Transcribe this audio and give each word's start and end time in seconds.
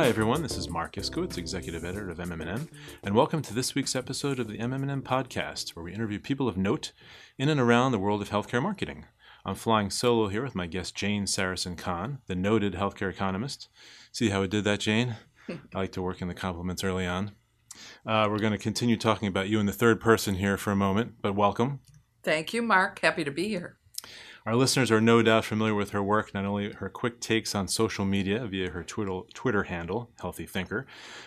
Hi 0.00 0.08
everyone, 0.08 0.40
this 0.40 0.56
is 0.56 0.70
Marc 0.70 0.94
Iskowitz, 0.94 1.36
Executive 1.36 1.84
Editor 1.84 2.08
of 2.08 2.16
MMM, 2.16 2.68
and 3.02 3.14
welcome 3.14 3.42
to 3.42 3.52
this 3.52 3.74
week's 3.74 3.94
episode 3.94 4.38
of 4.38 4.48
the 4.48 4.56
MMM 4.56 5.02
Podcast, 5.02 5.76
where 5.76 5.84
we 5.84 5.92
interview 5.92 6.18
people 6.18 6.48
of 6.48 6.56
note 6.56 6.92
in 7.36 7.50
and 7.50 7.60
around 7.60 7.92
the 7.92 7.98
world 7.98 8.22
of 8.22 8.30
healthcare 8.30 8.62
marketing. 8.62 9.04
I'm 9.44 9.56
flying 9.56 9.90
solo 9.90 10.28
here 10.28 10.42
with 10.42 10.54
my 10.54 10.66
guest 10.66 10.94
Jane 10.94 11.24
Sarasohn-Kahn, 11.26 12.20
the 12.28 12.34
noted 12.34 12.72
healthcare 12.72 13.10
economist. 13.10 13.68
See 14.10 14.30
how 14.30 14.42
I 14.42 14.46
did 14.46 14.64
that, 14.64 14.80
Jane? 14.80 15.16
I 15.50 15.58
like 15.74 15.92
to 15.92 16.02
work 16.02 16.22
in 16.22 16.28
the 16.28 16.34
compliments 16.34 16.82
early 16.82 17.06
on. 17.06 17.32
Uh, 18.06 18.26
we're 18.30 18.38
going 18.38 18.52
to 18.52 18.58
continue 18.58 18.96
talking 18.96 19.28
about 19.28 19.50
you 19.50 19.60
in 19.60 19.66
the 19.66 19.70
third 19.70 20.00
person 20.00 20.36
here 20.36 20.56
for 20.56 20.70
a 20.70 20.76
moment, 20.76 21.16
but 21.20 21.34
welcome. 21.34 21.80
Thank 22.22 22.54
you, 22.54 22.62
Marc. 22.62 23.00
Happy 23.00 23.22
to 23.22 23.30
be 23.30 23.48
here. 23.48 23.76
Our 24.46 24.56
listeners 24.56 24.90
are 24.90 25.02
no 25.02 25.20
doubt 25.20 25.44
familiar 25.44 25.74
with 25.74 25.90
her 25.90 26.02
work, 26.02 26.32
not 26.32 26.46
only 26.46 26.72
her 26.72 26.88
quick 26.88 27.20
takes 27.20 27.54
on 27.54 27.68
social 27.68 28.06
media 28.06 28.46
via 28.46 28.70
her 28.70 28.82
Twitter, 28.82 29.64
handle, 29.64 30.10
Healthy 30.18 30.46
Thinker, 30.46 30.86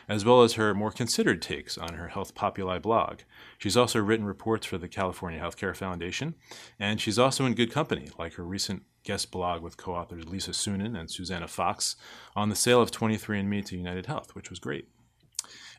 as 0.09 0.25
well 0.25 0.41
as 0.41 0.53
her 0.53 0.73
more 0.73 0.91
considered 0.91 1.39
takes 1.39 1.77
on 1.77 1.93
her 1.93 2.07
Health 2.07 2.33
Populi 2.33 2.79
blog. 2.79 3.19
She's 3.59 3.77
also 3.77 3.99
written 3.99 4.25
reports 4.25 4.65
for 4.65 4.79
the 4.79 4.87
California 4.87 5.39
Healthcare 5.39 5.75
Foundation, 5.75 6.33
and 6.79 6.99
she's 6.99 7.19
also 7.19 7.45
in 7.45 7.53
good 7.53 7.71
company, 7.71 8.09
like 8.17 8.33
her 8.33 8.43
recent 8.43 8.81
guest 9.03 9.29
blog 9.29 9.61
with 9.61 9.77
co 9.77 9.93
authors 9.93 10.27
Lisa 10.27 10.51
Suennen 10.51 10.99
and 10.99 11.11
Susannah 11.11 11.47
Fox 11.47 11.95
on 12.35 12.49
the 12.49 12.55
sale 12.55 12.81
of 12.81 12.89
23andMe 12.89 13.63
to 13.65 13.77
United 13.77 14.07
Health, 14.07 14.33
which 14.33 14.49
was 14.49 14.57
great. 14.57 14.87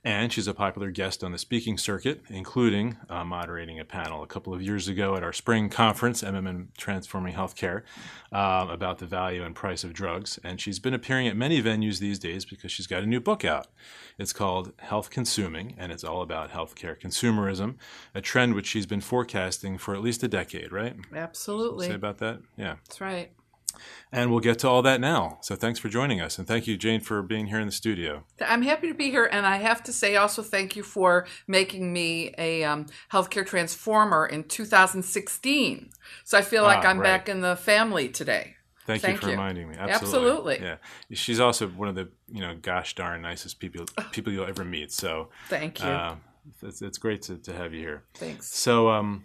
And 0.04 0.30
she's 0.30 0.46
a 0.46 0.52
popular 0.52 0.90
guest 0.90 1.24
on 1.24 1.32
the 1.32 1.38
speaking 1.38 1.78
circuit, 1.78 2.20
including 2.28 2.98
uh, 3.08 3.24
moderating 3.24 3.80
a 3.80 3.86
panel 3.86 4.22
a 4.22 4.26
couple 4.26 4.52
of 4.52 4.60
years 4.60 4.86
ago 4.86 5.16
at 5.16 5.22
our 5.22 5.32
spring 5.32 5.70
conference, 5.70 6.22
MMM 6.22 6.68
Transforming 6.76 7.34
Healthcare, 7.34 7.84
uh, 8.30 8.66
about 8.68 8.98
the 8.98 9.06
value 9.06 9.42
and 9.42 9.54
price 9.54 9.82
of 9.82 9.94
drugs. 9.94 10.38
And 10.44 10.60
she's 10.60 10.78
been 10.78 10.92
appearing 10.92 11.26
at 11.26 11.36
many 11.36 11.62
venues 11.62 12.00
these 12.00 12.18
days 12.18 12.44
because 12.44 12.70
she's 12.70 12.86
got 12.86 13.02
a 13.02 13.06
new 13.06 13.20
book 13.20 13.46
out. 13.46 13.68
It's 14.18 14.34
called 14.34 14.74
Health 14.78 15.08
Consuming, 15.08 15.74
and 15.78 15.90
it's 15.90 16.04
all 16.04 16.20
about 16.20 16.50
healthcare 16.50 17.00
consumerism, 17.00 17.76
a 18.14 18.20
trend 18.20 18.54
which 18.54 18.66
she's 18.66 18.86
been 18.86 19.00
forecasting 19.00 19.78
for 19.78 19.94
at 19.94 20.02
least 20.02 20.22
a 20.22 20.28
decade, 20.28 20.70
right? 20.70 20.96
Absolutely. 21.14 21.88
Say 21.88 21.94
about 21.94 22.18
that? 22.18 22.40
Yeah. 22.58 22.76
That's 22.86 23.00
right. 23.00 23.32
And 24.12 24.30
we'll 24.30 24.40
get 24.40 24.60
to 24.60 24.68
all 24.68 24.80
that 24.82 25.00
now. 25.00 25.38
So 25.42 25.56
thanks 25.56 25.80
for 25.80 25.88
joining 25.88 26.20
us. 26.20 26.38
And 26.38 26.46
thank 26.46 26.66
you, 26.68 26.76
Jane, 26.76 27.00
for 27.00 27.20
being 27.22 27.46
here 27.46 27.58
in 27.58 27.66
the 27.66 27.72
studio. 27.72 28.24
I'm 28.40 28.62
happy 28.62 28.86
to 28.88 28.94
be 28.94 29.10
here. 29.10 29.28
And 29.30 29.44
I 29.44 29.56
have 29.56 29.82
to 29.84 29.92
say 29.92 30.14
also 30.16 30.42
thank 30.42 30.76
you 30.76 30.82
for 30.84 31.26
making 31.48 31.92
me 31.92 32.32
a 32.38 32.62
um, 32.64 32.86
healthcare 33.12 33.44
transformer 33.44 34.26
in 34.26 34.44
2016. 34.44 35.90
So 36.24 36.38
I 36.38 36.42
feel 36.42 36.62
like 36.62 36.84
Ah, 36.84 36.88
I'm 36.88 36.98
right. 36.98 37.04
back 37.04 37.28
in 37.28 37.40
the 37.40 37.56
family 37.56 38.08
today. 38.08 38.56
Thank, 38.86 39.00
Thank 39.02 39.14
you 39.14 39.20
for 39.22 39.26
you. 39.28 39.32
reminding 39.32 39.68
me. 39.70 39.76
Absolutely. 39.78 40.60
Yeah. 40.60 40.76
She's 41.12 41.40
also 41.40 41.66
one 41.68 41.88
of 41.88 41.94
the, 41.94 42.10
you 42.28 42.40
know, 42.40 42.54
gosh 42.60 42.94
darn 42.94 43.22
nicest 43.22 43.58
people 43.58 43.86
people 44.12 44.32
you'll 44.32 44.46
ever 44.46 44.64
meet. 44.64 44.92
So 44.92 45.30
Thank 45.48 45.80
you. 45.80 45.88
uh, 45.88 46.16
it's, 46.62 46.82
it's 46.82 46.98
great 46.98 47.22
to, 47.22 47.38
to 47.38 47.52
have 47.54 47.72
you 47.72 47.80
here. 47.80 48.04
Thanks. 48.14 48.54
So, 48.54 48.90
um, 48.90 49.24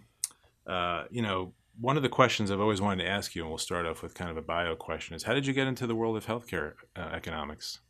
uh, 0.66 1.04
you 1.10 1.20
know, 1.20 1.52
one 1.80 1.96
of 1.96 2.02
the 2.02 2.08
questions 2.08 2.50
I've 2.50 2.60
always 2.60 2.80
wanted 2.80 3.02
to 3.04 3.08
ask 3.08 3.34
you, 3.34 3.42
and 3.42 3.50
we'll 3.50 3.58
start 3.58 3.86
off 3.86 4.02
with 4.02 4.14
kind 4.14 4.30
of 4.30 4.36
a 4.36 4.42
bio 4.42 4.76
question, 4.76 5.16
is 5.16 5.22
how 5.22 5.32
did 5.32 5.46
you 5.46 5.54
get 5.54 5.66
into 5.66 5.86
the 5.86 5.94
world 5.94 6.16
of 6.16 6.26
healthcare 6.26 6.74
uh, 6.94 7.10
economics? 7.12 7.80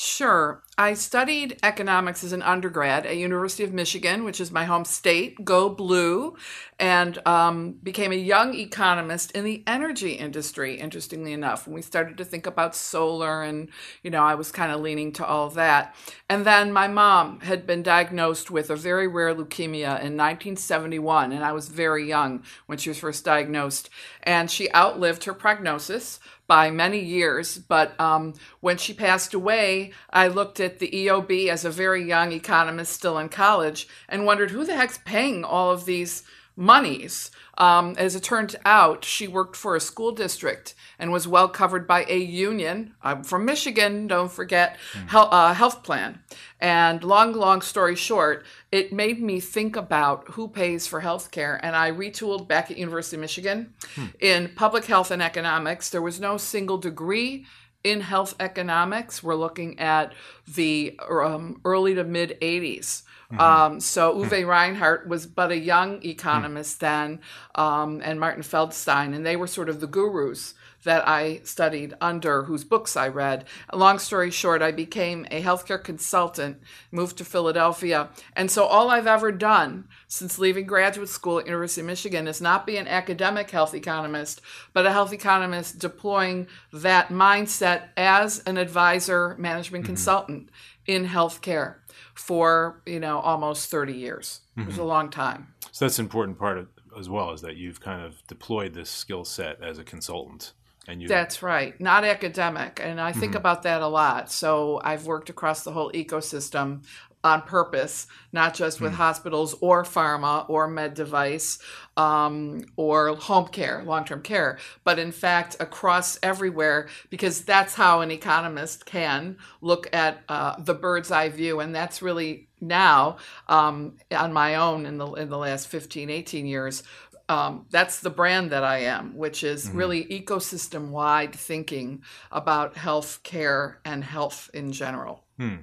Sure. 0.00 0.62
I 0.80 0.94
studied 0.94 1.58
economics 1.64 2.22
as 2.22 2.32
an 2.32 2.40
undergrad 2.42 3.04
at 3.04 3.16
University 3.16 3.64
of 3.64 3.72
Michigan, 3.72 4.22
which 4.22 4.40
is 4.40 4.52
my 4.52 4.64
home 4.64 4.84
state. 4.84 5.44
Go 5.44 5.68
blue, 5.68 6.36
and 6.78 7.18
um, 7.26 7.72
became 7.82 8.12
a 8.12 8.14
young 8.14 8.54
economist 8.54 9.32
in 9.32 9.42
the 9.42 9.64
energy 9.66 10.12
industry. 10.12 10.78
Interestingly 10.78 11.32
enough, 11.32 11.66
when 11.66 11.74
we 11.74 11.82
started 11.82 12.16
to 12.18 12.24
think 12.24 12.46
about 12.46 12.76
solar, 12.76 13.42
and 13.42 13.70
you 14.04 14.10
know, 14.12 14.22
I 14.22 14.36
was 14.36 14.52
kind 14.52 14.70
of 14.70 14.80
leaning 14.82 15.10
to 15.14 15.26
all 15.26 15.48
of 15.48 15.54
that. 15.54 15.96
And 16.28 16.46
then 16.46 16.72
my 16.72 16.86
mom 16.86 17.40
had 17.40 17.66
been 17.66 17.82
diagnosed 17.82 18.52
with 18.52 18.70
a 18.70 18.76
very 18.76 19.08
rare 19.08 19.34
leukemia 19.34 19.98
in 19.98 20.16
1971, 20.16 21.32
and 21.32 21.44
I 21.44 21.50
was 21.50 21.66
very 21.70 22.06
young 22.06 22.44
when 22.66 22.78
she 22.78 22.90
was 22.90 22.98
first 22.98 23.24
diagnosed. 23.24 23.90
And 24.22 24.48
she 24.48 24.72
outlived 24.72 25.24
her 25.24 25.34
prognosis 25.34 26.20
by 26.48 26.70
many 26.70 26.98
years. 26.98 27.58
But 27.58 27.98
um, 28.00 28.34
when 28.60 28.78
she 28.78 28.92
passed 28.92 29.34
away, 29.34 29.87
I 30.10 30.28
looked 30.28 30.60
at 30.60 30.78
the 30.78 30.90
EOB 30.90 31.48
as 31.48 31.64
a 31.64 31.70
very 31.70 32.04
young 32.04 32.32
economist 32.32 32.92
still 32.92 33.18
in 33.18 33.28
college 33.28 33.88
and 34.08 34.24
wondered 34.24 34.50
who 34.50 34.64
the 34.64 34.76
heck's 34.76 34.98
paying 35.04 35.44
all 35.44 35.70
of 35.70 35.84
these 35.84 36.22
monies. 36.58 37.30
Um, 37.56 37.94
as 37.98 38.14
it 38.14 38.22
turned 38.22 38.56
out, 38.64 39.04
she 39.04 39.26
worked 39.26 39.56
for 39.56 39.74
a 39.74 39.80
school 39.80 40.12
district 40.12 40.74
and 40.98 41.12
was 41.12 41.26
well 41.26 41.48
covered 41.48 41.86
by 41.86 42.04
a 42.08 42.18
union. 42.18 42.94
I'm 43.02 43.24
from 43.24 43.44
Michigan, 43.44 44.06
don't 44.06 44.30
forget, 44.30 44.76
health, 45.06 45.28
uh, 45.32 45.54
health 45.54 45.82
plan. 45.82 46.20
And 46.60 47.02
long, 47.02 47.32
long 47.32 47.62
story 47.62 47.94
short, 47.94 48.44
it 48.72 48.92
made 48.92 49.20
me 49.20 49.40
think 49.40 49.76
about 49.76 50.30
who 50.30 50.48
pays 50.48 50.86
for 50.86 51.00
health 51.00 51.30
care. 51.30 51.60
And 51.62 51.76
I 51.76 51.90
retooled 51.90 52.48
back 52.48 52.70
at 52.70 52.78
University 52.78 53.16
of 53.16 53.20
Michigan 53.20 53.74
in 54.20 54.50
public 54.54 54.84
health 54.84 55.10
and 55.10 55.22
economics. 55.22 55.90
There 55.90 56.02
was 56.02 56.20
no 56.20 56.36
single 56.36 56.78
degree 56.78 57.46
in 57.84 58.00
health 58.00 58.34
economics. 58.40 59.22
We're 59.22 59.34
looking 59.34 59.78
at 59.78 60.12
the 60.46 60.98
um, 61.08 61.60
early 61.64 61.94
to 61.94 62.04
mid 62.04 62.38
80s. 62.40 63.02
Um, 63.38 63.78
so 63.80 64.14
Uwe 64.14 64.46
Reinhardt 64.46 65.06
was 65.06 65.26
but 65.26 65.50
a 65.50 65.58
young 65.58 66.02
economist 66.02 66.80
then, 66.80 67.20
um, 67.54 68.00
and 68.02 68.18
Martin 68.18 68.42
Feldstein, 68.42 69.14
and 69.14 69.24
they 69.26 69.36
were 69.36 69.46
sort 69.46 69.68
of 69.68 69.80
the 69.80 69.86
gurus 69.86 70.54
that 70.84 71.06
I 71.06 71.40
studied 71.44 71.94
under, 72.00 72.44
whose 72.44 72.64
books 72.64 72.96
I 72.96 73.08
read. 73.08 73.44
Long 73.72 73.98
story 73.98 74.30
short, 74.30 74.62
I 74.62 74.72
became 74.72 75.26
a 75.30 75.42
healthcare 75.42 75.82
consultant, 75.82 76.60
moved 76.90 77.18
to 77.18 77.24
Philadelphia, 77.24 78.10
and 78.34 78.50
so 78.50 78.64
all 78.64 78.90
I've 78.90 79.06
ever 79.06 79.32
done 79.32 79.88
since 80.06 80.38
leaving 80.38 80.66
graduate 80.66 81.08
school 81.08 81.38
at 81.38 81.46
University 81.46 81.80
of 81.80 81.86
Michigan 81.86 82.28
is 82.28 82.40
not 82.40 82.66
be 82.66 82.76
an 82.76 82.88
academic 82.88 83.50
health 83.50 83.74
economist, 83.74 84.40
but 84.72 84.86
a 84.86 84.92
health 84.92 85.12
economist 85.12 85.78
deploying 85.78 86.46
that 86.72 87.08
mindset 87.08 87.88
as 87.96 88.40
an 88.40 88.56
advisor, 88.56 89.36
management 89.38 89.84
mm-hmm. 89.84 89.94
consultant 89.94 90.50
in 90.86 91.06
healthcare 91.06 91.76
for 92.14 92.82
you 92.86 92.98
know 92.98 93.20
almost 93.20 93.70
30 93.70 93.92
years. 93.92 94.40
It 94.56 94.66
was 94.66 94.74
a 94.74 94.80
mm-hmm. 94.80 94.88
long 94.88 95.10
time. 95.10 95.54
So 95.70 95.84
that's 95.84 96.00
an 96.00 96.06
important 96.06 96.36
part 96.36 96.58
of, 96.58 96.68
as 96.98 97.08
well, 97.08 97.32
is 97.32 97.42
that 97.42 97.56
you've 97.56 97.80
kind 97.80 98.04
of 98.04 98.26
deployed 98.26 98.74
this 98.74 98.90
skill 98.90 99.24
set 99.24 99.62
as 99.62 99.78
a 99.78 99.84
consultant. 99.84 100.52
And 100.86 101.02
you, 101.02 101.08
That's 101.08 101.42
right, 101.42 101.78
not 101.80 102.04
academic. 102.04 102.80
And 102.82 102.98
I 102.98 103.12
think 103.12 103.34
about 103.34 103.64
that 103.64 103.82
a 103.82 103.86
lot. 103.86 104.32
So 104.32 104.80
I've 104.82 105.04
worked 105.04 105.28
across 105.28 105.62
the 105.62 105.72
whole 105.72 105.92
ecosystem 105.92 106.82
on 107.24 107.42
purpose, 107.42 108.06
not 108.32 108.54
just 108.54 108.80
with 108.80 108.92
hospitals 108.92 109.54
or 109.60 109.82
pharma 109.82 110.48
or 110.48 110.68
med 110.68 110.94
device 110.94 111.58
um, 111.96 112.62
or 112.76 113.16
home 113.16 113.48
care, 113.48 113.82
long 113.84 114.04
term 114.04 114.22
care, 114.22 114.58
but 114.84 114.98
in 114.98 115.10
fact 115.10 115.56
across 115.58 116.18
everywhere, 116.22 116.88
because 117.10 117.42
that's 117.42 117.74
how 117.74 118.00
an 118.00 118.10
economist 118.10 118.86
can 118.86 119.36
look 119.60 119.88
at 119.92 120.22
uh, 120.28 120.56
the 120.60 120.74
bird's 120.74 121.10
eye 121.10 121.28
view. 121.28 121.58
And 121.58 121.74
that's 121.74 122.02
really 122.02 122.48
now 122.60 123.16
um, 123.48 123.96
on 124.12 124.32
my 124.32 124.54
own 124.54 124.86
in 124.86 124.98
the 124.98 125.06
in 125.14 125.28
the 125.28 125.38
last 125.38 125.68
15 125.68 126.10
18 126.10 126.46
years 126.46 126.82
um, 127.28 127.66
that's 127.70 128.00
the 128.00 128.10
brand 128.10 128.50
that 128.50 128.64
I 128.64 128.78
am, 128.78 129.16
which 129.16 129.44
is 129.44 129.70
really 129.70 130.04
ecosystem 130.06 130.88
wide 130.88 131.34
thinking 131.34 132.02
about 132.32 132.76
health 132.76 133.20
care 133.22 133.80
and 133.84 134.02
health 134.02 134.50
in 134.54 134.72
general. 134.72 135.24
Hmm. 135.38 135.56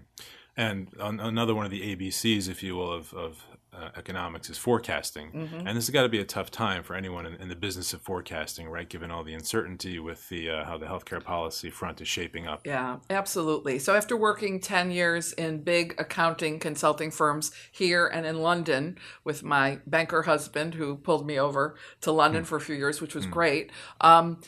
And 0.57 0.89
an- 0.99 1.19
another 1.19 1.53
one 1.53 1.65
of 1.65 1.71
the 1.71 1.95
ABCs, 1.95 2.47
if 2.47 2.63
you 2.63 2.75
will, 2.75 2.91
of, 2.91 3.13
of 3.13 3.43
uh, 3.77 3.89
economics 3.97 4.49
is 4.49 4.57
forecasting. 4.57 5.31
Mm-hmm. 5.31 5.67
And 5.67 5.77
this 5.77 5.87
has 5.87 5.89
got 5.89 6.03
to 6.03 6.09
be 6.09 6.19
a 6.19 6.25
tough 6.25 6.51
time 6.51 6.83
for 6.83 6.95
anyone 6.95 7.25
in, 7.25 7.35
in 7.35 7.49
the 7.49 7.55
business 7.55 7.93
of 7.93 8.01
forecasting, 8.01 8.67
right? 8.67 8.87
Given 8.87 9.11
all 9.11 9.23
the 9.23 9.33
uncertainty 9.33 9.99
with 9.99 10.27
the 10.29 10.49
uh, 10.49 10.65
how 10.65 10.77
the 10.77 10.85
healthcare 10.85 11.23
policy 11.23 11.69
front 11.69 12.01
is 12.01 12.07
shaping 12.07 12.47
up. 12.47 12.65
Yeah, 12.65 12.97
absolutely. 13.09 13.79
So 13.79 13.95
after 13.95 14.15
working 14.15 14.59
10 14.59 14.91
years 14.91 15.33
in 15.33 15.63
big 15.63 15.95
accounting 15.97 16.59
consulting 16.59 17.11
firms 17.11 17.51
here 17.71 18.07
and 18.07 18.25
in 18.25 18.41
London 18.41 18.97
with 19.23 19.43
my 19.43 19.79
banker 19.85 20.23
husband 20.23 20.75
who 20.75 20.95
pulled 20.95 21.25
me 21.25 21.39
over 21.39 21.75
to 22.01 22.11
London 22.11 22.43
for 22.43 22.55
a 22.55 22.61
few 22.61 22.75
years, 22.75 23.01
which 23.01 23.15
was 23.15 23.25
great, 23.25 23.71
um, 24.01 24.41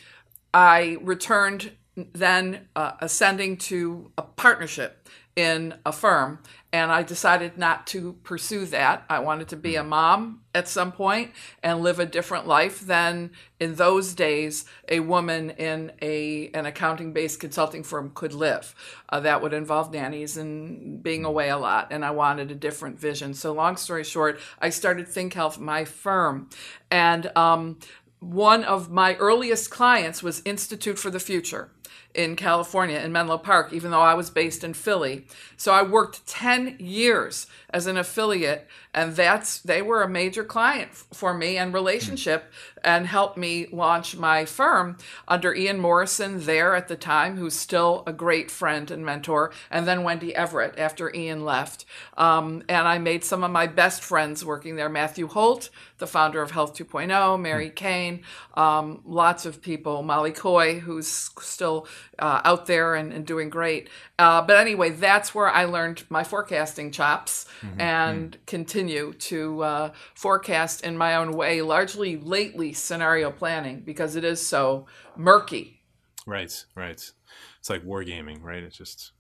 I 0.54 0.98
returned 1.02 1.72
then 1.96 2.68
uh, 2.76 2.92
ascending 3.00 3.58
to 3.58 4.12
a 4.18 4.22
partnership 4.22 5.08
in 5.38 5.76
a 5.86 5.92
firm 5.94 6.40
and 6.74 6.92
I 6.92 7.02
decided 7.02 7.58
not 7.58 7.88
to 7.88 8.14
pursue 8.24 8.66
that. 8.66 9.06
I 9.10 9.20
wanted 9.20 9.48
to 9.50 9.56
be 9.56 9.76
a 9.76 9.84
mom 9.84 10.42
at 10.54 10.68
some 10.68 10.92
point 10.92 11.32
and 11.64 11.80
live 11.80 12.00
a 12.00 12.06
different 12.06 12.46
life 12.46 12.82
than 12.82 13.32
in 13.60 13.76
those 13.76 14.14
days 14.14 14.66
a 14.90 15.00
woman 15.00 15.52
in 15.52 15.94
a 16.02 16.50
an 16.50 16.66
accounting 16.66 17.14
based 17.14 17.40
consulting 17.40 17.84
firm 17.84 18.12
could 18.14 18.34
live. 18.34 18.76
Uh, 19.08 19.22
that 19.22 19.42
would 19.42 19.54
involve 19.54 19.94
nannies 19.94 20.36
and 20.36 21.02
being 21.02 21.24
away 21.24 21.50
a 21.50 21.58
lot, 21.58 21.88
and 21.92 22.04
I 22.04 22.12
wanted 22.12 22.52
a 22.52 22.56
different 22.56 23.00
vision. 23.00 23.34
So, 23.34 23.54
long 23.54 23.78
story 23.78 24.04
short, 24.04 24.40
I 24.60 24.70
started 24.70 25.08
Think 25.08 25.34
Health, 25.34 25.58
my 25.60 25.86
firm, 25.86 26.50
and 26.92 27.32
um, 27.38 27.80
one 28.20 28.64
of 28.64 28.92
my 28.92 29.16
earliest 29.16 29.70
clients 29.70 30.22
was 30.22 30.42
Institute 30.44 31.00
for 31.00 31.12
the 31.12 31.20
Future. 31.20 31.70
In 32.14 32.36
California 32.36 32.98
in 32.98 33.12
Menlo 33.12 33.38
Park, 33.38 33.72
even 33.74 33.92
though 33.92 34.02
I 34.02 34.16
was 34.16 34.32
based 34.32 34.64
in 34.64 34.74
Philly. 34.74 35.28
So 35.56 35.72
I 35.72 35.84
worked 35.84 36.26
10 36.26 36.78
years 36.80 37.46
as 37.70 37.86
an 37.86 37.98
affiliate, 37.98 38.68
and 38.94 39.16
that's 39.16 39.60
they 39.60 39.82
were 39.82 40.02
a 40.02 40.10
major 40.10 40.44
client 40.44 40.92
for 40.94 41.34
me 41.34 41.58
and 41.58 41.74
relationship 41.74 42.52
and 42.84 43.06
helped 43.06 43.38
me 43.38 43.68
launch 43.72 44.16
my 44.16 44.46
firm 44.46 44.98
under 45.28 45.54
Ian 45.54 45.80
Morrison 45.80 46.46
there 46.46 46.74
at 46.76 46.88
the 46.88 46.96
time, 46.96 47.38
who's 47.38 47.54
still 47.54 48.04
a 48.08 48.14
great 48.14 48.50
friend 48.50 48.90
and 48.90 49.06
mentor, 49.06 49.52
and 49.70 49.86
then 49.86 50.04
Wendy 50.04 50.34
Everett 50.34 50.80
after 50.80 51.14
Ian 51.14 51.44
left. 51.44 51.86
Um, 52.16 52.64
and 52.70 52.88
I 52.88 52.98
made 52.98 53.24
some 53.24 53.44
of 53.44 53.52
my 53.52 53.68
best 53.68 54.02
friends 54.02 54.46
working 54.46 54.76
there 54.76 54.90
Matthew 54.90 55.28
Holt, 55.28 55.70
the 55.98 56.08
founder 56.08 56.42
of 56.42 56.52
Health 56.52 56.76
2.0, 56.76 57.40
Mary 57.40 57.70
Kane, 57.70 58.22
um, 58.56 59.02
lots 59.06 59.46
of 59.46 59.62
people, 59.62 60.02
Molly 60.02 60.32
Coye, 60.32 60.80
who's 60.80 61.08
still 61.08 61.77
uh, 62.20 62.42
out 62.44 62.66
there 62.66 62.96
and, 62.96 63.12
and 63.12 63.26
doing 63.26 63.50
great. 63.50 63.90
Uh, 64.18 64.42
but 64.42 64.58
anyway, 64.58 64.90
that's 64.90 65.36
where 65.36 65.50
I 65.50 65.66
learned 65.66 66.04
my 66.10 66.24
forecasting 66.24 66.92
chops 66.92 67.46
mm-hmm. 67.62 67.82
and 67.82 68.32
mm-hmm. 68.32 68.42
continue 68.46 69.14
to 69.14 69.62
uh, 69.64 69.92
forecast 70.16 70.82
in 70.82 70.98
my 70.98 71.16
own 71.16 71.34
way, 71.34 71.62
largely 71.62 72.18
lately 72.18 72.74
scenario 72.74 73.32
planning 73.32 73.82
because 73.82 74.16
it 74.16 74.24
is 74.24 74.46
so 74.46 74.86
murky. 75.16 75.82
Right, 76.26 76.66
right. 76.76 77.12
It's 77.60 77.70
like 77.70 77.84
wargaming, 77.84 78.42
right? 78.42 78.64
It's 78.64 78.78
just 78.78 79.12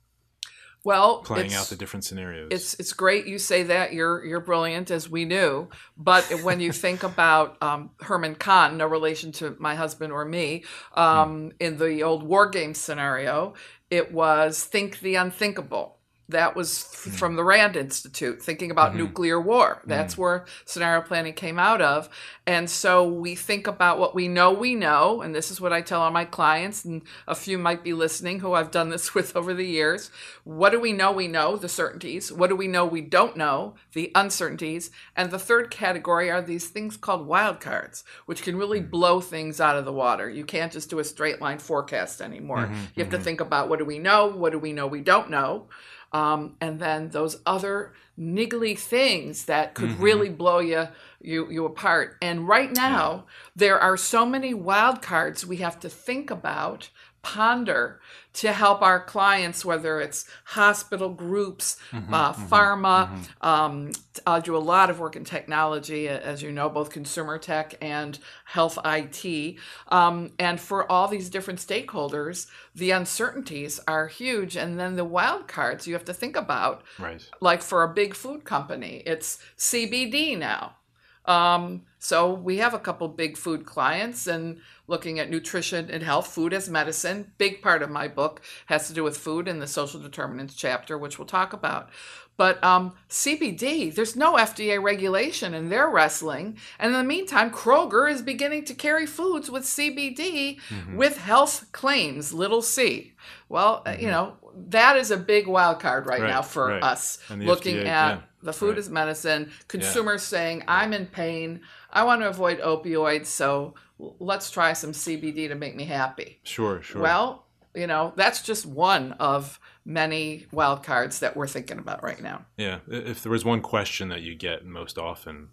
well 0.83 1.19
playing 1.19 1.53
out 1.53 1.67
the 1.67 1.75
different 1.75 2.05
scenarios. 2.05 2.47
it's 2.51 2.73
it's 2.75 2.93
great 2.93 3.27
you 3.27 3.37
say 3.37 3.63
that. 3.63 3.93
You're 3.93 4.23
you're 4.25 4.39
brilliant 4.39 4.91
as 4.91 5.09
we 5.09 5.25
knew. 5.25 5.67
But 5.97 6.23
when 6.43 6.59
you 6.59 6.71
think 6.71 7.03
about 7.03 7.61
um, 7.61 7.91
herman 8.01 8.35
kahn 8.35 8.77
no 8.77 8.87
relation 8.87 9.31
to 9.33 9.55
my 9.59 9.75
husband 9.75 10.13
or 10.13 10.25
me 10.25 10.63
um, 10.93 11.51
mm. 11.51 11.53
in 11.59 11.77
the 11.77 12.03
old 12.03 12.23
war 12.23 12.49
game 12.49 12.73
scenario 12.73 13.53
it 13.89 14.11
was 14.11 14.63
think 14.63 14.99
the 14.99 15.15
unthinkable 15.15 15.96
that 16.29 16.55
was 16.55 16.69
mm. 16.69 17.11
from 17.11 17.35
the 17.35 17.43
Rand 17.43 17.75
Institute, 17.75 18.41
thinking 18.41 18.69
about 18.69 18.89
mm-hmm. 18.89 18.99
nuclear 18.99 19.39
war. 19.39 19.81
That's 19.85 20.15
mm. 20.15 20.19
where 20.19 20.45
scenario 20.65 21.01
planning 21.01 21.33
came 21.33 21.57
out 21.57 21.81
of. 21.81 22.09
And 22.45 22.69
so 22.69 23.07
we 23.07 23.35
think 23.35 23.67
about 23.67 23.99
what 23.99 24.13
we 24.13 24.27
know 24.27 24.51
we 24.51 24.75
know. 24.75 25.21
And 25.21 25.33
this 25.33 25.51
is 25.51 25.61
what 25.61 25.73
I 25.73 25.81
tell 25.81 26.01
all 26.01 26.11
my 26.11 26.25
clients, 26.25 26.83
and 26.83 27.01
a 27.27 27.35
few 27.35 27.57
might 27.57 27.83
be 27.83 27.93
listening 27.93 28.39
who 28.39 28.53
I've 28.53 28.71
done 28.71 28.89
this 28.89 29.13
with 29.15 29.35
over 29.35 29.53
the 29.53 29.65
years. 29.65 30.11
What 30.43 30.71
do 30.71 30.79
we 30.79 30.93
know 30.93 31.11
we 31.11 31.27
know? 31.27 31.55
The 31.55 31.69
certainties. 31.69 32.31
What 32.31 32.49
do 32.49 32.55
we 32.55 32.67
know 32.67 32.85
we 32.85 33.01
don't 33.01 33.37
know? 33.37 33.75
The 33.93 34.11
uncertainties. 34.15 34.91
And 35.15 35.31
the 35.31 35.39
third 35.39 35.71
category 35.71 36.29
are 36.29 36.41
these 36.41 36.67
things 36.67 36.97
called 36.97 37.25
wild 37.25 37.59
cards, 37.59 38.03
which 38.25 38.43
can 38.43 38.57
really 38.57 38.81
mm. 38.81 38.89
blow 38.89 39.21
things 39.21 39.61
out 39.61 39.77
of 39.77 39.85
the 39.85 39.93
water. 39.93 40.29
You 40.29 40.43
can't 40.43 40.71
just 40.71 40.89
do 40.89 40.99
a 40.99 41.03
straight 41.03 41.41
line 41.41 41.59
forecast 41.59 42.21
anymore. 42.21 42.65
Mm-hmm. 42.65 42.73
You 42.73 43.03
have 43.03 43.07
mm-hmm. 43.07 43.17
to 43.17 43.23
think 43.23 43.41
about 43.41 43.69
what 43.69 43.79
do 43.79 43.85
we 43.85 43.99
know? 43.99 44.27
What 44.27 44.51
do 44.51 44.59
we 44.59 44.73
know 44.73 44.87
we 44.87 45.01
don't 45.01 45.29
know? 45.29 45.67
Um, 46.11 46.55
and 46.61 46.79
then 46.79 47.09
those 47.09 47.41
other 47.45 47.93
niggly 48.19 48.77
things 48.77 49.45
that 49.45 49.73
could 49.73 49.89
mm-hmm. 49.89 50.03
really 50.03 50.29
blow 50.29 50.59
you, 50.59 50.87
you 51.21 51.51
you 51.51 51.65
apart. 51.65 52.17
And 52.21 52.47
right 52.47 52.71
now, 52.71 53.25
there 53.55 53.79
are 53.79 53.97
so 53.97 54.25
many 54.25 54.53
wild 54.53 55.01
cards 55.01 55.45
we 55.45 55.57
have 55.57 55.79
to 55.81 55.89
think 55.89 56.31
about 56.31 56.89
ponder 57.27 57.99
to 58.31 58.53
help 58.53 58.81
our 58.81 59.03
clients, 59.03 59.65
whether 59.65 59.99
it's 59.99 60.25
hospital 60.45 61.09
groups, 61.09 61.77
mm-hmm, 61.91 62.13
uh, 62.13 62.31
mm-hmm, 62.31 62.45
pharma. 62.45 63.09
Mm-hmm. 63.09 63.45
Um, 63.45 63.91
I 64.25 64.39
do 64.39 64.55
a 64.55 64.59
lot 64.59 64.89
of 64.89 64.99
work 64.99 65.17
in 65.17 65.25
technology, 65.25 66.07
as 66.07 66.41
you 66.41 66.53
know, 66.53 66.69
both 66.69 66.89
consumer 66.89 67.37
tech 67.37 67.75
and 67.81 68.17
health 68.45 68.79
IT. 68.85 69.55
Um, 69.89 70.31
and 70.39 70.57
for 70.57 70.89
all 70.89 71.09
these 71.09 71.29
different 71.29 71.59
stakeholders, 71.59 72.47
the 72.73 72.91
uncertainties 72.91 73.81
are 73.89 74.07
huge. 74.07 74.55
And 74.55 74.79
then 74.79 74.95
the 74.95 75.03
wild 75.03 75.49
cards 75.49 75.85
you 75.85 75.93
have 75.93 76.05
to 76.05 76.13
think 76.13 76.37
about. 76.37 76.83
Right. 76.97 77.21
Like 77.41 77.61
for 77.61 77.83
a 77.83 77.93
big 77.93 78.13
food 78.13 78.45
company, 78.45 79.03
it's 79.05 79.39
CBD 79.57 80.37
now. 80.37 80.77
Um, 81.25 81.81
so 81.99 82.33
we 82.33 82.57
have 82.57 82.73
a 82.73 82.79
couple 82.79 83.07
big 83.09 83.35
food 83.35 83.65
clients 83.65 84.27
and 84.27 84.61
looking 84.87 85.19
at 85.19 85.29
nutrition 85.29 85.89
and 85.91 86.01
health, 86.01 86.27
food 86.27 86.53
as 86.53 86.69
medicine. 86.69 87.31
Big 87.37 87.61
part 87.61 87.81
of 87.81 87.89
my 87.89 88.07
book 88.07 88.41
has 88.67 88.87
to 88.87 88.93
do 88.93 89.03
with 89.03 89.17
food 89.17 89.47
in 89.47 89.59
the 89.59 89.67
social 89.67 89.99
determinants 89.99 90.55
chapter, 90.55 90.97
which 90.97 91.19
we'll 91.19 91.27
talk 91.27 91.53
about. 91.53 91.89
But 92.37 92.63
um, 92.63 92.93
CBD, 93.09 93.93
there's 93.93 94.15
no 94.15 94.35
FDA 94.35 94.81
regulation 94.81 95.55
and 95.55 95.71
they're 95.71 95.89
wrestling. 95.89 96.57
And 96.77 96.93
in 96.93 96.97
the 96.97 97.03
meantime, 97.03 97.49
Kroger 97.49 98.09
is 98.09 98.21
beginning 98.21 98.63
to 98.65 98.75
carry 98.75 99.07
foods 99.07 99.49
with 99.49 99.63
CBD 99.63 100.59
mm-hmm. 100.69 100.95
with 100.95 101.17
health 101.17 101.65
claims, 101.71 102.33
little 102.33 102.61
c. 102.61 103.13
Well, 103.49 103.83
mm-hmm. 103.83 104.01
you 104.01 104.07
know, 104.07 104.33
that 104.69 104.97
is 104.97 105.09
a 105.09 105.17
big 105.17 105.47
wild 105.47 105.79
card 105.79 106.05
right, 106.05 106.21
right 106.21 106.29
now 106.29 106.43
for 106.43 106.67
right. 106.67 106.83
us 106.83 107.17
looking 107.31 107.77
FDA, 107.77 107.87
at 107.87 108.15
yeah. 108.17 108.21
the 108.43 108.53
food 108.53 108.69
right. 108.69 108.77
as 108.77 108.89
medicine, 108.89 109.51
consumers 109.67 110.21
yeah. 110.21 110.37
saying, 110.37 110.63
I'm 110.67 110.93
in 110.93 111.07
pain, 111.07 111.61
I 111.97 112.03
want 112.03 112.21
to 112.21 112.29
avoid 112.29 112.59
opioids, 112.59 113.25
so 113.25 113.73
let's 113.97 114.51
try 114.51 114.73
some 114.73 114.91
CBD 114.91 115.47
to 115.47 115.55
make 115.55 115.75
me 115.75 115.85
happy. 115.85 116.39
Sure, 116.43 116.79
sure. 116.83 117.01
Well, 117.01 117.47
you 117.73 117.87
know, 117.87 118.13
that's 118.15 118.43
just 118.43 118.67
one 118.67 119.13
of 119.13 119.59
many 119.83 120.45
wild 120.51 120.83
cards 120.83 121.21
that 121.21 121.35
we're 121.35 121.47
thinking 121.47 121.79
about 121.79 122.03
right 122.03 122.21
now. 122.21 122.45
Yeah. 122.55 122.81
If 122.87 123.23
there 123.23 123.31
was 123.31 123.43
one 123.43 123.61
question 123.61 124.09
that 124.09 124.21
you 124.21 124.35
get 124.35 124.63
most 124.63 124.99
often, 124.99 125.49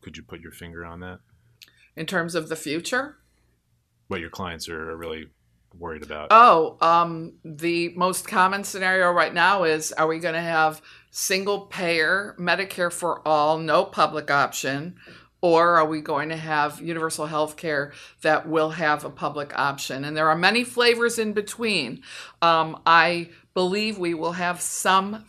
could 0.00 0.16
you 0.16 0.22
put 0.22 0.40
your 0.40 0.52
finger 0.52 0.84
on 0.84 1.00
that? 1.00 1.18
In 1.96 2.06
terms 2.06 2.36
of 2.36 2.48
the 2.48 2.54
future? 2.54 3.16
What 4.06 4.20
your 4.20 4.30
clients 4.30 4.68
are 4.68 4.96
really 4.96 5.30
worried 5.76 6.04
about? 6.04 6.28
Oh, 6.30 6.76
um, 6.80 7.34
the 7.44 7.88
most 7.96 8.28
common 8.28 8.62
scenario 8.62 9.10
right 9.10 9.34
now 9.34 9.64
is 9.64 9.90
are 9.90 10.06
we 10.06 10.20
going 10.20 10.34
to 10.34 10.40
have 10.40 10.80
single 11.10 11.62
payer 11.62 12.36
Medicare 12.38 12.92
for 12.92 13.26
all, 13.26 13.58
no 13.58 13.84
public 13.84 14.30
option? 14.30 14.94
Or 15.40 15.76
are 15.76 15.86
we 15.86 16.00
going 16.00 16.30
to 16.30 16.36
have 16.36 16.80
universal 16.80 17.26
health 17.26 17.56
care 17.56 17.92
that 18.22 18.48
will 18.48 18.70
have 18.70 19.04
a 19.04 19.10
public 19.10 19.56
option? 19.56 20.04
And 20.04 20.16
there 20.16 20.28
are 20.28 20.36
many 20.36 20.64
flavors 20.64 21.18
in 21.18 21.32
between. 21.32 22.02
Um, 22.42 22.80
I 22.84 23.30
believe 23.54 23.98
we 23.98 24.14
will 24.14 24.32
have 24.32 24.60
some 24.60 25.24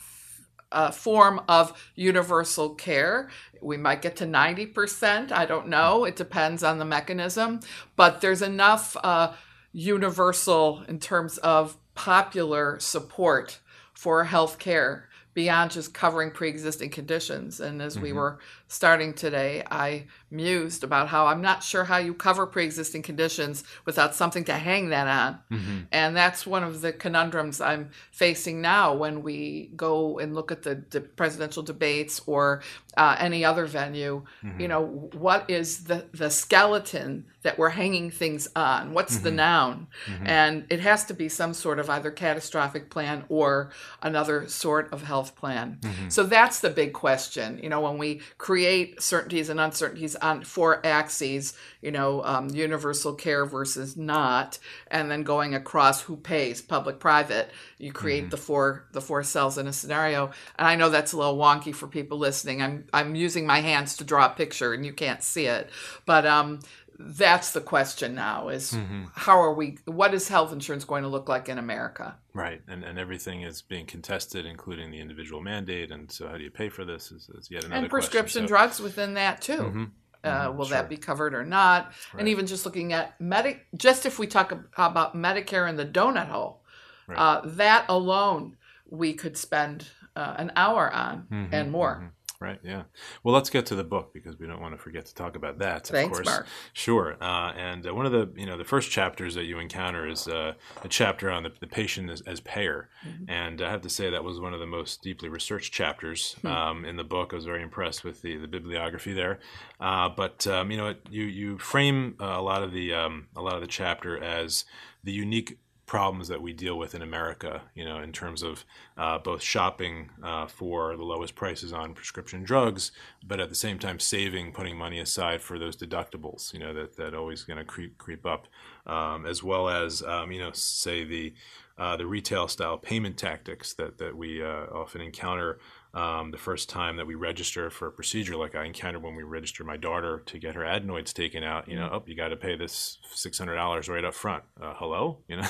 uh, 0.71 0.91
form 0.91 1.41
of 1.47 1.91
universal 1.95 2.73
care. 2.75 3.29
We 3.61 3.77
might 3.77 4.01
get 4.01 4.15
to 4.17 4.25
90%. 4.25 5.31
I 5.31 5.45
don't 5.45 5.67
know. 5.67 6.05
It 6.05 6.15
depends 6.15 6.63
on 6.63 6.79
the 6.79 6.85
mechanism. 6.85 7.59
But 7.95 8.21
there's 8.21 8.41
enough 8.41 8.97
uh, 9.03 9.33
universal 9.71 10.83
in 10.87 10.99
terms 10.99 11.37
of 11.39 11.77
popular 11.93 12.79
support 12.79 13.59
for 13.93 14.23
health 14.23 14.57
care 14.59 15.09
beyond 15.33 15.71
just 15.71 15.93
covering 15.93 16.31
pre-existing 16.31 16.89
conditions 16.89 17.59
and 17.59 17.81
as 17.81 17.93
mm-hmm. 17.93 18.03
we 18.03 18.13
were 18.13 18.39
starting 18.71 19.13
today 19.13 19.63
i 19.71 20.05
mused 20.29 20.83
about 20.83 21.07
how 21.07 21.25
i'm 21.25 21.41
not 21.41 21.63
sure 21.63 21.83
how 21.83 21.97
you 21.97 22.13
cover 22.13 22.45
pre-existing 22.45 23.01
conditions 23.01 23.63
without 23.83 24.13
something 24.13 24.43
to 24.43 24.53
hang 24.53 24.89
that 24.89 25.07
on 25.07 25.39
mm-hmm. 25.51 25.79
and 25.91 26.15
that's 26.15 26.45
one 26.45 26.63
of 26.63 26.81
the 26.81 26.93
conundrums 26.93 27.59
i'm 27.59 27.89
facing 28.11 28.61
now 28.61 28.93
when 28.93 29.23
we 29.23 29.71
go 29.75 30.19
and 30.19 30.35
look 30.35 30.51
at 30.51 30.61
the 30.61 30.75
de- 30.75 31.01
presidential 31.01 31.63
debates 31.63 32.21
or 32.27 32.61
uh, 32.95 33.15
any 33.17 33.43
other 33.43 33.65
venue 33.65 34.23
mm-hmm. 34.43 34.61
you 34.61 34.67
know 34.67 34.85
what 35.13 35.49
is 35.49 35.85
the 35.85 36.05
the 36.13 36.29
skeleton 36.29 37.25
that 37.41 37.57
we're 37.57 37.69
hanging 37.69 38.11
things 38.11 38.47
on 38.55 38.93
what's 38.93 39.17
the 39.19 39.29
mm-hmm. 39.29 39.37
noun 39.37 39.87
mm-hmm. 40.05 40.27
and 40.27 40.65
it 40.69 40.79
has 40.79 41.05
to 41.05 41.13
be 41.15 41.27
some 41.27 41.55
sort 41.55 41.79
of 41.79 41.89
either 41.89 42.11
catastrophic 42.11 42.91
plan 42.91 43.23
or 43.29 43.71
another 44.03 44.47
sort 44.47 44.91
of 44.91 45.03
health 45.03 45.35
plan 45.35 45.77
mm-hmm. 45.81 46.09
so 46.09 46.23
that's 46.23 46.59
the 46.59 46.69
big 46.69 46.93
question 46.93 47.59
you 47.63 47.69
know 47.69 47.81
when 47.81 47.97
we 47.97 48.21
create 48.37 48.58
certainties 48.99 49.49
and 49.49 49.59
uncertainties 49.59 50.15
on 50.15 50.43
four 50.43 50.85
axes 50.85 51.53
you 51.81 51.91
know 51.91 52.23
um, 52.23 52.49
universal 52.49 53.13
care 53.13 53.45
versus 53.45 53.95
not 53.95 54.57
and 54.87 55.09
then 55.09 55.23
going 55.23 55.55
across 55.55 56.01
who 56.01 56.17
pays 56.17 56.61
public 56.61 56.99
private. 56.99 57.51
You 57.77 57.91
create 57.91 58.23
mm-hmm. 58.23 58.29
the 58.29 58.37
four 58.37 58.85
the 58.91 59.01
four 59.01 59.23
cells 59.23 59.57
in 59.57 59.67
a 59.67 59.73
scenario. 59.73 60.31
And 60.57 60.67
i 60.67 60.75
know 60.75 60.89
that's 60.89 61.13
a 61.13 61.17
little 61.17 61.37
wonky 61.37 61.73
for 61.73 61.87
people 61.87 62.17
listening. 62.17 62.61
I'm 62.61 62.85
i'm 62.93 63.15
using 63.15 63.45
my 63.45 63.59
hands 63.59 63.97
to 63.97 64.03
draw 64.03 64.25
a 64.25 64.29
picture 64.29 64.73
and 64.73 64.85
you 64.85 64.93
can't 64.93 65.23
see 65.23 65.45
it. 65.45 65.69
But 66.05 66.25
um 66.25 66.59
that's 67.01 67.51
the 67.51 67.61
question 67.61 68.13
now 68.13 68.49
is 68.49 68.73
mm-hmm. 68.73 69.05
how 69.13 69.39
are 69.39 69.53
we 69.53 69.77
what 69.85 70.13
is 70.13 70.27
health 70.27 70.51
insurance 70.51 70.83
going 70.83 71.03
to 71.03 71.07
look 71.09 71.29
like 71.29 71.47
in 71.47 71.57
america 71.57 72.17
right 72.33 72.61
and, 72.67 72.83
and 72.83 72.99
everything 72.99 73.41
is 73.41 73.61
being 73.61 73.85
contested 73.85 74.45
including 74.45 74.91
the 74.91 74.99
individual 74.99 75.41
mandate 75.41 75.91
and 75.91 76.11
so 76.11 76.27
how 76.27 76.37
do 76.37 76.43
you 76.43 76.51
pay 76.51 76.67
for 76.67 76.83
this 76.83 77.09
is, 77.11 77.29
is 77.35 77.49
yet 77.49 77.63
another 77.63 77.83
and 77.83 77.89
prescription 77.89 78.43
so, 78.43 78.47
drugs 78.47 78.81
within 78.81 79.13
that 79.13 79.41
too 79.41 79.53
mm-hmm. 79.53 79.83
Uh, 80.21 80.47
mm-hmm, 80.47 80.57
will 80.57 80.65
sure. 80.65 80.75
that 80.75 80.89
be 80.89 80.97
covered 80.97 81.33
or 81.33 81.45
not 81.45 81.93
right. 82.13 82.19
and 82.19 82.27
even 82.27 82.45
just 82.45 82.65
looking 82.65 82.91
at 82.91 83.19
medic 83.21 83.65
just 83.77 84.05
if 84.05 84.19
we 84.19 84.27
talk 84.27 84.51
about 84.75 85.15
medicare 85.15 85.69
and 85.69 85.79
the 85.79 85.85
donut 85.85 86.27
hole 86.27 86.61
right. 87.07 87.17
uh, 87.17 87.41
that 87.45 87.85
alone 87.87 88.57
we 88.89 89.13
could 89.13 89.37
spend 89.37 89.87
uh, 90.17 90.35
an 90.37 90.51
hour 90.57 90.91
on 90.93 91.25
mm-hmm, 91.31 91.53
and 91.53 91.71
more 91.71 91.95
mm-hmm. 91.95 92.07
Right. 92.41 92.59
Yeah. 92.63 92.83
Well, 93.21 93.35
let's 93.35 93.49
get 93.49 93.65
to 93.65 93.75
the 93.75 93.83
book 93.83 94.13
because 94.13 94.39
we 94.39 94.47
don't 94.47 94.61
want 94.61 94.73
to 94.73 94.77
forget 94.81 95.05
to 95.07 95.13
talk 95.13 95.35
about 95.35 95.59
that. 95.59 95.87
Thanks, 95.87 96.17
of 96.17 96.23
course. 96.23 96.25
Marc. 96.25 96.47
Sure. 96.71 97.17
Uh, 97.19 97.51
and 97.57 97.85
uh, 97.85 97.93
one 97.93 98.05
of 98.05 98.13
the 98.13 98.31
you 98.37 98.45
know 98.45 98.57
the 98.57 98.63
first 98.63 98.89
chapters 98.91 99.35
that 99.35 99.43
you 99.43 99.59
encounter 99.59 100.07
is 100.07 100.25
uh, 100.25 100.53
a 100.81 100.87
chapter 100.87 101.29
on 101.29 101.43
the, 101.43 101.51
the 101.59 101.67
patient 101.67 102.09
as, 102.09 102.21
as 102.21 102.39
payer, 102.39 102.87
Mm-hmm. 103.05 103.29
and 103.29 103.61
I 103.61 103.69
have 103.71 103.81
to 103.81 103.89
say 103.89 104.09
that 104.09 104.23
was 104.23 104.39
one 104.39 104.53
of 104.53 104.59
the 104.61 104.65
most 104.65 105.01
deeply 105.01 105.27
researched 105.29 105.73
chapters 105.73 106.35
Hmm. 106.41 106.47
um, 106.47 106.85
in 106.85 106.95
the 106.95 107.03
book. 107.03 107.33
I 107.33 107.35
was 107.35 107.45
very 107.45 107.61
impressed 107.61 108.03
with 108.05 108.21
the, 108.21 108.37
the 108.37 108.47
bibliography 108.47 109.11
there. 109.13 109.39
Uh, 109.79 110.07
but 110.09 110.45
um, 110.47 110.71
you 110.71 110.77
know, 110.77 110.87
it, 110.87 111.01
you 111.09 111.23
you 111.25 111.57
frame 111.57 112.15
uh, 112.21 112.25
a 112.25 112.41
lot 112.41 112.63
of 112.63 112.71
the 112.71 112.93
um, 112.93 113.27
a 113.35 113.41
lot 113.41 113.55
of 113.55 113.61
the 113.61 113.67
chapter 113.67 114.21
as 114.23 114.63
the 115.03 115.11
unique 115.11 115.59
problems 115.89 116.27
that 116.27 116.39
we 116.39 116.53
deal 116.53 116.77
with 116.77 116.93
in 116.93 117.01
America, 117.01 117.63
you 117.73 117.83
know, 117.83 117.97
in 117.97 118.11
terms 118.11 118.43
of 118.43 118.63
uh, 118.95 119.17
both 119.17 119.41
shopping 119.41 120.07
uh, 120.21 120.45
for 120.45 120.95
the 120.95 121.03
lowest 121.03 121.33
prices 121.33 121.73
on 121.73 121.95
prescription 121.95 122.43
drugs, 122.43 122.91
but 123.27 123.39
at 123.39 123.49
the 123.49 123.55
same 123.55 123.79
time 123.79 123.99
saving, 123.99 124.51
putting 124.51 124.77
money 124.77 124.99
aside 124.99 125.41
for 125.41 125.57
those 125.57 125.75
deductibles, 125.75 126.53
you 126.53 126.59
know, 126.59 126.75
that 126.75 126.95
that 126.97 127.15
always 127.15 127.43
going 127.43 127.57
to 127.57 127.65
creep 127.65 127.97
creep 127.97 128.23
up, 128.23 128.45
um, 128.85 129.25
as 129.25 129.43
well 129.43 129.67
as 129.67 130.03
um, 130.03 130.31
you 130.31 130.39
know, 130.39 130.51
say 130.53 131.03
the 131.03 131.33
uh, 131.79 131.97
the 131.97 132.05
retail 132.05 132.47
style 132.47 132.77
payment 132.77 133.17
tactics 133.17 133.73
that 133.73 133.97
that 133.97 134.15
we 134.15 134.43
uh, 134.43 134.67
often 134.71 135.01
encounter. 135.01 135.57
Um, 135.91 136.29
the 136.29 136.37
first 136.37 136.69
time 136.69 136.97
that 136.97 137.07
we 137.07 137.15
register 137.15 137.71
for 137.71 137.87
a 137.87 137.91
procedure, 137.91 138.35
like 138.35 138.53
I 138.53 138.65
encountered 138.65 139.01
when 139.01 139.15
we 139.15 139.23
registered 139.23 139.65
my 139.65 139.75
daughter 139.75 140.21
to 140.27 140.37
get 140.37 140.53
her 140.53 140.63
adenoids 140.63 141.13
taken 141.13 141.43
out, 141.43 141.67
you 141.67 141.75
know, 141.75 141.89
oh, 141.91 142.03
you 142.05 142.15
got 142.15 142.27
to 142.27 142.35
pay 142.37 142.55
this 142.55 142.99
six 143.11 143.39
hundred 143.39 143.55
dollars 143.55 143.89
right 143.89 144.05
up 144.05 144.13
front. 144.13 144.43
Uh, 144.61 144.75
hello, 144.77 145.17
you 145.27 145.37
know, 145.37 145.47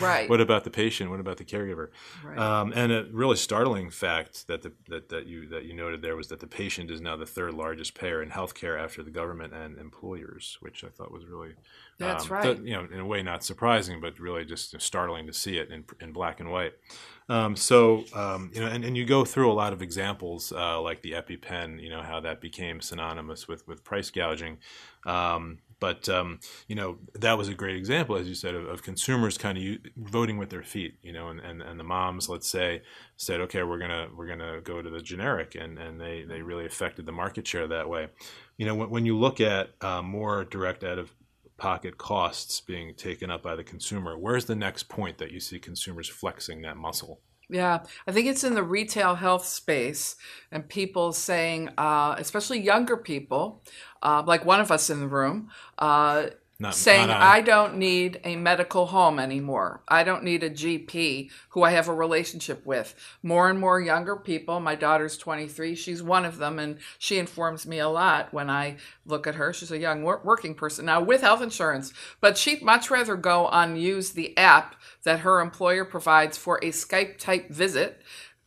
Right. 0.00 0.30
what 0.30 0.40
about 0.40 0.64
the 0.64 0.70
patient? 0.70 1.10
What 1.10 1.20
about 1.20 1.36
the 1.36 1.44
caregiver? 1.44 1.88
Right. 2.24 2.38
Um, 2.38 2.72
and 2.74 2.90
a 2.90 3.04
really 3.12 3.36
startling 3.36 3.90
fact 3.90 4.46
that 4.46 4.62
the, 4.62 4.72
that 4.88 5.10
that 5.10 5.26
you 5.26 5.46
that 5.48 5.66
you 5.66 5.74
noted 5.74 6.00
there 6.00 6.16
was 6.16 6.28
that 6.28 6.40
the 6.40 6.46
patient 6.46 6.90
is 6.90 7.02
now 7.02 7.16
the 7.16 7.26
third 7.26 7.52
largest 7.52 7.94
payer 7.94 8.22
in 8.22 8.30
healthcare 8.30 8.82
after 8.82 9.02
the 9.02 9.10
government 9.10 9.52
and 9.52 9.78
employers, 9.78 10.56
which 10.60 10.84
I 10.84 10.88
thought 10.88 11.12
was 11.12 11.26
really 11.26 11.50
That's 11.98 12.24
um, 12.24 12.30
right. 12.30 12.42
th- 12.44 12.60
you 12.64 12.72
know, 12.72 12.88
in 12.90 12.98
a 12.98 13.06
way, 13.06 13.22
not 13.22 13.44
surprising, 13.44 14.00
but 14.00 14.18
really 14.18 14.46
just 14.46 14.80
startling 14.80 15.26
to 15.26 15.34
see 15.34 15.58
it 15.58 15.70
in, 15.70 15.84
in 16.00 16.12
black 16.12 16.40
and 16.40 16.50
white. 16.50 16.72
Um, 17.28 17.56
so, 17.56 18.04
um, 18.14 18.50
you 18.52 18.60
know, 18.60 18.66
and, 18.66 18.84
and 18.84 18.96
you 18.96 19.04
go 19.04 19.24
through 19.24 19.50
a 19.50 19.54
lot 19.54 19.72
of 19.72 19.80
examples 19.80 20.52
uh, 20.52 20.80
like 20.80 21.02
the 21.02 21.12
EpiPen, 21.12 21.82
you 21.82 21.88
know, 21.88 22.02
how 22.02 22.20
that 22.20 22.40
became 22.40 22.80
synonymous 22.80 23.48
with, 23.48 23.66
with 23.66 23.84
price 23.84 24.10
gouging. 24.10 24.58
Um, 25.06 25.58
but, 25.80 26.08
um, 26.08 26.38
you 26.68 26.76
know, 26.76 26.98
that 27.14 27.36
was 27.36 27.48
a 27.48 27.54
great 27.54 27.74
example, 27.74 28.16
as 28.16 28.28
you 28.28 28.34
said, 28.34 28.54
of, 28.54 28.66
of 28.66 28.82
consumers 28.82 29.36
kind 29.36 29.58
of 29.58 29.64
u- 29.64 29.78
voting 29.96 30.38
with 30.38 30.50
their 30.50 30.62
feet, 30.62 30.98
you 31.02 31.12
know, 31.12 31.28
and, 31.28 31.40
and, 31.40 31.60
and 31.60 31.78
the 31.78 31.84
moms, 31.84 32.28
let's 32.28 32.48
say, 32.48 32.82
said, 33.16 33.40
okay, 33.40 33.64
we're 33.64 33.80
to 33.80 34.08
we're 34.16 34.28
gonna 34.28 34.60
go 34.60 34.80
to 34.80 34.90
the 34.90 35.00
generic, 35.00 35.56
and, 35.56 35.78
and 35.78 36.00
they, 36.00 36.22
they 36.22 36.40
really 36.40 36.66
affected 36.66 37.04
the 37.04 37.12
market 37.12 37.46
share 37.48 37.66
that 37.66 37.88
way. 37.88 38.08
You 38.58 38.66
know, 38.66 38.76
when, 38.76 38.90
when 38.90 39.06
you 39.06 39.18
look 39.18 39.40
at 39.40 39.70
uh, 39.80 40.02
more 40.02 40.44
direct 40.44 40.84
out 40.84 40.98
of 40.98 41.12
pocket 41.62 41.96
costs 41.96 42.60
being 42.60 42.92
taken 42.92 43.30
up 43.30 43.40
by 43.40 43.54
the 43.54 43.62
consumer, 43.62 44.18
where's 44.18 44.46
the 44.46 44.56
next 44.56 44.88
point 44.88 45.16
that 45.18 45.30
you 45.30 45.38
see 45.38 45.60
consumers 45.60 46.08
flexing 46.08 46.60
that 46.60 46.76
muscle? 46.76 47.20
Yeah, 47.48 47.84
I 48.04 48.10
think 48.10 48.26
it's 48.26 48.42
in 48.42 48.56
the 48.56 48.64
retail 48.64 49.14
health 49.14 49.46
space 49.46 50.16
and 50.50 50.68
people 50.68 51.12
saying, 51.12 51.68
uh, 51.78 52.16
especially 52.18 52.58
younger 52.58 52.96
people, 52.96 53.62
uh, 54.02 54.24
like 54.26 54.44
one 54.44 54.58
of 54.58 54.72
us 54.72 54.90
in 54.90 54.98
the 54.98 55.06
room, 55.06 55.50
uh, 55.78 56.30
Not, 56.62 56.76
saying, 56.76 57.08
not 57.08 57.20
I 57.20 57.40
don't 57.40 57.76
need 57.76 58.20
a 58.22 58.36
medical 58.36 58.86
home 58.86 59.18
anymore. 59.18 59.82
I 59.88 60.04
don't 60.04 60.22
need 60.22 60.44
a 60.44 60.50
GP 60.50 61.30
who 61.50 61.64
I 61.64 61.72
have 61.72 61.88
a 61.88 61.94
relationship 61.94 62.64
with. 62.64 62.94
More 63.20 63.50
and 63.50 63.58
more 63.58 63.80
younger 63.80 64.14
people, 64.14 64.60
my 64.60 64.76
daughter's 64.76 65.16
23, 65.16 65.74
she's 65.74 66.04
one 66.04 66.24
of 66.24 66.38
them, 66.38 66.60
and 66.60 66.78
she 66.98 67.18
informs 67.18 67.66
me 67.66 67.80
a 67.80 67.88
lot 67.88 68.32
when 68.32 68.48
I 68.48 68.76
look 69.04 69.26
at 69.26 69.34
her. 69.34 69.52
She's 69.52 69.72
a 69.72 69.78
young 69.78 70.04
working 70.04 70.54
person 70.54 70.86
now 70.86 71.02
with 71.02 71.22
health 71.22 71.42
insurance, 71.42 71.92
but 72.20 72.38
she'd 72.38 72.62
much 72.62 72.92
rather 72.92 73.16
go 73.16 73.46
on 73.46 73.74
use 73.74 74.12
the 74.12 74.38
app 74.38 74.76
that 75.02 75.20
her 75.20 75.40
employer 75.40 75.84
provides 75.84 76.38
for 76.38 76.58
a 76.58 76.70
Skype 76.70 77.18
type 77.18 77.50
visit 77.50 78.00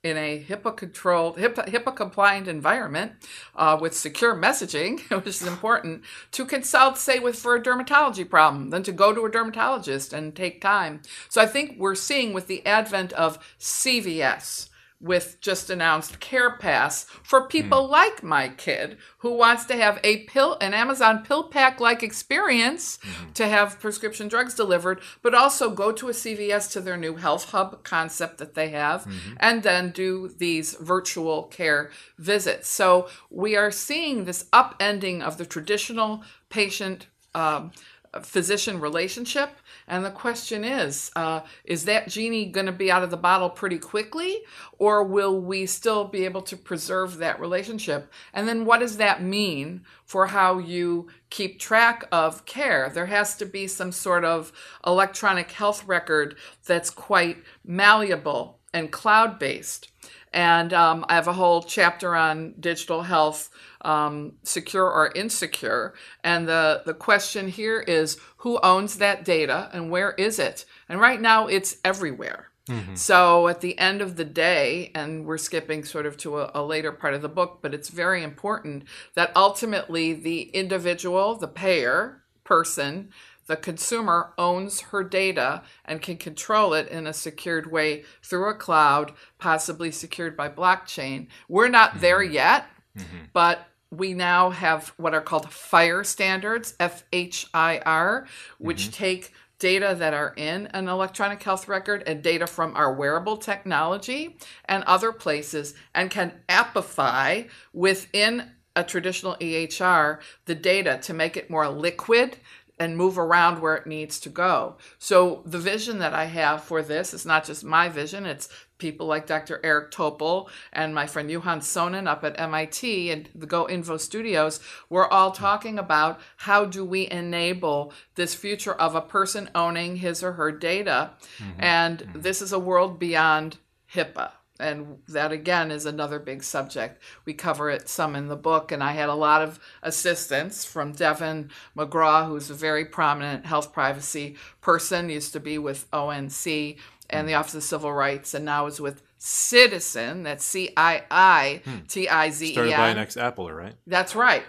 in 0.06 0.18
a 0.18 0.46
HIPAA 0.48 0.78
controlled, 0.78 1.38
HIPAA, 1.38 1.68
HIPAA 1.68 1.96
compliant 1.96 2.48
environment 2.48 3.14
uh, 3.56 3.76
with 3.82 3.96
secure 3.96 4.36
messaging, 4.36 5.00
which 5.10 5.26
is 5.26 5.42
important, 5.42 6.04
to 6.32 6.46
consult, 6.46 7.00
say, 7.00 7.18
with 7.18 7.36
for 7.36 7.56
a 7.56 7.62
dermatology 7.62 8.30
problem 8.30 8.70
than 8.70 8.84
to 8.84 8.92
go 8.92 9.14
to 9.14 9.26
a 9.26 9.32
dermatologist 9.32 10.14
and 10.14 10.36
take 10.36 10.62
time. 10.62 11.02
So 11.28 11.42
I 11.42 11.48
think 11.48 11.80
we're 11.80 11.96
seeing 11.96 12.34
with 12.34 12.46
the 12.46 12.64
advent 12.68 13.14
of 13.14 13.40
CVS, 13.60 14.70
with 15.06 15.40
just 15.40 15.70
announced 15.70 16.20
Care 16.20 16.58
Pass 16.58 17.04
for 17.22 17.48
people 17.48 17.86
hmm. 17.86 17.92
like 17.92 18.24
my 18.24 18.50
kid 18.50 18.98
who 19.20 19.34
wants 19.34 19.64
to 19.66 19.76
have 19.76 20.00
a 20.04 20.24
pill, 20.24 20.58
an 20.60 20.74
Amazon 20.74 21.24
pill 21.24 21.44
pack 21.44 21.80
like 21.80 22.02
experience 22.02 22.98
mm-hmm. 22.98 23.32
to 23.34 23.48
have 23.48 23.80
prescription 23.80 24.28
drugs 24.28 24.56
delivered, 24.56 25.00
but 25.22 25.36
also 25.36 25.70
go 25.70 25.92
to 25.92 26.10
a 26.10 26.12
CVS 26.12 26.72
to 26.72 26.82
their 26.82 26.98
new 26.98 27.18
health 27.18 27.52
hub 27.52 27.84
concept 27.84 28.40
that 28.40 28.56
they 28.56 28.70
have, 28.70 29.02
mm-hmm. 29.02 29.36
and 29.40 29.62
then 29.62 29.92
do 29.92 30.28
these 30.28 30.74
virtual 30.74 31.44
care 31.44 31.92
visits. 32.18 32.68
So 32.68 33.08
we 33.30 33.56
are 33.56 33.70
seeing 33.70 34.26
this 34.26 34.46
upending 34.52 35.22
of 35.22 35.38
the 35.38 35.46
traditional 35.46 36.24
patient. 36.50 37.08
Um, 37.36 37.74
physician 38.22 38.80
relationship. 38.80 39.50
And 39.88 40.04
the 40.04 40.12
question 40.12 40.64
is 40.64 41.12
uh, 41.16 41.42
is 41.64 41.86
that 41.86 42.08
genie 42.08 42.46
going 42.46 42.66
to 42.66 42.72
be 42.72 42.92
out 42.92 43.04
of 43.04 43.12
the 43.12 43.18
bottle 43.18 43.50
pretty 43.50 43.78
quickly, 43.78 44.40
or 44.80 45.04
will 45.04 45.40
we 45.40 45.66
still 45.66 46.06
be 46.06 46.26
able 46.26 46.42
to 46.44 46.58
preserve 46.58 47.18
that 47.18 47.40
relationship? 47.40 48.12
And 48.34 48.48
then 48.48 48.66
what 48.66 48.80
does 48.80 48.98
that 48.98 49.22
mean 49.22 49.82
for 50.04 50.28
how 50.28 50.58
you 50.58 51.10
keep 51.30 51.60
track 51.60 52.08
of 52.12 52.46
care? 52.46 52.90
There 52.90 53.06
has 53.06 53.36
to 53.38 53.46
be 53.46 53.68
some 53.68 53.92
sort 53.92 54.26
of 54.26 54.52
electronic 54.86 55.52
health 55.52 55.86
record 55.88 56.36
that's 56.66 56.90
quite 56.90 57.38
malleable 57.64 58.60
and 58.74 58.92
cloud 58.92 59.40
based. 59.40 59.90
And 60.36 60.74
um, 60.74 61.06
I 61.08 61.16
have 61.16 61.30
a 61.30 61.34
whole 61.34 61.64
chapter 61.64 62.14
on 62.14 62.56
digital 62.60 63.02
health, 63.02 63.50
um, 63.82 64.34
secure 64.44 64.86
or 64.86 65.12
insecure. 65.16 65.96
And 66.24 66.48
the, 66.48 66.84
the 66.86 66.94
question 66.94 67.48
here 67.48 67.80
is 67.80 68.18
who 68.38 68.60
owns 68.62 68.98
that 68.98 69.24
data 69.24 69.70
and 69.74 69.90
where 69.90 70.12
is 70.12 70.38
it? 70.38 70.66
And 70.90 71.00
right 71.00 71.22
now 71.22 71.48
it's 71.48 71.78
everywhere. 71.86 72.50
So 72.96 73.48
at 73.48 73.62
the 73.62 73.78
end 73.78 74.02
of 74.02 74.16
the 74.16 74.26
day, 74.26 74.92
and 74.96 75.24
we're 75.26 75.38
skipping 75.38 75.86
sort 75.86 76.08
of 76.08 76.18
to 76.18 76.40
a, 76.40 76.52
a 76.56 76.64
later 76.64 76.92
part 76.92 77.14
of 77.14 77.22
the 77.22 77.30
book, 77.30 77.60
but 77.62 77.76
it's 77.76 77.90
very 77.90 78.24
important 78.24 78.86
that 79.14 79.32
ultimately 79.36 80.14
the 80.14 80.42
individual, 80.50 81.36
the 81.36 81.48
payer 81.48 82.24
person, 82.44 83.12
the 83.48 83.56
consumer 83.56 84.34
owns 84.38 84.82
her 84.82 85.04
data 85.04 85.64
and 85.84 86.02
can 86.02 86.18
control 86.18 86.74
it 86.74 86.88
in 86.88 87.08
a 87.08 87.14
secured 87.14 87.72
way 87.72 88.04
through 88.24 88.50
a 88.50 88.56
cloud, 88.56 89.14
possibly 89.38 89.92
secured 89.92 90.36
by 90.36 90.50
blockchain. 90.50 91.28
We're 91.48 91.70
not 91.70 91.92
mm-hmm. 91.92 92.00
there 92.00 92.24
yet, 92.24 92.68
mm-hmm. 92.98 93.26
but 93.34 93.68
we 93.92 94.14
now 94.14 94.50
have 94.50 94.90
what 94.98 95.14
are 95.14 95.22
called 95.22 95.46
FHIR 95.48 96.06
standards, 96.06 96.74
F 96.80 97.04
H 97.14 97.48
I 97.54 97.80
R, 97.86 98.28
which 98.58 98.84
mm-hmm. 98.84 98.92
take 98.92 99.34
data 99.58 99.96
that 99.98 100.14
are 100.14 100.34
in 100.36 100.68
an 100.68 100.90
electronic 100.90 101.42
health 101.42 101.68
record 101.68 102.04
and 102.06 102.22
data 102.22 102.46
from 102.46 102.76
our 102.76 102.94
wearable 102.94 103.38
technology 103.38 104.38
and 104.66 104.84
other 104.84 105.12
places 105.12 105.74
and 105.94 106.10
can 106.10 106.34
appify 106.50 107.48
within 107.72 108.52
a 108.76 108.84
traditional 108.84 109.36
EHR 109.38 110.20
the 110.46 110.56
data 110.56 111.00
to 111.04 111.14
make 111.14 111.38
it 111.38 111.50
more 111.50 111.70
liquid 111.70 112.38
and 112.78 112.98
move 112.98 113.18
around 113.18 113.62
where 113.62 113.76
it 113.76 113.88
needs 113.88 114.20
to 114.20 114.30
go. 114.30 114.76
So 114.98 115.42
the 115.46 115.60
vision 115.60 116.00
that 116.00 116.14
I 116.14 116.26
have 116.26 116.64
for 116.64 116.82
this 116.82 117.14
is 117.14 117.26
not 117.26 117.46
just 117.46 117.64
my 117.64 117.88
vision, 117.88 118.26
it's 118.26 118.50
people 118.78 119.08
like 119.08 119.28
Dr. 119.28 119.62
Eric 119.64 119.92
Topol 119.92 120.50
and 120.74 120.94
my 120.94 121.08
friend 121.08 121.30
Juhan 121.30 121.60
Sonin 121.60 122.08
up 122.08 122.24
at 122.24 122.40
MIT 122.40 123.10
and 123.12 123.30
the 123.34 123.48
GoInvo 123.48 124.00
Studios. 124.00 124.60
We're 124.90 125.08
all 125.08 125.32
talking 125.32 125.80
about 125.80 126.20
how 126.38 126.66
do 126.66 126.84
we 126.84 127.10
enable 127.10 127.94
this 128.16 128.36
future 128.36 128.74
of 128.74 128.96
a 128.96 129.02
person 129.02 129.50
owning 129.56 129.98
his 129.98 130.22
or 130.22 130.34
her 130.34 130.52
data. 130.52 131.12
Mm-hmm. 131.38 131.60
And 131.60 132.00
mm-hmm. 132.00 132.22
this 132.22 132.42
is 132.42 132.52
a 132.52 132.60
world 132.60 133.00
beyond 133.00 133.58
HIPAA. 133.94 134.32
And 134.60 135.00
that 135.10 135.32
again 135.32 135.70
is 135.70 135.86
another 135.86 136.18
big 136.18 136.42
subject. 136.44 137.02
We 137.26 137.34
cover 137.34 137.70
it 137.70 137.90
some 137.90 138.16
in 138.16 138.28
the 138.28 138.38
book, 138.38 138.72
and 138.72 138.82
I 138.82 138.94
had 138.94 139.10
a 139.10 139.16
lot 139.16 139.42
of 139.42 139.60
assistance 139.84 140.64
from 140.64 140.94
Deven 140.94 141.50
McGraw, 141.76 142.28
who's 142.28 142.50
a 142.50 142.54
very 142.54 142.86
prominent 142.86 143.46
health 143.46 143.74
privacy 143.74 144.38
person, 144.62 145.10
used 145.10 145.34
to 145.34 145.40
be 145.40 145.58
with 145.58 145.88
ONC 145.92 146.78
and 147.10 147.28
the 147.28 147.34
Office 147.34 147.56
of 147.56 147.64
Civil 147.64 147.94
Rights, 147.94 148.34
and 148.34 148.46
now 148.46 148.66
is 148.66 148.80
with 148.80 149.02
Ciitizen. 149.20 150.24
That's 150.24 150.44
C 150.44 150.72
I 150.78 151.04
I 151.12 151.62
T 151.88 152.08
I 152.08 152.30
Z 152.30 152.48
E 152.48 152.52
Started 152.54 152.78
by 152.78 152.90
an 152.90 152.98
N. 152.98 153.04
ex 153.04 153.16
Appler, 153.16 153.56
right? 153.56 153.76
That's 153.88 154.16
right. 154.16 154.44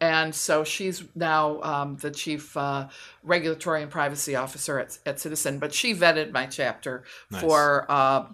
And 0.00 0.34
so 0.34 0.64
she's 0.64 1.04
now 1.14 1.60
um, 1.62 1.96
the 1.96 2.10
chief 2.10 2.56
uh, 2.56 2.88
regulatory 3.22 3.82
and 3.82 3.90
privacy 3.90 4.34
officer 4.34 4.78
at, 4.78 4.98
at 5.04 5.16
Ciitizen. 5.16 5.60
But 5.60 5.74
she 5.74 5.94
vetted 5.94 6.32
my 6.32 6.46
chapter 6.46 7.04
Nice. 7.30 7.42
for 7.42 7.84
uh, 7.90 8.26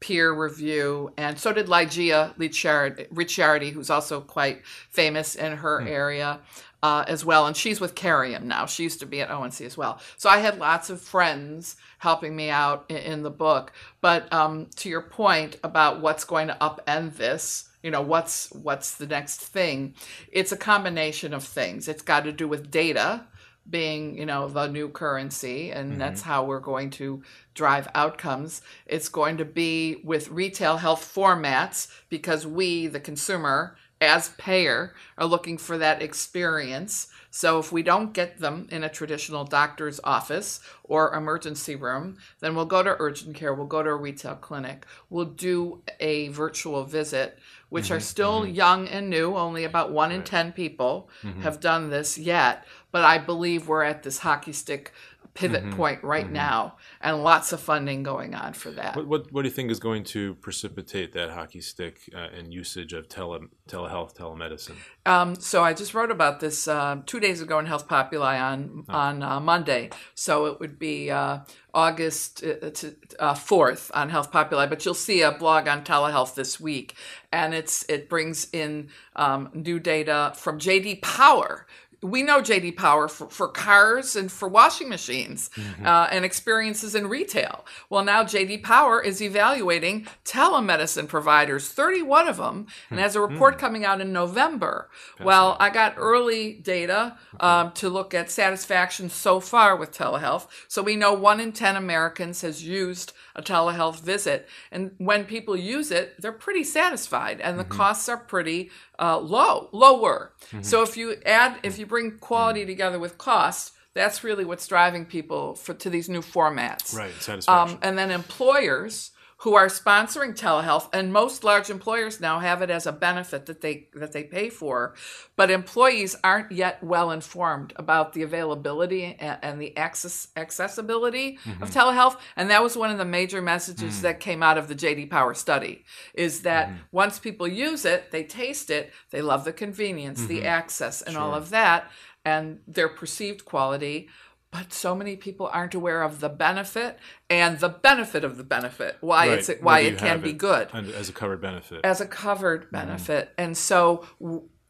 peer 0.00 0.32
review, 0.32 1.12
and 1.16 1.38
so 1.38 1.52
did 1.52 1.66
Lygeia 1.66 2.34
Ricciardi, 2.36 3.70
who's 3.72 3.90
also 3.90 4.20
quite 4.20 4.64
famous 4.64 5.34
in 5.34 5.56
her 5.58 5.80
area. 5.82 6.40
Uh, 6.82 7.04
as 7.08 7.26
well, 7.26 7.46
and 7.46 7.54
she's 7.54 7.78
with 7.78 7.94
Carium 7.94 8.44
now. 8.44 8.64
She 8.64 8.84
used 8.84 9.00
to 9.00 9.06
be 9.06 9.20
at 9.20 9.30
ONC 9.30 9.60
as 9.60 9.76
well. 9.76 10.00
So 10.16 10.30
I 10.30 10.38
had 10.38 10.58
lots 10.58 10.88
of 10.88 10.98
friends 10.98 11.76
helping 11.98 12.34
me 12.34 12.48
out 12.48 12.86
in, 12.88 12.96
in 12.96 13.22
the 13.22 13.30
book. 13.30 13.74
But 14.00 14.32
um, 14.32 14.64
to 14.76 14.88
your 14.88 15.02
point 15.02 15.58
about 15.62 16.00
what's 16.00 16.24
going 16.24 16.48
to 16.48 16.56
upend 16.58 17.16
this, 17.16 17.68
you 17.82 17.90
know 17.90 18.02
what's 18.02 18.50
what's 18.52 18.96
the 18.96 19.06
next 19.06 19.40
thing 19.40 19.94
it's 20.30 20.52
a 20.52 20.56
combination 20.56 21.32
of 21.32 21.42
things 21.42 21.88
it's 21.88 22.02
got 22.02 22.24
to 22.24 22.32
do 22.32 22.46
with 22.46 22.70
data 22.70 23.24
being 23.70 24.16
you 24.18 24.26
know 24.26 24.48
the 24.48 24.66
new 24.66 24.88
currency 24.88 25.70
and 25.70 25.90
mm-hmm. 25.90 25.98
that's 25.98 26.22
how 26.22 26.44
we're 26.44 26.60
going 26.60 26.90
to 26.90 27.22
drive 27.54 27.88
outcomes 27.94 28.62
it's 28.86 29.08
going 29.08 29.36
to 29.36 29.44
be 29.44 30.00
with 30.04 30.28
retail 30.30 30.78
health 30.78 31.12
formats 31.14 31.88
because 32.08 32.46
we 32.46 32.86
the 32.86 33.00
consumer 33.00 33.76
as 34.00 34.30
payer 34.30 34.94
are 35.18 35.26
looking 35.26 35.58
for 35.58 35.78
that 35.78 36.02
experience 36.02 37.08
so 37.30 37.58
if 37.58 37.70
we 37.70 37.82
don't 37.82 38.12
get 38.12 38.38
them 38.38 38.66
in 38.70 38.82
a 38.82 38.88
traditional 38.88 39.44
doctor's 39.44 40.00
office 40.02 40.60
or 40.84 41.14
emergency 41.14 41.76
room 41.76 42.16
then 42.40 42.54
we'll 42.54 42.64
go 42.64 42.82
to 42.82 42.96
urgent 42.98 43.36
care 43.36 43.54
we'll 43.54 43.66
go 43.66 43.82
to 43.82 43.90
a 43.90 43.96
retail 43.96 44.34
clinic 44.34 44.86
we'll 45.10 45.24
do 45.24 45.82
a 46.00 46.28
virtual 46.28 46.84
visit 46.84 47.38
which 47.70 47.86
mm-hmm, 47.86 47.94
are 47.94 48.00
still 48.00 48.42
mm-hmm. 48.42 48.54
young 48.54 48.88
and 48.88 49.08
new. 49.08 49.34
Only 49.34 49.64
about 49.64 49.90
one 49.90 50.10
right. 50.10 50.16
in 50.16 50.24
10 50.24 50.52
people 50.52 51.08
mm-hmm. 51.22 51.40
have 51.40 51.60
done 51.60 51.90
this 51.90 52.18
yet. 52.18 52.66
But 52.92 53.04
I 53.04 53.18
believe 53.18 53.68
we're 53.68 53.84
at 53.84 54.02
this 54.02 54.18
hockey 54.18 54.52
stick 54.52 54.92
pivot 55.34 55.62
mm-hmm. 55.62 55.76
point 55.76 56.02
right 56.02 56.24
mm-hmm. 56.24 56.34
now, 56.34 56.76
and 57.00 57.22
lots 57.22 57.52
of 57.52 57.60
funding 57.60 58.02
going 58.02 58.34
on 58.34 58.52
for 58.52 58.70
that. 58.72 58.96
What, 58.96 59.06
what, 59.06 59.32
what 59.32 59.42
do 59.42 59.48
you 59.48 59.54
think 59.54 59.70
is 59.70 59.80
going 59.80 60.04
to 60.04 60.34
precipitate 60.36 61.12
that 61.12 61.30
hockey 61.30 61.60
stick 61.60 62.10
uh, 62.14 62.28
and 62.36 62.52
usage 62.52 62.92
of 62.92 63.08
tele, 63.08 63.40
telehealth, 63.68 64.16
telemedicine? 64.16 64.76
Um, 65.06 65.34
so 65.36 65.62
I 65.62 65.72
just 65.72 65.94
wrote 65.94 66.10
about 66.10 66.40
this 66.40 66.68
uh, 66.68 67.00
two 67.06 67.20
days 67.20 67.40
ago 67.40 67.58
in 67.58 67.66
Health 67.66 67.88
Populi 67.88 68.38
on 68.38 68.84
oh. 68.88 68.94
on 68.94 69.22
uh, 69.22 69.40
Monday. 69.40 69.90
So 70.14 70.46
it 70.46 70.60
would 70.60 70.78
be 70.78 71.10
uh, 71.10 71.40
August 71.72 72.44
uh, 72.44 72.70
uh, 73.18 73.34
fourth 73.34 73.90
on 73.94 74.10
Health 74.10 74.32
Populi, 74.32 74.66
but 74.66 74.84
you'll 74.84 74.94
see 74.94 75.22
a 75.22 75.32
blog 75.32 75.68
on 75.68 75.84
telehealth 75.84 76.34
this 76.34 76.60
week, 76.60 76.94
and 77.32 77.54
it's 77.54 77.84
it 77.88 78.08
brings 78.08 78.48
in 78.52 78.88
um, 79.16 79.50
new 79.54 79.78
data 79.78 80.32
from 80.34 80.58
JD 80.58 81.02
Power, 81.02 81.66
we 82.02 82.22
know 82.22 82.40
JD 82.40 82.76
Power 82.76 83.08
for, 83.08 83.28
for 83.28 83.48
cars 83.48 84.16
and 84.16 84.32
for 84.32 84.48
washing 84.48 84.88
machines 84.88 85.50
mm-hmm. 85.54 85.86
uh, 85.86 86.08
and 86.10 86.24
experiences 86.24 86.94
in 86.94 87.08
retail. 87.08 87.64
Well, 87.88 88.04
now 88.04 88.24
JD 88.24 88.62
Power 88.62 89.02
is 89.02 89.20
evaluating 89.20 90.06
telemedicine 90.24 91.08
providers, 91.08 91.68
31 91.68 92.28
of 92.28 92.38
them, 92.38 92.66
and 92.88 92.98
has 92.98 93.16
a 93.16 93.20
report 93.20 93.54
mm-hmm. 93.54 93.60
coming 93.60 93.84
out 93.84 94.00
in 94.00 94.12
November. 94.12 94.88
Well, 95.22 95.56
I 95.60 95.70
got 95.70 95.94
early 95.96 96.54
data 96.54 97.18
um, 97.38 97.72
to 97.72 97.88
look 97.88 98.14
at 98.14 98.30
satisfaction 98.30 99.10
so 99.10 99.40
far 99.40 99.76
with 99.76 99.92
telehealth. 99.92 100.46
So 100.68 100.82
we 100.82 100.96
know 100.96 101.12
one 101.12 101.40
in 101.40 101.52
10 101.52 101.76
Americans 101.76 102.40
has 102.40 102.64
used 102.64 103.12
a 103.34 103.42
telehealth 103.42 104.00
visit. 104.00 104.48
And 104.70 104.92
when 104.98 105.24
people 105.24 105.56
use 105.56 105.90
it, 105.90 106.20
they're 106.20 106.32
pretty 106.32 106.64
satisfied 106.64 107.40
and 107.40 107.58
the 107.58 107.64
mm-hmm. 107.64 107.76
costs 107.76 108.08
are 108.08 108.16
pretty 108.16 108.70
uh, 109.00 109.18
low, 109.18 109.68
lower. 109.72 110.32
Mm-hmm. 110.46 110.62
So 110.62 110.82
if 110.82 110.96
you 110.96 111.16
add, 111.24 111.58
if 111.62 111.78
you 111.78 111.86
bring 111.86 112.18
quality 112.18 112.60
mm-hmm. 112.60 112.68
together 112.68 112.98
with 112.98 113.18
cost, 113.18 113.72
that's 113.94 114.22
really 114.22 114.44
what's 114.44 114.66
driving 114.66 115.04
people 115.04 115.54
for, 115.54 115.74
to 115.74 115.90
these 115.90 116.08
new 116.08 116.20
formats. 116.20 116.94
Right, 116.94 117.12
satisfaction. 117.20 117.74
Um, 117.74 117.78
and 117.82 117.98
then 117.98 118.10
employers 118.10 119.12
who 119.40 119.54
are 119.54 119.68
sponsoring 119.68 120.38
telehealth 120.38 120.88
and 120.92 121.12
most 121.12 121.44
large 121.44 121.70
employers 121.70 122.20
now 122.20 122.40
have 122.40 122.60
it 122.60 122.68
as 122.68 122.86
a 122.86 122.92
benefit 122.92 123.46
that 123.46 123.62
they 123.62 123.88
that 123.94 124.12
they 124.12 124.22
pay 124.22 124.50
for 124.50 124.94
but 125.36 125.50
employees 125.50 126.14
aren't 126.22 126.52
yet 126.52 126.82
well 126.82 127.10
informed 127.10 127.72
about 127.76 128.12
the 128.12 128.22
availability 128.22 129.16
and, 129.18 129.38
and 129.42 129.60
the 129.60 129.76
access 129.76 130.28
accessibility 130.36 131.38
mm-hmm. 131.44 131.62
of 131.62 131.70
telehealth 131.70 132.18
and 132.36 132.50
that 132.50 132.62
was 132.62 132.76
one 132.76 132.90
of 132.90 132.98
the 132.98 133.04
major 133.04 133.40
messages 133.40 133.94
mm-hmm. 133.94 134.02
that 134.02 134.20
came 134.20 134.42
out 134.42 134.58
of 134.58 134.68
the 134.68 134.74
JD 134.74 135.10
Power 135.10 135.34
study 135.34 135.84
is 136.14 136.42
that 136.42 136.68
mm-hmm. 136.68 136.78
once 136.92 137.18
people 137.18 137.48
use 137.48 137.84
it 137.84 138.10
they 138.10 138.24
taste 138.24 138.70
it 138.70 138.92
they 139.10 139.22
love 139.22 139.44
the 139.44 139.52
convenience 139.52 140.26
the 140.26 140.38
mm-hmm. 140.38 140.46
access 140.46 141.00
and 141.02 141.14
sure. 141.14 141.22
all 141.22 141.34
of 141.34 141.50
that 141.50 141.90
and 142.24 142.60
their 142.66 142.88
perceived 142.88 143.44
quality 143.44 144.08
but 144.50 144.72
so 144.72 144.94
many 144.94 145.16
people 145.16 145.48
aren't 145.52 145.74
aware 145.74 146.02
of 146.02 146.20
the 146.20 146.28
benefit 146.28 146.98
and 147.28 147.60
the 147.60 147.68
benefit 147.68 148.24
of 148.24 148.36
the 148.36 148.44
benefit 148.44 148.96
why 149.00 149.28
right. 149.28 149.38
it's 149.38 149.50
why 149.60 149.80
it 149.80 149.98
can 149.98 150.20
be 150.20 150.32
good 150.32 150.68
as 150.72 151.08
a 151.08 151.12
covered 151.12 151.40
benefit 151.40 151.80
as 151.84 152.00
a 152.00 152.06
covered 152.06 152.64
mm-hmm. 152.64 152.76
benefit 152.76 153.28
mm. 153.28 153.32
and 153.38 153.56
so 153.56 154.04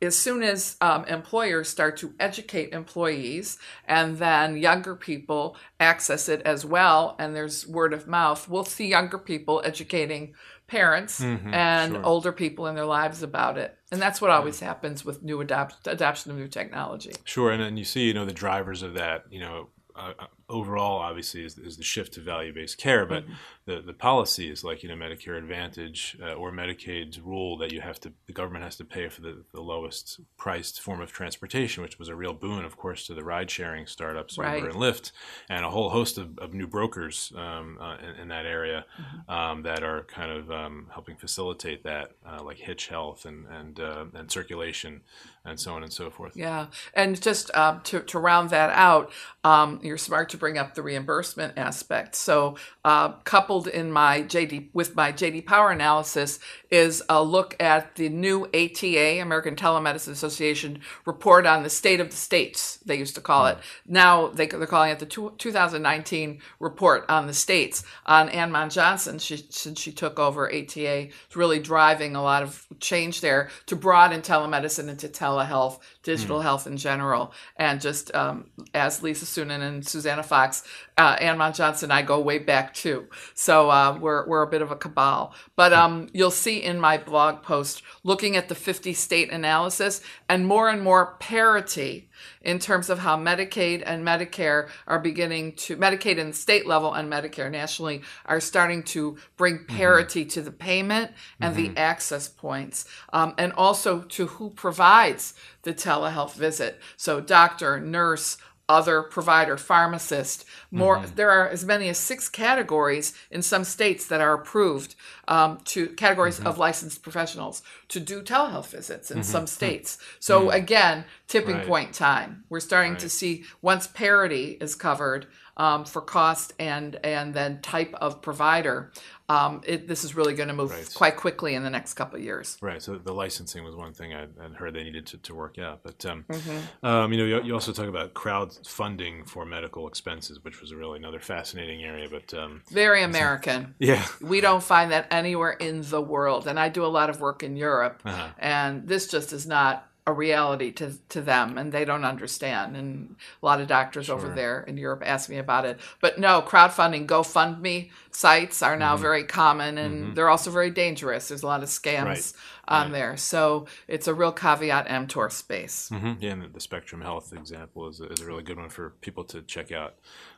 as 0.03 0.17
soon 0.17 0.43
as 0.43 0.77
um, 0.81 1.05
employers 1.05 1.69
start 1.69 1.99
to 1.99 2.15
educate 2.19 2.73
employees 2.73 3.59
and 3.87 4.17
then 4.17 4.57
younger 4.57 4.97
people 4.97 5.57
access 5.79 6.29
it 6.29 6.41
as 6.43 6.65
well 6.65 7.17
and 7.19 7.37
there's 7.37 7.67
word 7.67 7.93
of 7.93 8.07
mouth 8.07 8.49
we'll 8.49 8.65
see 8.65 8.89
younger 8.89 9.19
people 9.19 9.61
educating 9.65 10.35
parents 10.71 11.21
mm-hmm, 11.21 11.53
and 11.53 11.95
sure. 11.95 12.07
older 12.07 12.33
people 12.33 12.69
in 12.69 12.77
their 12.77 12.87
lives 12.87 13.23
about 13.23 13.59
it. 13.59 13.77
And 13.91 14.01
that's 14.01 14.21
what 14.21 14.31
always 14.31 14.61
happens 14.61 15.05
with 15.05 15.23
new 15.23 15.41
adapt- 15.41 15.87
adoption 15.87 16.31
of 16.31 16.39
new 16.39 16.49
technology. 16.49 17.13
Sure 17.25 17.51
and 17.51 17.61
then 17.61 17.77
you 17.77 17.85
see 17.85 18.07
you 18.07 18.15
know 18.15 18.25
the 18.25 18.33
drivers 18.33 18.83
of 18.83 18.95
that 18.95 19.25
you 19.31 19.41
know 19.41 19.69
uh, 19.97 20.13
overall, 20.51 20.99
obviously, 20.99 21.45
is, 21.45 21.57
is, 21.59 21.77
the 21.77 21.83
shift 21.83 22.15
to 22.15 22.21
value-based 22.21 22.77
care, 22.77 23.07
but 23.07 23.25
mm-hmm. 23.25 23.33
the, 23.67 23.81
the 23.81 24.45
is 24.51 24.65
like 24.65 24.83
you 24.83 24.89
know 24.89 24.95
Medicare 24.95 25.39
Advantage 25.39 26.17
uh, 26.23 26.33
or 26.33 26.51
Medicaid's 26.53 27.21
rule 27.21 27.57
that 27.59 27.73
you 27.73 27.81
have 27.81 28.01
to 28.01 28.13
the 28.27 28.33
government 28.33 28.65
has 28.65 28.77
to 28.77 28.85
pay 28.85 29.09
for 29.09 29.21
the, 29.21 29.45
the 29.55 29.61
lowest 29.61 30.21
priced 30.37 30.81
form 30.81 31.01
of 31.01 31.13
transportation, 31.13 31.83
which 31.83 31.99
was 31.99 32.09
a 32.09 32.15
real 32.15 32.33
boon, 32.33 32.65
of 32.65 32.77
course, 32.77 33.07
to 33.07 33.15
the 33.15 33.25
ride-sharing 33.25 33.87
startups 33.87 34.37
right. 34.37 34.57
Uber 34.57 34.69
and 34.71 34.79
Lyft, 34.79 35.13
and 35.49 35.65
a 35.65 35.71
whole 35.71 35.91
host 35.91 36.19
of, 36.19 36.39
of 36.39 36.53
new 36.53 36.67
brokers 36.67 37.33
um, 37.37 37.79
uh, 37.81 37.97
in, 37.97 38.23
in, 38.23 38.29
that 38.29 38.47
area 38.47 38.85
mm-hmm. 39.01 39.31
um, 39.31 39.63
that 39.63 39.83
are 39.83 40.03
kind 40.05 40.31
of 40.31 40.51
um, 40.51 40.89
helping 40.93 41.17
facilitate 41.17 41.85
that, 41.85 42.13
uh, 42.27 42.43
like 42.43 42.59
Hitch 42.59 42.89
Health 42.89 43.25
and 43.25 43.47
and 43.47 43.81
uh, 43.81 44.05
and 44.15 44.31
circulation 44.31 45.03
and 45.45 45.59
so 45.59 45.75
on 45.75 45.83
and 45.83 45.93
so 45.93 46.11
forth. 46.11 46.37
Yeah, 46.37 46.67
and 46.95 47.21
just 47.21 47.55
um, 47.57 47.81
to 47.85 48.01
to 48.01 48.19
round 48.19 48.51
that 48.51 48.71
out, 48.71 49.11
um, 49.45 49.81
you're 49.83 49.99
smart 49.99 50.29
to 50.31 50.37
bring 50.41 50.59
up 50.59 50.75
the 50.75 50.83
reimbursement 50.83 51.57
aspect. 51.57 52.17
So, 52.17 52.57
uh, 52.85 53.11
coupled 53.25 53.69
in 53.69 53.93
my 53.93 54.23
JD 54.23 54.71
with 54.73 54.97
my 54.97 55.13
JD 55.13 55.47
Power 55.47 55.71
analysis 55.71 56.41
is 56.71 57.03
a 57.09 57.23
look 57.23 57.55
at 57.61 57.97
the 57.97 58.09
new 58.09 58.47
ATA, 58.47 59.21
American 59.21 59.55
Telemedicine 59.55 60.13
Association 60.13 60.81
report 61.05 61.47
on 61.47 61.63
the 61.63 61.71
state 61.71 62.01
of 62.01 62.11
the 62.11 62.17
states. 62.17 62.79
They 62.79 62.97
used 62.97 63.15
to 63.17 63.21
call 63.21 63.47
it. 63.47 63.59
Now 63.87 64.29
they, 64.29 64.49
are 64.49 64.67
calling 64.67 64.91
it 64.91 64.99
the 64.99 65.07
two, 65.07 65.35
2019 65.39 66.41
report 66.59 67.05
on 67.09 67.27
the 67.27 67.35
states. 67.35 67.85
On 68.07 68.29
Ann 68.29 68.51
Mond 68.51 68.71
Johnson, 68.71 69.19
she, 69.19 69.47
since 69.51 69.81
she 69.81 69.93
took 69.93 70.19
over 70.19 70.53
ATA, 70.53 71.09
is 71.09 71.37
really 71.37 71.59
driving 71.59 72.17
a 72.17 72.23
lot 72.23 72.43
of 72.43 72.67
change 72.81 73.21
there 73.21 73.51
to 73.67 73.77
broaden 73.77 74.23
telemedicine 74.23 74.89
into 74.89 75.09
telehealth, 75.09 75.81
digital 76.03 76.39
mm. 76.39 76.43
health 76.43 76.67
in 76.67 76.77
general, 76.77 77.33
and 77.57 77.81
just 77.81 78.15
um, 78.15 78.47
as 78.75 79.03
Lisa 79.03 79.25
Suennen 79.25 79.61
and 79.61 79.87
Susannah 79.87 80.23
Fox 80.23 80.63
uh, 81.01 81.15
Ann 81.15 81.39
Mond 81.39 81.55
Johnson 81.55 81.87
and 81.87 81.93
I 81.93 82.03
go 82.03 82.21
way 82.21 82.39
back 82.39 82.75
too. 82.75 83.07
So 83.35 83.71
uh, 83.71 83.99
we're, 83.99 84.27
we're 84.27 84.43
a 84.43 84.47
bit 84.47 84.61
of 84.61 84.71
a 84.71 84.77
cabal. 84.77 85.35
But 85.57 85.73
um, 85.73 86.09
you'll 86.13 86.31
see 86.31 86.63
in 86.63 86.79
my 86.79 86.99
blog 86.99 87.43
post 87.43 87.83
looking 88.05 88.37
at 88.37 88.49
the 88.49 88.55
50 88.55 88.93
state 88.93 89.33
analysis 89.33 90.03
and 90.29 90.47
more 90.47 90.69
and 90.69 90.83
more 90.83 91.17
parity 91.19 92.11
in 92.43 92.59
terms 92.59 92.91
of 92.91 92.99
how 92.99 93.17
Medicaid 93.17 93.83
and 93.85 94.05
Medicare 94.05 94.69
are 94.87 94.99
beginning 94.99 95.53
to, 95.55 95.77
Medicaid 95.77 96.19
in 96.19 96.29
the 96.29 96.37
state 96.37 96.67
level 96.67 96.93
and 96.93 97.11
Medicare 97.11 97.51
nationally 97.51 98.03
are 98.27 98.41
starting 98.41 98.83
to 98.83 99.17
bring 99.37 99.59
mm-hmm. 99.59 99.77
parity 99.77 100.23
mm-hmm. 100.23 100.31
to 100.31 100.43
the 100.43 100.51
payment 100.51 101.13
and 101.41 101.55
mm-hmm. 101.55 101.75
the 101.75 101.81
access 101.81 102.29
points, 102.29 102.85
um, 103.13 103.35
and 103.39 103.53
also 103.55 104.03
to 104.03 104.27
who 104.27 104.51
provides 104.51 105.35
the 105.63 105.75
telehealth 105.75 106.35
visit. 106.35 106.81
So, 106.97 107.21
doctor, 107.21 107.79
nurse, 107.81 108.39
other 108.71 109.03
provider, 109.03 109.57
pharmacist. 109.57 110.45
More, 110.71 110.99
mm-hmm. 110.99 111.15
there 111.17 111.31
are 111.31 111.49
as 111.49 111.65
many 111.65 111.89
as 111.89 111.99
six 111.99 112.29
categories 112.29 113.13
in 113.31 113.43
some 113.43 113.65
states 113.65 114.07
that 114.07 114.21
are 114.21 114.33
approved 114.33 114.95
um, 115.27 115.59
to 115.65 115.89
categories 115.89 116.39
mm-hmm. 116.39 116.47
of 116.47 116.59
licensed 116.59 117.03
professionals 117.03 117.63
to 117.89 117.99
do 117.99 118.23
telehealth 118.23 118.69
visits 118.69 119.11
in 119.11 119.19
mm-hmm. 119.19 119.25
some 119.25 119.47
states. 119.47 119.99
So 120.21 120.43
mm-hmm. 120.43 120.63
again, 120.63 121.05
tipping 121.27 121.57
right. 121.57 121.67
point 121.67 121.95
time. 121.95 122.45
We're 122.49 122.61
starting 122.61 122.93
right. 122.93 123.01
to 123.01 123.09
see 123.09 123.45
once 123.61 123.89
parity 123.89 124.57
is 124.61 124.77
covered 124.77 125.27
um, 125.57 125.85
for 125.85 126.01
cost 126.01 126.55
and 126.59 126.99
and 127.05 127.35
then 127.35 127.61
type 127.61 127.95
of 127.95 128.23
provider. 128.23 128.93
Um, 129.31 129.61
it, 129.65 129.87
this 129.87 130.03
is 130.05 130.15
really 130.17 130.35
going 130.35 130.49
to 130.49 130.55
move 130.55 130.71
Right. 130.73 130.93
quite 130.95 131.17
quickly 131.17 131.55
in 131.55 131.63
the 131.63 131.71
next 131.71 131.95
couple 131.95 132.17
of 132.19 132.25
years. 132.25 132.59
Right. 132.61 132.83
So 132.83 132.97
the 132.97 133.13
licensing 133.15 133.63
was 133.65 133.75
one 133.77 133.93
thing 133.93 134.13
I 134.13 134.23
I'd 134.45 134.55
heard 134.61 134.75
they 134.75 134.83
needed 134.85 135.07
to, 135.07 135.19
to 135.19 135.35
work 135.35 135.59
out. 135.59 135.83
But 135.83 136.05
um, 136.07 136.25
Mm-hmm. 136.29 136.87
um, 136.87 137.13
you 137.13 137.19
know, 137.19 137.25
you, 137.25 137.43
you 137.47 137.55
also 137.55 137.73
talk 137.73 137.87
about 137.87 138.13
crowdfunding 138.15 139.29
for 139.29 139.45
medical 139.45 139.87
expenses, 139.89 140.43
which 140.45 140.61
was 140.61 140.75
really 140.75 140.99
another 140.99 141.21
fascinating 141.21 141.83
area. 141.85 142.09
But 142.11 142.35
um, 142.35 142.63
Very 142.71 143.03
American. 143.13 143.75
yeah, 143.79 144.05
We 144.21 144.41
don't 144.41 144.63
find 144.63 144.91
that 144.93 145.07
anywhere 145.11 145.53
in 145.53 145.83
the 145.83 146.01
world. 146.01 146.47
And 146.47 146.59
I 146.59 146.69
do 146.69 146.85
a 146.85 146.93
lot 146.99 147.11
of 147.11 147.21
work 147.21 147.43
in 147.43 147.57
Europe, 147.57 148.03
Uh-huh. 148.05 148.29
and 148.39 148.87
this 148.89 149.07
just 149.09 149.33
is 149.33 149.47
not 149.47 149.87
a 150.11 150.15
reality 150.15 150.73
to, 150.73 150.95
to 151.11 151.23
them, 151.23 151.59
and 151.59 151.73
they 151.73 151.85
don't 151.85 152.05
understand. 152.05 152.77
And 152.77 153.17
a 153.43 153.47
lot 153.47 153.61
of 153.61 153.69
doctors 153.69 154.11
over 154.11 154.29
there 154.31 154.63
in 154.63 154.77
Europe 154.77 155.03
ask 155.05 155.31
me 155.31 155.39
about 155.39 155.65
it. 155.67 155.81
But 156.01 156.19
no, 156.19 156.43
crowdfunding, 156.43 157.07
GoFundMe 157.07 157.91
sites 158.11 158.63
are 158.63 158.77
Mm-hmm. 158.79 158.79
now 158.79 158.97
very 158.97 159.25
common, 159.25 159.79
and 159.79 160.17
they're 160.17 160.31
also 160.31 160.51
very 160.51 160.71
dangerous. 160.71 161.29
There's 161.29 161.43
a 161.43 161.47
lot 161.47 161.63
of 161.63 161.69
scams 161.71 162.05
Right. 162.05 162.27
on 162.69 162.93
Right. 162.93 162.93
there. 162.93 163.17
So 163.17 163.67
it's 163.89 164.09
a 164.09 164.15
real 164.15 164.33
caveat 164.33 164.91
emptor 164.91 165.29
space. 165.31 165.93
hmm 165.93 166.13
yeah, 166.21 166.31
and 166.33 166.43
the, 166.43 166.49
the 166.49 166.61
Spectrum 166.61 167.01
Health 167.01 167.33
example 167.33 167.89
is 167.89 168.01
a, 168.01 168.07
is 168.13 168.21
a 168.21 168.27
really 168.27 168.43
good 168.43 168.59
one 168.59 168.69
for 168.69 168.91
people 169.01 169.25
to 169.25 169.43
check 169.43 169.73
out 169.73 169.97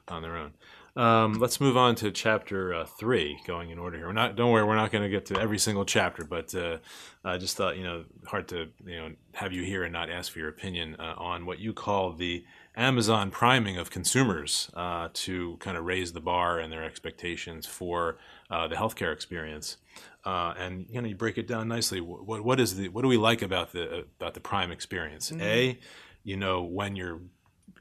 on 0.08 0.22
their 0.22 0.37
own. 0.37 0.52
Um, 0.94 1.35
let's 1.35 1.59
move 1.59 1.76
on 1.76 1.94
to 1.96 2.11
chapter 2.11 2.74
uh, 2.74 2.85
three, 2.85 3.40
going 3.46 3.70
in 3.70 3.78
order 3.78 3.96
here. 3.96 4.07
We're 4.07 4.12
not, 4.12 4.37
don't 4.37 4.50
worry, 4.50 4.64
we're 4.64 4.76
not 4.76 4.92
going 4.92 5.02
to 5.02 5.09
get 5.09 5.24
to 5.26 5.40
every 5.40 5.59
single 5.59 5.87
chapter, 5.87 6.22
but 6.22 6.55
uh, 6.55 6.78
I 7.24 7.38
just 7.38 7.57
thought, 7.57 7.78
you 7.78 7.85
know, 7.85 8.05
hard 8.26 8.48
to, 8.48 8.68
you 8.85 8.96
know, 8.96 9.11
have 9.33 9.55
you 9.55 9.62
here 9.62 9.85
and 9.85 9.92
not 9.92 10.11
ask 10.11 10.33
for 10.33 10.38
your 10.38 10.48
opinion 10.48 10.96
uh, 10.98 11.14
on 11.16 11.46
what 11.46 11.61
you 11.61 11.72
call 11.72 12.12
the 12.12 12.44
Amazon 12.76 13.31
priming 13.31 13.78
of 13.78 13.90
consumers 13.90 14.70
uh, 14.74 15.09
to 15.14 15.57
kind 15.61 15.78
of 15.78 15.85
raise 15.85 16.12
the 16.12 16.20
bar 16.20 16.59
and 16.59 16.70
their 16.70 16.85
expectations 16.85 17.66
for 17.66 18.18
uh, 18.50 18.68
the 18.68 18.76
healthcare 18.76 19.14
experience. 19.14 19.78
Uh, 20.24 20.52
and 20.59 20.87
you 20.90 21.00
know, 21.00 21.09
you 21.09 21.14
break 21.14 21.38
it 21.38 21.46
down 21.46 21.68
nicely. 21.68 22.00
What 22.00 22.44
what 22.44 22.61
is 22.61 22.76
the 22.76 22.88
what 22.88 23.02
do 23.02 23.09
we 23.09 23.16
like 23.16 23.42
about 23.42 23.72
the 23.72 24.07
about 24.20 24.35
the 24.35 24.40
Prime 24.40 24.70
experience? 24.70 25.33
A, 25.33 25.78
you 26.22 26.37
know 26.37 26.62
when 26.62 26.96
your 26.96 27.20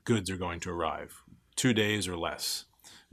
goods 0.05 0.29
are 0.29 0.37
going 0.37 0.59
to 0.61 0.71
arrive, 0.71 1.23
two 1.55 1.73
days 1.73 2.07
or 2.07 2.17
less. 2.17 2.65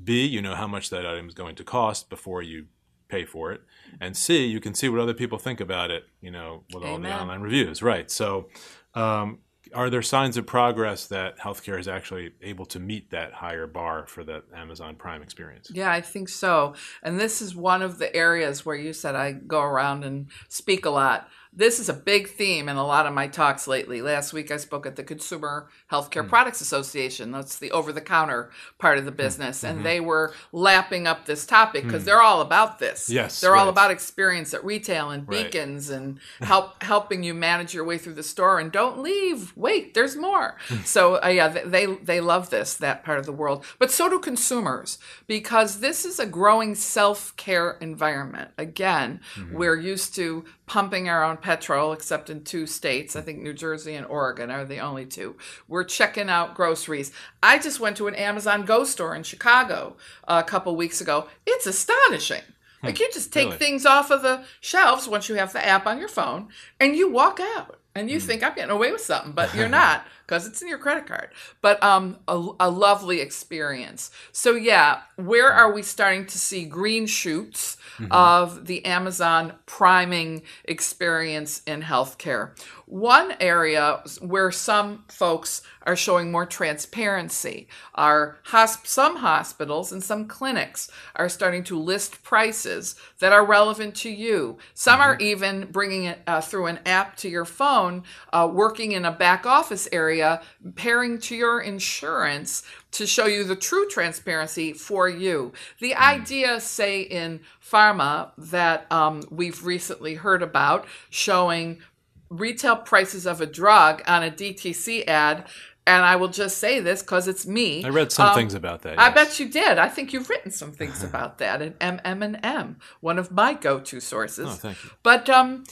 B, 0.03 0.27
you 0.27 0.41
know 0.41 0.55
how 0.55 0.67
much 0.67 0.91
that 0.91 1.07
item 1.07 1.29
is 1.29 1.35
going 1.35 1.57
to 1.57 1.65
cost 1.65 2.09
before 2.09 2.43
you 2.43 2.67
pay 3.09 3.25
for 3.25 3.53
it. 3.53 3.63
And 4.01 4.17
C, 4.17 4.47
you 4.47 4.61
can 4.61 4.75
see 4.75 4.89
what 4.89 5.01
other 5.01 5.15
people 5.15 5.39
think 5.39 5.61
about 5.61 5.91
it. 5.91 6.05
You 6.21 6.31
know, 6.31 6.65
with 6.73 6.85
all 6.85 6.99
the 6.99 7.13
online 7.13 7.41
reviews, 7.41 7.83
right? 7.83 8.11
So. 8.11 8.49
Um, 8.95 9.41
are 9.75 9.91
there 9.91 10.03
signs 10.03 10.37
of 10.37 10.47
progress 10.47 11.07
that 11.09 11.39
healthcare 11.39 11.79
is 11.79 11.89
actually 11.89 12.33
able 12.43 12.67
to 12.67 12.81
meet 12.81 13.11
that 13.11 13.33
higher 13.33 13.67
bar 13.67 14.07
for 14.07 14.25
that 14.25 14.45
Amazon 14.55 14.97
Prime 14.97 15.23
experience? 15.23 15.71
Yeah, 15.73 15.91
I 15.91 16.01
think 16.01 16.29
so. 16.29 16.75
And 17.03 17.19
this 17.19 17.43
is 17.43 17.55
one 17.55 17.83
of 17.83 17.99
the 17.99 18.15
areas 18.15 18.65
where 18.65 18.77
you 18.77 18.93
said 18.93 19.15
I 19.15 19.33
go 19.33 19.61
around 19.61 20.05
and 20.05 20.29
speak 20.49 20.87
a 20.87 20.91
lot. 20.91 21.29
This 21.59 21.81
is 21.81 21.89
a 21.89 21.93
big 21.93 22.29
theme 22.29 22.69
in 22.69 22.77
a 22.77 22.87
lot 22.87 23.07
of 23.07 23.13
my 23.13 23.27
talks 23.27 23.67
lately. 23.67 24.01
Last 24.01 24.33
week 24.33 24.53
I 24.53 24.59
spoke 24.59 24.87
at 24.87 24.95
the 24.95 25.03
Consumer 25.03 25.69
Healthcare 25.91 26.23
Hmm. 26.23 26.29
Products 26.29 26.61
Association. 26.61 27.33
That's 27.33 27.59
the 27.59 27.73
over 27.73 27.93
the 27.93 28.01
counter 28.01 28.51
part 28.79 28.97
of 28.97 29.05
the 29.05 29.11
business. 29.11 29.65
And 29.65 29.85
they 29.85 29.99
were 29.99 30.33
lapping 30.53 31.09
up 31.09 31.27
this 31.27 31.45
topic 31.45 31.83
because 31.83 32.05
they're 32.05 32.23
all 32.23 32.43
about 32.43 32.79
this. 32.79 33.09
Hmm. 33.09 33.15
Yes, 33.15 33.41
They're 33.41 33.57
all 33.57 33.69
about 33.69 33.91
experience 33.91 34.55
at 34.55 34.65
retail 34.65 35.11
and 35.11 35.27
Right. 35.29 35.51
beacons 35.51 35.91
and 35.91 36.21
help 36.41 36.81
helping 36.85 37.25
you 37.25 37.35
manage 37.35 37.75
your 37.75 37.83
way 37.85 37.99
through 37.99 38.15
the 38.15 38.23
store 38.23 38.61
and 38.61 38.71
don't 38.71 39.01
leave. 39.01 39.53
Wait, 39.57 39.95
there's 39.95 40.15
more. 40.15 40.59
Hmm. 40.69 40.77
so 40.85 41.21
uh, 41.21 41.27
yeah, 41.27 41.49
they 41.49 41.87
they 41.87 42.21
love 42.21 42.51
this 42.51 42.75
that 42.75 43.03
part 43.03 43.19
of 43.19 43.27
the 43.27 43.33
world, 43.33 43.65
but 43.81 43.91
so 43.91 44.09
do 44.09 44.21
consumers 44.21 44.99
because 45.27 45.81
this 45.81 46.05
is 46.05 46.21
a 46.21 46.27
growing 46.27 46.77
self 46.77 47.37
care 47.37 47.73
environment. 47.81 48.53
Again, 48.57 49.21
Mm-hmm. 49.35 49.57
we're 49.57 49.77
used 49.77 50.15
to 50.15 50.45
pumping 50.69 51.09
our 51.09 51.25
own 51.25 51.39
petrol, 51.39 51.93
except 51.93 52.31
in 52.31 52.45
two 52.45 52.67
states. 52.67 53.17
I 53.17 53.23
think 53.23 53.41
New 53.41 53.55
Jersey 53.55 53.95
and 53.95 54.07
Oregon 54.07 54.51
are 54.51 54.65
the 54.65 54.79
only 54.79 55.07
two. 55.07 55.37
We're 55.67 55.85
checking 55.85 56.29
out 56.29 56.55
groceries. 56.55 57.11
I 57.43 57.59
just 57.59 57.81
went 57.81 57.97
to 57.97 58.07
an 58.07 58.15
Amazon 58.15 58.65
Go 58.65 58.85
store 58.85 59.17
in 59.17 59.23
Chicago 59.23 59.97
uh, 60.29 60.43
a 60.45 60.49
couple 60.49 60.77
weeks 60.77 61.01
ago. 61.01 61.27
It's 61.47 61.67
astonishing. 61.67 62.43
Hmm. 62.81 62.87
Like 62.87 63.01
you 63.01 63.09
just 63.13 63.33
take 63.33 63.47
Really? 63.47 63.59
things 63.59 63.87
off 63.87 64.11
of 64.11 64.23
the 64.23 64.45
shelves 64.61 65.09
once 65.09 65.29
you 65.29 65.37
have 65.37 65.53
the 65.53 65.67
app 65.67 65.87
on 65.87 65.99
your 65.99 66.09
phone 66.09 66.49
and 66.79 66.95
you 66.95 67.11
walk 67.11 67.41
out 67.41 67.81
and 67.95 68.11
you 68.11 68.21
hmm. 68.21 68.27
think 68.27 68.43
I'm 68.43 68.55
getting 68.55 68.71
away 68.71 68.93
with 68.93 69.01
something, 69.01 69.33
but 69.33 69.55
you're 69.55 69.69
not 69.71 70.07
because 70.27 70.47
it's 70.47 70.61
in 70.61 70.69
your 70.69 70.79
credit 70.79 71.07
card. 71.07 71.31
But 71.63 71.83
um, 71.83 72.19
a, 72.29 72.35
a 72.61 72.71
lovely 72.71 73.21
experience. 73.21 74.11
So 74.33 74.55
yeah, 74.55 75.01
where 75.17 75.51
hmm. 75.51 75.59
are 75.59 75.73
we 75.73 75.83
starting 75.83 76.27
to 76.27 76.39
see 76.39 76.67
green 76.67 77.07
shoots 77.07 77.78
of 78.11 78.67
the 78.67 78.85
Amazon 78.85 79.53
priming 79.67 80.43
experience 80.65 81.63
in 81.67 81.83
healthcare? 81.83 82.51
One 82.89 83.35
area 83.39 84.03
where 84.23 84.51
some 84.51 85.05
folks 85.09 85.61
are 85.83 85.95
showing 85.95 86.33
more 86.33 86.47
transparency 86.47 87.69
are 87.95 88.39
hosp- 88.47 88.87
some 88.87 89.17
hospitals 89.17 89.93
and 89.93 90.03
some 90.03 90.27
clinics 90.27 90.91
are 91.15 91.29
starting 91.29 91.63
to 91.65 91.79
list 91.79 92.23
prices 92.23 92.95
that 93.19 93.31
are 93.31 93.45
relevant 93.45 93.95
to 93.97 94.09
you. 94.09 94.57
Some 94.73 95.03
are 95.03 95.19
even 95.19 95.71
bringing 95.71 96.05
it 96.05 96.21
uh, 96.27 96.41
through 96.41 96.65
an 96.65 96.81
app 96.87 97.17
to 97.17 97.29
your 97.29 97.45
phone, 97.45 98.05
uh, 98.33 98.49
working 98.51 98.93
in 98.93 99.05
a 99.05 99.13
back 99.13 99.45
office 99.45 99.87
area, 99.93 100.41
pairing 100.75 101.19
to 101.19 101.37
your 101.37 101.61
insurance 101.61 102.63
to 102.93 103.07
show 103.07 103.27
you 103.27 103.45
the 103.45 103.55
true 103.55 103.87
transparency 103.91 104.73
for 104.73 105.11
you. 105.11 105.53
The 105.79 105.95
idea, 105.95 106.59
say, 106.59 107.03
in 107.03 107.41
pharma 107.63 108.31
that 108.39 108.91
um, 108.91 109.25
we've 109.31 109.67
recently 109.67 110.15
heard 110.15 110.43
about 110.43 110.87
showing 111.11 111.83
retail 112.31 112.77
prices 112.77 113.27
of 113.27 113.41
a 113.41 113.47
drug 113.47 114.03
on 114.07 114.23
a 114.23 114.31
DTC 114.31 115.07
ad. 115.07 115.47
And 115.87 116.05
I 116.05 116.17
will 116.17 116.29
just 116.29 116.59
say 116.59 116.81
this 116.81 117.01
because 117.01 117.27
it's 117.27 117.47
me. 117.47 117.83
I 117.83 117.89
read 117.89 118.13
some 118.13 118.29
Um, 118.29 118.35
things 118.35 118.53
about 118.53 118.83
that. 118.83 118.99
I 118.99 119.09
bet 119.09 119.41
you 119.41 119.49
did. 119.49 119.79
I 119.79 119.89
think 119.89 120.13
you've 120.13 120.29
written 120.29 120.51
some 120.51 120.73
things 120.73 121.03
about 121.03 121.39
that 121.39 121.63
in 121.63 121.73
MM&M, 121.75 122.77
one 123.01 123.19
of 123.19 123.31
my 123.31 123.55
go-to 123.55 123.99
sources. 123.99 124.49
Oh, 124.49 124.53
thank 124.53 124.85
you. 124.85 124.91
But 125.03 125.31
um, 125.31 125.65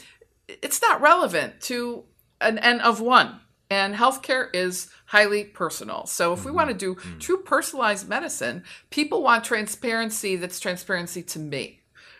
it's 0.49 0.81
not 0.81 1.03
relevant 1.03 1.61
to 1.63 2.05
an 2.41 2.59
N 2.59 2.81
of 2.81 3.01
one. 3.01 3.41
And 3.69 3.97
healthcare 3.97 4.49
is 4.55 4.89
highly 5.07 5.43
personal. 5.45 6.07
So 6.07 6.33
if 6.33 6.45
we 6.45 6.53
want 6.53 6.71
to 6.71 6.75
do 6.75 6.95
true 7.19 7.43
personalized 7.43 8.09
medicine, 8.09 8.63
people 8.91 9.23
want 9.23 9.43
transparency 9.45 10.37
that's 10.37 10.61
transparency 10.61 11.23
to 11.25 11.39
me. 11.41 11.76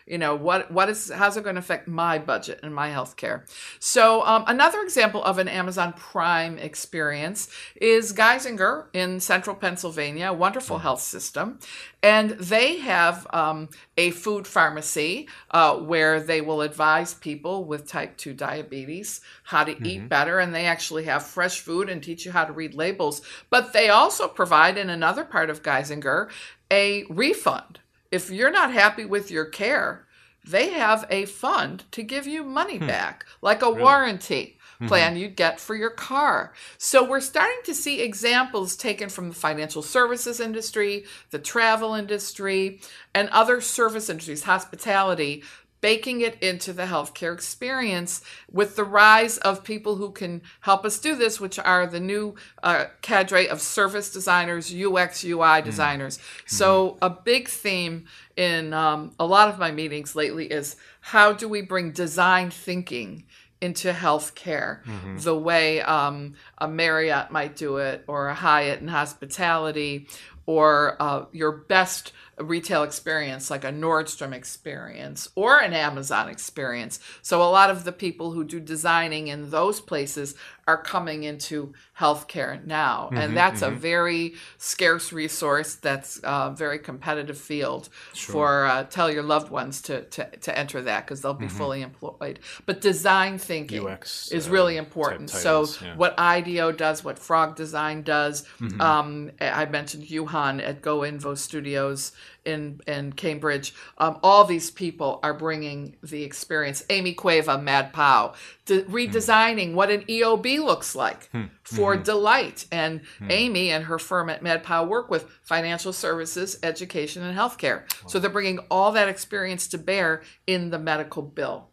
You 0.07 0.17
know 0.17 0.35
what? 0.35 0.71
What 0.71 0.87
is? 0.87 1.11
How's 1.11 1.35
it 1.35 1.43
going 1.43 1.55
to 1.55 1.59
affect 1.59 1.87
my 1.87 2.17
budget 2.17 2.61
and 2.63 2.73
my 2.73 2.89
healthcare? 2.89 3.41
So 3.79 4.25
um, 4.25 4.45
another 4.47 4.81
example 4.81 5.21
of 5.21 5.37
an 5.37 5.49
Amazon 5.49 5.91
Prime 5.93 6.57
experience 6.57 7.49
is 7.75 8.13
Geisinger 8.13 8.85
in 8.93 9.19
Central 9.19 9.53
Pennsylvania, 9.53 10.29
a 10.29 10.33
wonderful 10.33 10.77
health 10.77 11.01
system, 11.01 11.59
and 12.01 12.31
they 12.31 12.77
have 12.77 13.27
um, 13.31 13.67
a 13.97 14.11
food 14.11 14.47
pharmacy 14.47 15.27
uh, 15.51 15.75
where 15.75 16.21
they 16.21 16.39
will 16.39 16.61
advise 16.61 17.13
people 17.13 17.65
with 17.65 17.85
type 17.85 18.15
two 18.15 18.33
diabetes 18.33 19.19
how 19.43 19.65
to 19.65 19.75
eat 19.85 20.07
better, 20.07 20.39
and 20.39 20.55
they 20.55 20.67
actually 20.67 21.03
have 21.03 21.23
fresh 21.23 21.59
food 21.59 21.89
and 21.89 22.01
teach 22.01 22.25
you 22.25 22.31
how 22.31 22.45
to 22.45 22.53
read 22.53 22.73
labels. 22.73 23.21
But 23.49 23.73
they 23.73 23.89
also 23.89 24.29
provide 24.29 24.77
in 24.77 24.89
another 24.89 25.25
part 25.25 25.49
of 25.49 25.63
Geisinger 25.63 26.29
a 26.71 27.03
refund 27.09 27.79
if 28.11 28.29
you're 28.29 28.51
not 28.51 28.71
happy 28.71 29.05
with 29.05 29.31
your 29.31 29.45
care, 29.45 30.05
they 30.45 30.69
have 30.69 31.05
a 31.09 31.25
fund 31.25 31.83
to 31.91 32.03
give 32.03 32.25
you 32.25 32.43
money 32.43 32.77
hmm. 32.77 32.87
back, 32.87 33.25
like 33.41 33.61
a 33.61 33.69
warranty 33.69 34.57
mm-hmm. 34.75 34.87
plan 34.87 35.17
you'd 35.17 35.35
get 35.35 35.59
for 35.59 35.75
your 35.75 35.89
car. 35.89 36.53
So 36.77 37.03
we're 37.03 37.19
starting 37.19 37.59
to 37.65 37.73
see 37.73 38.01
examples 38.01 38.75
taken 38.75 39.09
from 39.09 39.29
the 39.29 39.35
financial 39.35 39.81
services 39.81 40.39
industry, 40.39 41.05
the 41.31 41.39
travel 41.39 41.93
industry, 41.93 42.79
and 43.13 43.29
other 43.29 43.61
service 43.61 44.09
industries, 44.09 44.43
hospitality, 44.43 45.43
baking 45.81 46.21
it 46.21 46.41
into 46.41 46.73
the 46.73 46.83
healthcare 46.83 47.33
experience 47.33 48.21
with 48.51 48.75
the 48.75 48.83
rise 48.83 49.37
of 49.39 49.63
people 49.63 49.95
who 49.97 50.11
can 50.11 50.41
help 50.61 50.85
us 50.85 50.99
do 50.99 51.15
this, 51.15 51.39
which 51.39 51.59
are 51.59 51.85
the 51.85 51.99
new 51.99 52.35
uh, 52.63 52.85
cadre 53.01 53.47
of 53.47 53.61
service 53.61 54.11
designers, 54.11 54.73
UX, 54.73 55.23
UI 55.23 55.61
designers. 55.61 56.19
So, 56.45 56.97
a 57.01 57.09
big 57.09 57.47
theme 57.47 58.05
in 58.35 58.73
um, 58.73 59.11
a 59.19 59.25
lot 59.25 59.49
of 59.49 59.59
my 59.59 59.71
meetings 59.71 60.15
lately 60.15 60.45
is 60.47 60.75
how 61.01 61.33
do 61.33 61.47
we 61.47 61.61
bring 61.61 61.91
design 61.91 62.49
thinking 62.51 63.23
into 63.59 63.91
healthcare 63.91 64.81
the 65.23 65.35
way 65.35 65.81
um, 65.81 66.35
a 66.59 66.67
Marriott 66.67 67.31
might 67.31 67.55
do 67.55 67.77
it 67.77 68.03
or 68.07 68.27
a 68.27 68.33
Hyatt 68.35 68.81
in 68.81 68.87
hospitality 68.87 70.07
or 70.47 70.95
uh, 70.99 71.25
your 71.31 71.51
best 71.51 72.11
retail 72.39 72.83
experience, 72.83 73.49
like 73.51 73.63
a 73.63 73.71
Nordstrom 73.71 74.31
experience 74.31 75.27
or 75.35 75.57
an 75.59 75.73
Amazon 75.73 76.29
experience. 76.29 76.99
So, 77.21 77.41
a 77.41 77.49
lot 77.49 77.69
of 77.69 77.83
the 77.83 77.91
people 77.91 78.31
who 78.31 78.43
do 78.43 78.59
designing 78.59 79.27
in 79.27 79.49
those 79.51 79.81
places 79.81 80.35
are 80.67 80.77
coming 80.77 81.23
into 81.23 81.73
healthcare 81.97 82.63
now. 82.65 83.05
Mm-hmm, 83.05 83.17
and 83.17 83.37
that's 83.37 83.61
a 83.61 83.71
very 83.71 84.35
scarce 84.57 85.13
resource, 85.13 85.75
that's 85.75 86.19
a 86.23 86.53
very 86.55 86.77
competitive 86.79 87.37
field 87.37 87.89
Sure. 88.13 88.33
for 88.33 88.65
uh, 88.65 88.83
tell 88.83 89.09
your 89.11 89.23
loved 89.23 89.49
ones 89.49 89.81
to, 89.83 90.03
to, 90.03 90.25
to 90.37 90.57
enter 90.57 90.81
that 90.81 91.05
because 91.05 91.21
they'll 91.21 91.33
be 91.33 91.47
fully 91.47 91.81
employed. 91.81 92.39
But 92.65 92.81
design 92.81 93.37
thinking 93.37 93.81
Mm-hmm. 93.83 93.93
UX, 93.93 94.31
is 94.31 94.47
uh, 94.47 94.51
really 94.51 94.77
important. 94.77 95.29
titles, 95.29 95.77
so, 95.77 95.85
yeah. 95.85 95.95
what 95.95 96.17
IDEO 96.19 96.71
does, 96.71 97.03
what 97.03 97.17
Frog 97.17 97.55
Design 97.55 98.03
does, 98.03 98.45
Mm-hmm. 98.61 98.81
um, 98.81 99.31
I 99.41 99.65
mentioned 99.65 100.03
Juhan 100.03 100.36
at 100.37 100.81
GoInvo 100.81 101.37
Studios 101.37 102.11
in 102.45 102.81
in 102.87 103.13
Cambridge. 103.13 103.73
Um, 103.97 104.19
all 104.23 104.45
these 104.45 104.71
people 104.71 105.19
are 105.23 105.33
bringing 105.33 105.95
the 106.01 106.23
experience. 106.23 106.83
Amy 106.89 107.13
Cueva, 107.13 107.57
Mad 107.57 107.93
Pow, 107.93 108.33
de- 108.65 108.81
hmm. 108.81 108.93
redesigning 108.93 109.73
what 109.73 109.89
an 109.89 110.03
EOB 110.03 110.59
looks 110.63 110.95
like 110.95 111.29
hmm. 111.29 111.45
for 111.63 111.95
hmm. 111.95 112.03
delight. 112.03 112.65
And 112.71 113.01
Amy 113.29 113.71
and 113.71 113.85
her 113.85 113.99
firm 113.99 114.29
at 114.29 114.41
Mad 114.41 114.63
Pow 114.63 114.85
work 114.85 115.09
with 115.09 115.29
financial 115.43 115.93
services, 115.93 116.57
education, 116.63 117.23
and 117.23 117.37
healthcare. 117.37 117.83
So 118.07 118.19
they're 118.19 118.29
bringing 118.29 118.59
all 118.71 118.91
that 118.93 119.09
experience 119.09 119.67
to 119.67 119.77
bear 119.77 120.21
in 120.45 120.69
the 120.69 120.79
medical 120.79 121.21
bill. 121.21 121.69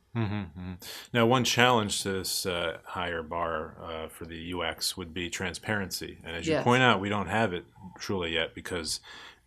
Now, 1.12 1.26
one 1.26 1.44
challenge 1.44 2.02
to 2.02 2.12
this 2.12 2.46
uh, 2.46 2.78
higher 2.84 3.22
bar 3.22 3.76
uh, 3.82 4.08
for 4.08 4.24
the 4.24 4.54
UX 4.54 4.96
would 4.96 5.12
be 5.12 5.28
transparency, 5.30 6.18
and 6.24 6.36
as 6.36 6.46
you 6.46 6.62
point 6.62 6.82
out, 6.82 7.00
we 7.00 7.08
don't 7.08 7.28
have 7.28 7.52
it 7.52 7.64
truly 7.98 8.34
yet 8.34 8.54
because 8.54 9.00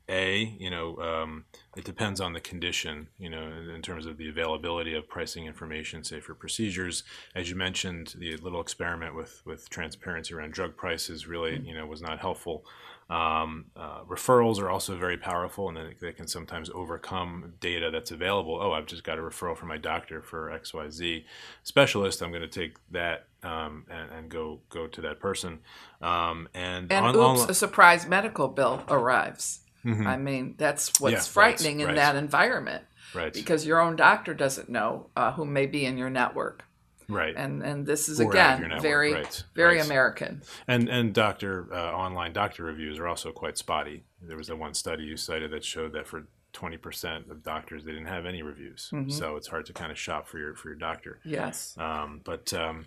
a 0.10 0.56
you 0.58 0.69
know 0.69 0.97
um, 0.99 1.45
it 1.75 1.84
depends 1.84 2.21
on 2.21 2.34
the 2.34 2.39
condition 2.39 3.08
you 3.17 3.30
know 3.30 3.41
in, 3.43 3.69
in 3.69 3.82
terms 3.82 4.06
of 4.06 4.17
the 4.17 4.30
availability 4.30 4.93
of 4.95 5.08
pricing 5.08 5.45
information 5.45 6.03
say 6.03 6.19
for 6.19 6.34
procedures. 6.34 7.03
As 7.36 7.49
you 7.49 7.56
mentioned 7.56 8.15
the 8.17 8.38
little 8.38 8.62
experiment 8.62 9.15
with 9.15 9.41
with 9.45 9.69
transparency 9.69 10.34
around 10.34 10.53
drug 10.53 10.77
prices 10.77 11.27
really 11.27 11.60
you 11.60 11.73
know 11.73 11.86
was 11.86 12.01
not 12.01 12.19
helpful 12.19 12.63
um, 13.10 13.65
uh, 13.78 14.04
referrals 14.04 14.60
are 14.60 14.70
also 14.70 14.98
very 14.98 15.17
powerful 15.17 15.70
and 15.70 15.78
they, 15.78 15.96
they 16.02 16.12
can 16.12 16.28
sometimes 16.28 16.70
overcome 16.74 17.54
data 17.62 17.89
that's 17.89 18.12
available 18.12 18.60
oh 18.62 18.74
i've 18.74 18.86
just 18.86 19.04
got 19.06 19.17
a 19.17 19.22
referral 19.22 19.56
from 19.56 19.70
my 19.70 19.78
doctor 19.78 20.22
for 20.22 20.50
xyz 20.62 21.24
specialist 21.63 22.22
i'm 22.22 22.32
going 22.32 22.41
to 22.41 22.48
take 22.48 22.76
that 22.91 23.28
um, 23.43 23.86
and, 23.89 24.12
and 24.12 24.30
go 24.30 24.60
go 24.70 24.88
to 24.88 25.02
that 25.02 25.20
person 25.20 25.60
um, 26.02 26.50
and, 26.54 26.91
And 26.91 27.06
on- 27.06 27.15
oops, 27.15 27.41
on- 27.43 27.50
a 27.50 27.54
surprise 27.54 28.06
medical 28.08 28.48
bill 28.50 28.84
arrives. 28.89 29.62
I 29.86 30.17
mean, 30.17 30.56
that's 30.58 31.00
what's 31.00 31.12
Yeah, 31.13 31.17
right, 31.20 31.26
frightening 31.28 31.80
in 31.80 31.88
right. 31.88 31.96
that 31.96 32.17
environment 32.17 32.84
right 33.15 33.32
because 33.34 33.65
your 33.65 33.80
own 33.80 33.96
doctor 33.96 34.34
doesn't 34.34 34.67
know 34.67 35.08
uh, 35.15 35.32
who 35.32 35.46
may 35.46 35.65
be 35.65 35.86
in 35.86 35.98
your 35.98 36.10
network. 36.10 36.65
Right 37.10 37.36
And 37.36 37.63
and 37.63 37.86
this 37.86 38.10
is 38.10 38.20
again 38.20 38.62
network, 38.62 38.82
very 38.82 39.13
right, 39.13 39.43
very 39.56 39.78
right. 39.78 39.86
American. 39.86 40.41
And 40.67 40.89
and 40.89 41.13
doctor 41.13 41.67
uh, 41.72 41.91
online 41.93 42.34
doctor 42.34 42.63
reviews 42.63 43.00
are 43.00 43.08
also 43.08 43.32
quite 43.32 43.58
spotty. 43.58 44.04
There 44.22 44.38
was 44.38 44.48
that 44.48 44.58
one 44.58 44.74
study 44.74 45.04
you 45.04 45.17
cited 45.17 45.52
that 45.52 45.63
showed 45.63 45.93
that 45.93 46.08
for 46.08 46.28
twenty 46.54 46.78
percent 46.78 47.30
of 47.30 47.43
doctors 47.43 47.84
they 47.84 47.91
didn't 47.91 48.08
have 48.08 48.26
any 48.26 48.41
reviews. 48.41 48.89
Mm-hmm. 48.91 49.10
So 49.12 49.36
it's 49.36 49.48
hard 49.48 49.65
to 49.67 49.74
kind 49.74 49.91
of 49.91 49.98
shop 49.98 50.28
for 50.28 50.39
your 50.39 50.56
for 50.56 50.70
your 50.70 50.78
doctor. 50.78 51.20
Yes. 51.24 51.76
Um, 51.78 52.22
but 52.24 52.54
um, 52.54 52.86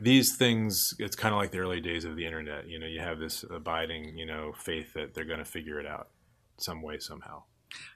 these 0.00 0.36
things, 0.36 0.94
it's 0.98 1.14
kind 1.14 1.34
of 1.34 1.38
like 1.38 1.50
the 1.50 1.58
early 1.58 1.80
days 1.80 2.04
of 2.04 2.16
the 2.16 2.24
internet. 2.24 2.66
You 2.66 2.78
know, 2.78 2.86
you 2.86 3.00
have 3.00 3.18
this 3.18 3.44
abiding, 3.48 4.16
you 4.16 4.26
know, 4.26 4.52
faith 4.56 4.94
that 4.94 5.14
they're 5.14 5.24
going 5.26 5.38
to 5.38 5.44
figure 5.44 5.78
it 5.78 5.86
out 5.86 6.08
some 6.56 6.82
way 6.82 6.98
somehow. 6.98 7.42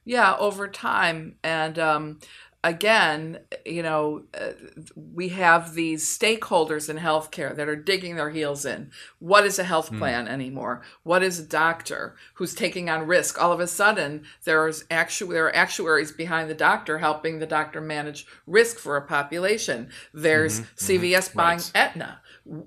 Yeah, 0.05 0.37
over 0.37 0.69
time. 0.69 1.37
And 1.43 1.79
um, 1.79 2.21
again, 2.65 3.39
you 3.67 3.83
know, 3.83 4.25
uh, 4.33 4.53
we 4.97 5.29
have 5.29 5.75
these 5.75 6.03
stakeholders 6.05 6.89
in 6.89 6.97
healthcare 6.97 7.55
that 7.55 7.69
are 7.69 7.77
digging 7.77 8.17
their 8.17 8.31
heels 8.31 8.65
in. 8.65 8.91
What 9.19 9.45
is 9.45 9.59
a 9.59 9.65
health 9.65 9.93
plan 9.93 10.27
anymore? 10.27 10.83
What 11.03 11.23
is 11.23 11.39
a 11.39 11.45
doctor 11.45 12.17
who's 12.35 12.55
taking 12.55 12.89
on 12.89 13.07
risk? 13.07 13.41
All 13.41 13.53
of 13.53 13.61
a 13.61 13.67
sudden, 13.67 14.25
there's 14.45 14.85
actu- 14.91 15.29
there 15.29 15.47
are 15.47 15.55
actuaries 15.55 16.11
behind 16.11 16.49
the 16.49 16.55
doctor 16.55 16.99
helping 16.99 17.39
the 17.39 17.47
doctor 17.47 17.83
manage 17.83 18.27
risk 18.47 18.79
for 18.79 18.97
a 18.97 19.03
population. 19.07 19.91
There's 20.15 20.63
CVS 20.77 21.35
buying 21.35 21.59
Right. 21.59 21.71
Aetna. 21.75 22.21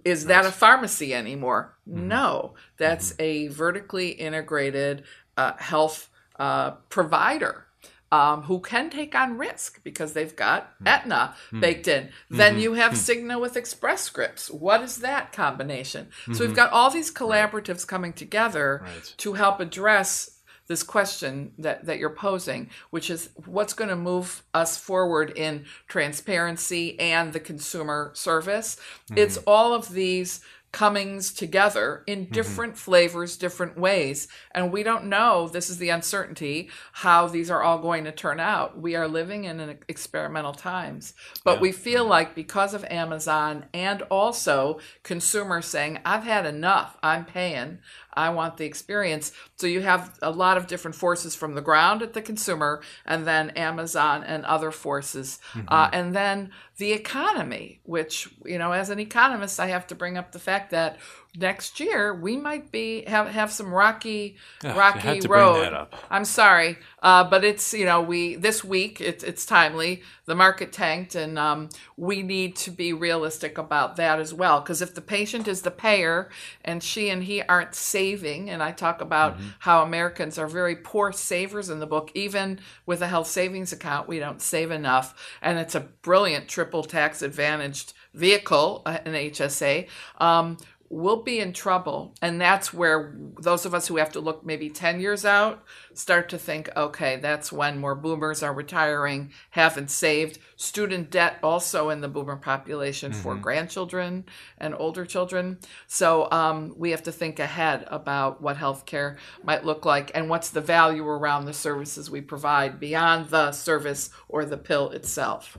Is 0.06 0.26
that 0.26 0.46
a 0.46 0.52
pharmacy 0.52 1.14
anymore? 1.14 1.76
No, 1.86 2.54
that's 2.78 3.14
a 3.20 3.48
vertically 3.48 4.10
integrated 4.10 5.04
uh, 5.36 5.54
health 5.58 6.10
uh, 6.40 6.72
provider 6.90 7.67
um, 8.12 8.44
who 8.44 8.60
can 8.60 8.90
take 8.90 9.16
on 9.16 9.38
risk 9.38 9.84
because 9.84 10.14
they've 10.14 10.36
got 10.36 10.74
hmm. 10.80 10.88
Aetna 10.88 11.36
hmm. 11.50 11.60
baked 11.60 11.88
in. 11.88 12.10
Then 12.30 12.54
mm-hmm. 12.54 12.62
you 12.62 12.74
have 12.74 12.92
hmm. 12.92 12.98
Cigna 12.98 13.40
with 13.42 13.58
Express 13.58 14.02
Scripts. 14.02 14.50
What 14.50 14.82
is 14.82 14.98
that 14.98 15.34
combination? 15.34 16.08
So 16.26 16.32
we've 16.32 16.50
mm-hmm. 16.50 16.54
got 16.54 16.72
all 16.72 16.90
these 16.90 17.12
collaboratives 17.12 17.86
coming 17.86 18.14
together 18.14 18.82
Right. 18.84 19.14
to 19.18 19.34
help 19.34 19.60
address 19.60 20.38
this 20.68 20.84
question 20.84 21.54
that, 21.58 21.86
that 21.86 21.98
you're 21.98 22.10
posing, 22.10 22.70
which 22.90 23.10
is 23.10 23.30
what's 23.46 23.74
going 23.74 23.90
to 23.90 23.96
move 23.96 24.44
us 24.54 24.78
forward 24.78 25.32
in 25.36 25.66
transparency 25.88 27.00
and 27.00 27.34
the 27.34 27.40
consumer 27.40 28.12
service. 28.14 28.78
It's 29.16 29.38
mm-hmm. 29.38 29.50
all 29.50 29.74
of 29.74 29.90
these 29.90 30.42
comings 30.78 31.34
together 31.34 32.04
in 32.06 32.26
mm-hmm. 32.26 32.34
different 32.34 32.78
flavors, 32.78 33.36
different 33.36 33.80
ways. 33.80 34.28
And 34.52 34.72
we 34.72 34.84
don't 34.84 35.06
know, 35.06 35.48
this 35.48 35.72
is 35.72 35.80
the 35.80 35.90
uncertainty, 35.90 36.70
how 36.92 37.28
these 37.28 37.50
are 37.50 37.64
all 37.64 37.80
going 37.80 38.04
to 38.04 38.12
turn 38.12 38.40
out. 38.40 38.80
We 38.80 38.96
are 38.96 39.08
living 39.08 39.46
in 39.46 39.60
an 39.60 39.80
experimental 39.88 40.54
times. 40.54 41.16
But 41.44 41.56
Yeah. 41.56 41.62
we 41.62 41.72
feel 41.72 42.06
like 42.06 42.36
because 42.36 42.76
of 42.76 42.86
Amazon 42.92 43.66
and 43.74 44.04
also 44.04 44.80
consumers 45.02 45.66
saying, 45.66 45.98
I've 46.06 46.26
had 46.26 46.46
enough, 46.46 46.96
I'm 47.02 47.26
paying, 47.26 47.80
I 48.18 48.30
want 48.30 48.58
the 48.58 48.66
experience. 48.66 49.32
So 49.58 49.68
you 49.68 49.82
have 49.82 50.18
a 50.22 50.32
lot 50.32 50.58
of 50.58 50.68
different 50.68 50.96
forces 50.96 51.36
from 51.36 51.54
the 51.54 51.62
ground 51.62 52.02
at 52.02 52.14
the 52.14 52.22
consumer, 52.22 52.82
and 53.06 53.28
then 53.28 53.52
Amazon 53.52 54.24
and 54.24 54.44
other 54.46 54.72
forces, 54.72 55.40
uh, 55.68 55.90
and 55.94 56.16
then 56.16 56.52
the 56.78 56.92
economy. 56.92 57.80
Which 57.84 58.30
you 58.44 58.58
know, 58.58 58.72
as 58.72 58.90
an 58.90 59.00
economist, 59.00 59.60
I 59.60 59.68
have 59.68 59.88
to 59.88 59.96
bring 59.96 60.18
up 60.18 60.32
the 60.32 60.40
fact 60.40 60.72
that 60.72 60.98
next 61.36 61.80
year 61.80 62.14
we 62.14 62.38
might 62.38 62.72
be 62.72 63.04
have 63.06 63.28
have 63.28 63.52
some 63.52 63.74
rocky 63.74 64.38
you 64.64 64.70
rocky 64.72 65.00
had 65.00 65.22
to 65.22 65.28
bring 65.28 65.40
road. 65.40 65.88
I'm 66.10 66.26
sorry, 66.26 66.78
uh, 67.02 67.24
but 67.24 67.44
it's 67.44 67.74
you 67.74 67.86
know 67.86 68.02
we 68.02 68.36
this 68.36 68.64
week 68.64 69.02
it's 69.02 69.24
it's 69.24 69.46
timely. 69.46 70.04
The 70.26 70.36
market 70.36 70.74
tanked, 70.74 71.16
and 71.16 71.40
um, 71.40 71.70
we 71.96 72.22
need 72.22 72.58
to 72.58 72.72
be 72.72 72.92
realistic 72.92 73.58
about 73.58 73.96
that 73.96 74.20
as 74.20 74.34
well. 74.34 74.60
Because 74.60 74.82
if 74.82 74.94
the 74.94 75.02
patient 75.02 75.48
is 75.48 75.62
the 75.62 75.72
payer 75.72 76.30
and 76.66 76.84
she 76.84 77.10
and 77.10 77.24
he 77.24 77.42
aren't 77.42 77.76
saving, 77.76 78.50
and 78.50 78.62
I 78.62 78.72
talk 78.72 79.02
about 79.02 79.38
how 79.60 79.84
Americans 79.84 80.38
are 80.38 80.48
very 80.48 80.76
poor 80.76 81.12
savers 81.12 81.70
in 81.70 81.80
the 81.80 81.88
book, 81.88 82.12
even 82.14 82.60
with 82.86 83.02
a 83.02 83.08
health 83.08 83.28
savings 83.28 83.72
account, 83.72 84.08
we 84.08 84.20
don't 84.20 84.42
save 84.42 84.72
enough, 84.72 85.38
and 85.42 85.60
it's 85.60 85.76
a 85.76 85.82
brilliant 85.82 86.48
triple 86.48 86.84
tax 86.84 87.22
advantaged 87.22 87.94
vehicle, 88.14 88.82
uh, 88.86 88.98
an 89.06 89.14
HSA. 89.14 89.88
Um, 90.18 90.58
we'll 90.90 91.24
be 91.24 91.40
in 91.40 91.54
trouble. 91.54 92.14
And 92.22 92.40
that's 92.40 92.74
where 92.74 93.16
those 93.40 93.66
of 93.66 93.74
us 93.74 93.88
who 93.88 93.98
have 93.98 94.12
to 94.14 94.20
look 94.20 94.46
maybe 94.46 94.70
10 94.70 95.00
years 95.00 95.26
out 95.26 95.64
start 95.98 96.30
to 96.30 96.38
think, 96.38 96.70
okay, 96.78 97.18
that's 97.18 97.52
when 97.52 97.80
more 97.80 97.96
boomers 97.96 98.44
are 98.44 98.54
retiring, 98.54 99.32
haven't 99.50 99.90
saved. 99.90 100.38
Student 100.56 101.10
debt 101.10 101.38
also 101.42 101.90
in 101.90 102.02
the 102.02 102.08
boomer 102.08 102.36
population 102.36 103.12
for 103.14 103.36
grandchildren 103.36 104.26
and 104.58 104.76
older 104.78 105.06
children. 105.06 105.58
So 105.88 106.30
um, 106.32 106.74
we 106.78 106.92
have 106.92 107.04
to 107.04 107.12
think 107.12 107.40
ahead 107.40 107.86
about 107.88 108.42
what 108.42 108.58
healthcare 108.58 109.18
might 109.44 109.66
look 109.66 109.86
like 109.86 110.12
and 110.14 110.30
what's 110.30 110.50
the 110.50 110.62
value 110.62 111.08
around 111.08 111.46
the 111.46 111.54
services 111.54 112.10
we 112.10 112.22
provide 112.22 112.80
beyond 112.80 113.30
the 113.30 113.52
service 113.52 114.10
or 114.30 114.46
the 114.46 114.58
pill 114.58 114.90
itself. 114.92 115.58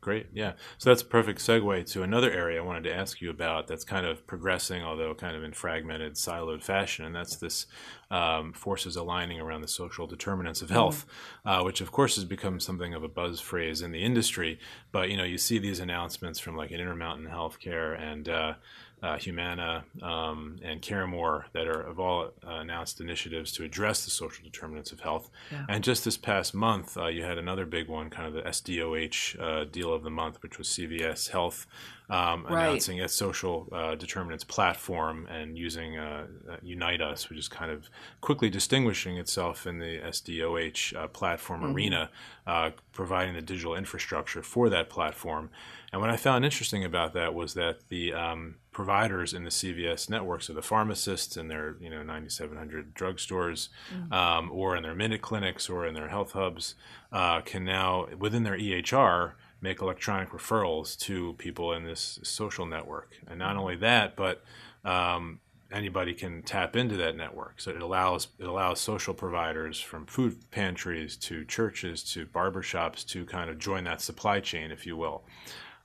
Great, 0.00 0.26
yeah. 0.32 0.52
So 0.78 0.90
that's 0.90 1.02
a 1.02 1.06
perfect 1.06 1.40
segue 1.40 1.90
to 1.92 2.02
another 2.02 2.30
area 2.30 2.60
I 2.60 2.64
wanted 2.64 2.84
to 2.84 2.94
ask 2.94 3.20
you 3.20 3.30
about 3.30 3.66
that's 3.66 3.84
kind 3.84 4.06
of 4.06 4.26
progressing, 4.26 4.82
although 4.82 5.14
kind 5.14 5.36
of 5.36 5.42
in 5.42 5.52
fragmented, 5.52 6.14
siloed 6.14 6.62
fashion, 6.62 7.04
and 7.04 7.14
that's 7.14 7.36
this 7.36 7.66
um, 8.10 8.52
forces 8.52 8.96
aligning 8.96 9.40
around 9.40 9.62
the 9.62 9.68
social 9.68 10.06
determinants 10.06 10.62
of 10.62 10.70
health, 10.70 11.06
uh, 11.44 11.62
which 11.62 11.80
of 11.80 11.90
course 11.92 12.14
has 12.16 12.24
become 12.24 12.60
something 12.60 12.94
of 12.94 13.02
a 13.02 13.08
buzz 13.08 13.40
phrase 13.40 13.82
in 13.82 13.92
the 13.92 14.02
industry. 14.02 14.58
But 14.92 15.10
you 15.10 15.16
know, 15.16 15.24
you 15.24 15.38
see 15.38 15.58
these 15.58 15.80
announcements 15.80 16.38
from 16.38 16.56
like 16.56 16.70
an 16.70 16.80
Intermountain 16.80 17.28
Healthcare 17.28 18.00
and 18.00 18.28
uh, 18.28 18.54
uh, 19.02 19.18
Humana, 19.18 19.84
um, 20.02 20.58
and 20.62 20.80
CareMore 20.80 21.44
that 21.52 21.66
are 21.66 21.86
have 21.86 22.00
all 22.00 22.32
uh, 22.46 22.54
announced 22.54 23.00
initiatives 23.00 23.52
to 23.52 23.64
address 23.64 24.04
the 24.04 24.10
social 24.10 24.42
determinants 24.42 24.90
of 24.90 25.00
health. 25.00 25.30
Yeah. 25.52 25.66
And 25.68 25.84
just 25.84 26.04
this 26.04 26.16
past 26.16 26.54
month, 26.54 26.96
uh, 26.96 27.08
you 27.08 27.22
had 27.22 27.36
another 27.36 27.66
big 27.66 27.88
one, 27.88 28.08
kind 28.08 28.26
of 28.26 28.34
the 28.34 28.42
SDOH 28.42 29.40
uh, 29.40 29.64
deal 29.64 29.92
of 29.92 30.02
the 30.02 30.10
month, 30.10 30.42
which 30.42 30.56
was 30.56 30.68
CVS 30.68 31.30
Health 31.30 31.66
um, 32.08 32.44
Right. 32.44 32.66
announcing 32.66 32.98
its 32.98 33.14
social 33.14 33.68
uh, 33.72 33.94
determinants 33.96 34.44
platform 34.44 35.26
and 35.26 35.58
using 35.58 35.98
uh, 35.98 36.26
uh, 36.50 36.56
Unite 36.62 37.00
Us, 37.00 37.28
which 37.28 37.38
is 37.38 37.48
kind 37.48 37.70
of 37.70 37.88
quickly 38.20 38.48
distinguishing 38.48 39.16
itself 39.18 39.66
in 39.66 39.78
the 39.78 39.98
SDOH 39.98 40.94
uh, 40.96 41.08
platform 41.08 41.64
arena, 41.64 42.10
uh, 42.46 42.70
providing 42.92 43.34
the 43.34 43.42
digital 43.42 43.74
infrastructure 43.74 44.42
for 44.42 44.68
that 44.68 44.88
platform. 44.88 45.50
And 45.92 46.00
what 46.00 46.10
I 46.10 46.16
found 46.16 46.44
interesting 46.44 46.84
about 46.84 47.12
that 47.14 47.32
was 47.34 47.54
that 47.54 47.88
the 47.88 48.12
um, 48.12 48.56
providers 48.72 49.32
in 49.32 49.44
the 49.44 49.50
CVS 49.50 50.10
network, 50.10 50.42
so 50.42 50.52
the 50.52 50.60
pharmacists 50.62 51.36
in 51.36 51.48
their 51.48 51.76
you 51.80 51.88
know 51.88 52.02
9,700 52.02 52.94
drugstores, 52.94 53.68
um, 54.12 54.50
or 54.52 54.76
in 54.76 54.82
their 54.82 54.94
minute 54.94 55.22
clinics, 55.22 55.68
or 55.70 55.86
in 55.86 55.94
their 55.94 56.08
health 56.08 56.32
hubs, 56.32 56.74
uh, 57.12 57.40
can 57.40 57.64
now 57.64 58.06
within 58.18 58.42
their 58.42 58.56
EHR 58.58 59.32
make 59.60 59.80
electronic 59.80 60.30
referrals 60.30 60.98
to 60.98 61.34
people 61.34 61.72
in 61.72 61.84
this 61.84 62.18
social 62.22 62.66
network. 62.66 63.16
And 63.26 63.38
not 63.38 63.56
only 63.56 63.76
that, 63.76 64.16
but 64.16 64.44
um, 64.84 65.40
anybody 65.72 66.14
can 66.14 66.42
tap 66.42 66.76
into 66.76 66.96
that 66.96 67.16
network. 67.16 67.60
So 67.60 67.70
it 67.70 67.82
allows 67.82 68.28
it 68.38 68.46
allows 68.46 68.80
social 68.80 69.14
providers 69.14 69.80
from 69.80 70.06
food 70.06 70.50
pantries 70.50 71.16
to 71.18 71.44
churches 71.44 72.02
to 72.12 72.26
barbershops 72.26 73.06
to 73.08 73.24
kind 73.26 73.50
of 73.50 73.58
join 73.58 73.84
that 73.84 74.00
supply 74.00 74.40
chain, 74.40 74.70
if 74.70 74.86
you 74.86 74.96
will. 74.96 75.24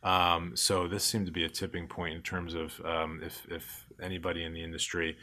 Um, 0.03 0.55
so 0.55 0.87
this 0.87 1.03
seemed 1.03 1.27
to 1.27 1.31
be 1.31 1.43
a 1.43 1.49
tipping 1.49 1.87
point 1.87 2.15
in 2.15 2.21
terms 2.21 2.53
of 2.53 2.81
um, 2.83 3.21
if, 3.23 3.45
if 3.49 3.85
anybody 4.01 4.43
in 4.43 4.53
the 4.53 4.63
industry, 4.63 5.17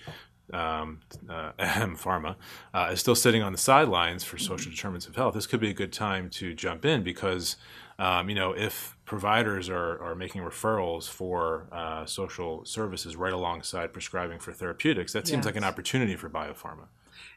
um, 0.52 1.00
uh, 1.28 1.52
pharma, 1.58 2.36
uh, 2.72 2.90
is 2.92 3.00
still 3.00 3.16
sitting 3.16 3.42
on 3.42 3.52
the 3.52 3.58
sidelines 3.58 4.22
for 4.22 4.38
social 4.38 4.70
determinants 4.70 5.06
of 5.06 5.16
health, 5.16 5.34
this 5.34 5.46
could 5.46 5.60
be 5.60 5.70
a 5.70 5.74
good 5.74 5.92
time 5.92 6.30
to 6.30 6.54
jump 6.54 6.84
in 6.84 7.02
because, 7.02 7.56
um, 7.98 8.28
you 8.28 8.34
know, 8.34 8.52
if 8.52 8.96
providers 9.04 9.68
are, 9.68 10.00
are 10.00 10.14
making 10.14 10.42
referrals 10.42 11.08
for 11.08 11.66
uh, 11.72 12.06
social 12.06 12.64
services 12.64 13.16
right 13.16 13.32
alongside 13.32 13.92
prescribing 13.92 14.38
for 14.38 14.52
therapeutics, 14.52 15.12
that 15.12 15.26
seems 15.26 15.44
like 15.44 15.56
an 15.56 15.64
opportunity 15.64 16.14
for 16.14 16.30
biopharma. 16.30 16.86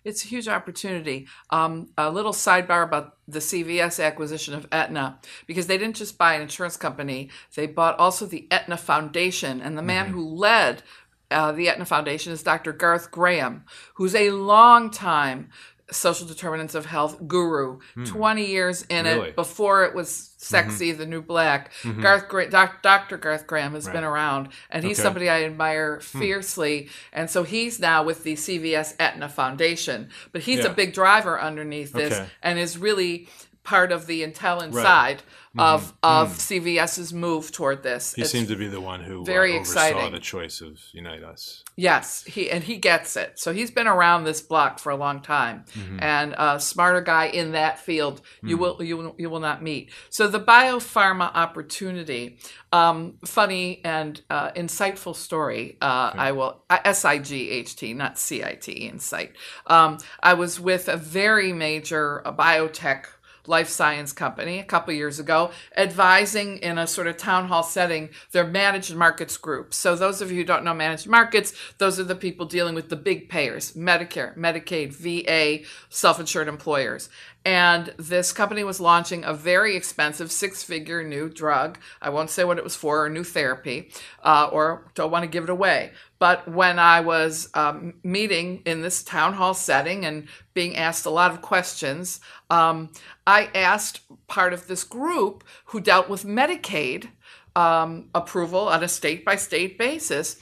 It's 0.04 0.24
a 0.24 0.28
huge 0.28 0.48
opportunity. 0.48 1.28
Um, 1.50 1.90
a 1.98 2.12
little 2.12 2.34
sidebar 2.34 2.84
about 2.84 3.18
the 3.28 3.40
CVS 3.40 4.04
acquisition 4.04 4.54
of 4.54 4.68
Aetna, 4.72 5.20
because 5.48 5.68
they 5.68 5.78
didn't 5.78 5.96
just 5.96 6.18
buy 6.18 6.36
an 6.36 6.42
insurance 6.42 6.78
company, 6.78 7.30
they 7.56 7.68
bought 7.68 7.98
also 7.98 8.26
the 8.26 8.48
Aetna 8.52 8.78
Foundation. 8.78 9.62
And 9.62 9.78
the 9.78 9.84
man 9.84 10.08
who 10.08 10.24
led 10.24 10.84
uh, 11.32 11.52
the 11.52 11.70
Aetna 11.70 11.86
Foundation 11.86 12.34
is 12.34 12.44
Dr. 12.44 12.74
Garth 12.74 13.10
Graham, 13.10 13.64
who's 13.96 14.16
a 14.16 14.32
long 14.32 14.90
time 14.90 15.50
social 15.92 16.26
determinants 16.28 16.76
of 16.76 16.86
health 16.86 17.28
guru, 17.28 17.80
hmm. 17.94 18.06
20 18.06 18.46
years 18.46 18.84
in 18.90 19.06
Really? 19.06 19.30
it 19.30 19.36
before 19.36 19.84
it 19.86 19.94
was 19.94 20.32
sexy, 20.38 20.90
mm-hmm. 20.90 21.00
the 21.00 21.06
new 21.06 21.22
black. 21.22 21.72
Mm-hmm. 21.84 22.02
Garth 22.02 22.28
Gra- 22.28 22.50
doc, 22.50 22.82
Dr. 22.82 23.18
Garth 23.18 23.46
Graham 23.46 23.74
has 23.74 23.88
been 23.88 24.04
around, 24.04 24.50
and 24.70 24.84
he's 24.84 24.98
Okay. 25.00 25.04
somebody 25.04 25.30
I 25.30 25.44
admire 25.44 26.02
hmm. 26.12 26.20
fiercely. 26.20 26.90
And 27.14 27.30
so 27.30 27.44
he's 27.44 27.80
now 27.80 28.04
with 28.04 28.24
the 28.24 28.34
CVS 28.36 28.96
Aetna 29.00 29.30
Foundation, 29.30 30.10
but 30.32 30.42
he's 30.42 30.60
Yeah. 30.60 30.68
a 30.72 30.74
big 30.74 30.94
driver 30.94 31.40
underneath 31.40 31.94
this 31.94 32.14
Okay. 32.14 32.28
and 32.42 32.58
is 32.58 32.78
really 32.78 33.28
part 33.64 33.92
of 33.92 34.08
the 34.08 34.22
intel 34.24 34.58
Right. 34.60 34.66
inside 34.68 35.24
of 35.58 35.94
of 36.02 36.40
CVS's 36.40 37.12
move 37.14 37.52
toward 37.52 37.84
this. 37.84 38.14
He 38.16 38.22
It's- 38.22 38.32
seemed 38.32 38.48
to 38.48 38.56
be 38.56 38.68
the 38.68 38.80
one 38.80 39.02
who 39.04 39.26
very 39.26 39.56
uh, 39.56 39.60
exciting. 39.60 40.12
the 40.14 40.20
choice 40.20 40.62
of 40.62 40.80
Unite 40.94 41.24
Us. 41.24 41.64
Yes, 41.76 42.24
he 42.24 42.50
and 42.50 42.64
he 42.64 42.78
gets 42.78 43.18
it. 43.18 43.38
So 43.38 43.52
he's 43.54 43.70
been 43.70 43.88
around 43.88 44.24
this 44.24 44.42
block 44.42 44.80
for 44.80 44.92
a 44.92 44.96
long 44.96 45.22
time, 45.22 45.66
and 46.00 46.34
a 46.38 46.60
smarter 46.60 47.02
guy 47.02 47.26
in 47.26 47.52
that 47.52 47.80
field 47.80 48.22
you 48.42 48.58
will 48.58 48.82
you 48.82 48.96
will 48.98 49.16
you 49.18 49.30
will 49.30 49.42
not 49.42 49.62
meet. 49.62 49.92
So 50.10 50.28
the 50.28 50.40
biopharma 50.40 51.32
opportunity, 51.36 52.40
um, 52.72 53.18
funny 53.26 53.82
and 53.84 54.22
uh, 54.30 54.52
insightful 54.52 55.16
story. 55.16 55.78
Uh, 55.82 56.12
I 56.16 56.32
will 56.32 56.64
S 56.70 57.04
I 57.06 57.18
G 57.18 57.50
H 57.52 57.76
T, 57.76 57.94
not 57.94 58.18
C 58.18 58.44
I 58.44 58.54
T, 58.54 58.72
insight. 58.72 59.34
Um, 59.68 59.98
I 60.24 60.34
was 60.34 60.60
with 60.60 60.88
a 60.88 60.98
very 60.98 61.52
major 61.52 62.26
uh, 62.26 62.32
biotech 62.34 63.06
life 63.48 63.70
science 63.70 64.14
company 64.14 64.60
a 64.60 64.64
couple 64.64 64.94
years 64.94 65.20
ago, 65.20 65.52
advising 65.76 66.58
in 66.58 66.78
a 66.78 66.88
sort 66.88 67.08
of 67.08 67.18
town 67.18 67.48
hall 67.48 67.64
setting 67.64 68.10
their 68.32 68.46
managed 68.46 68.96
markets 68.96 69.38
group. 69.38 69.74
So, 69.74 69.96
those 69.96 70.22
of 70.22 70.32
you 70.32 70.38
who 70.38 70.44
don't 70.44 70.64
know 70.64 70.74
managed 70.74 71.08
markets, 71.08 71.54
those 71.78 72.00
are 72.00 72.04
the 72.04 72.16
people 72.16 72.46
dealing 72.46 72.76
with 72.76 72.90
the 72.90 72.96
big 72.96 73.30
payers 73.30 73.74
Medicare, 73.74 74.38
Medicaid, 74.38 74.94
VA, 74.94 75.66
self 75.90 76.20
insured 76.20 76.48
employers. 76.48 77.10
And 77.44 77.94
this 77.98 78.32
company 78.32 78.64
was 78.64 78.80
launching 78.80 79.24
a 79.24 79.34
very 79.34 79.76
expensive 79.76 80.32
six 80.32 80.64
figure 80.64 81.04
new 81.04 81.28
drug. 81.28 81.80
I 82.02 82.10
won't 82.10 82.30
say 82.30 82.44
what 82.44 82.60
it 82.60 82.64
was 82.64 82.76
for, 82.76 83.06
or 83.06 83.10
new 83.10 83.24
therapy, 83.24 83.92
uh, 84.24 84.50
or 84.52 84.92
don't 84.94 85.12
want 85.12 85.24
to 85.24 85.30
give 85.30 85.46
it 85.46 85.50
away. 85.50 85.92
But 86.20 86.48
when 86.48 86.78
I 86.78 87.02
was 87.02 87.50
um, 87.56 87.96
meeting 88.04 88.62
in 88.66 88.82
this 88.84 89.02
town 89.02 89.34
hall 89.34 89.56
setting 89.56 90.06
and 90.06 90.28
being 90.54 90.78
asked 90.78 91.08
a 91.08 91.10
lot 91.10 91.32
of 91.32 91.42
questions, 91.42 92.20
um, 92.52 92.92
I 93.26 93.50
asked 93.56 94.02
part 94.28 94.54
of 94.54 94.68
this 94.68 94.84
group 94.84 95.44
who 95.66 95.82
dealt 95.82 96.10
with 96.10 96.24
Medicaid 96.24 97.08
um, 97.56 98.10
approval 98.14 98.68
on 98.68 98.84
a 98.84 98.88
state 98.88 99.26
by 99.26 99.36
state 99.36 99.78
basis. 99.78 100.38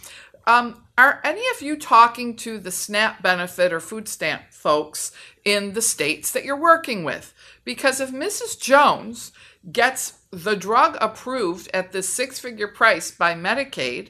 Um, 0.50 0.82
are 0.98 1.22
any 1.24 1.44
of 1.54 1.62
you 1.62 1.78
talking 1.78 2.36
to 2.38 2.58
the 2.58 2.72
SNAP 2.72 3.22
benefit 3.22 3.72
or 3.72 3.80
food 3.80 4.08
stamp 4.08 4.42
folks 4.50 5.12
in 5.46 5.74
the 5.74 5.82
states 5.82 6.32
that 6.32 6.44
you're 6.44 6.60
working 6.60 7.04
with? 7.04 7.36
Because 7.64 8.00
if 8.00 8.10
Mrs. 8.10 8.60
Jones 8.60 9.32
gets 9.72 10.18
the 10.32 10.56
drug 10.56 10.98
approved 11.00 11.70
at 11.72 11.92
this 11.92 12.10
six 12.10 12.40
figure 12.40 12.68
price 12.68 13.12
by 13.12 13.36
Medicaid, 13.36 14.10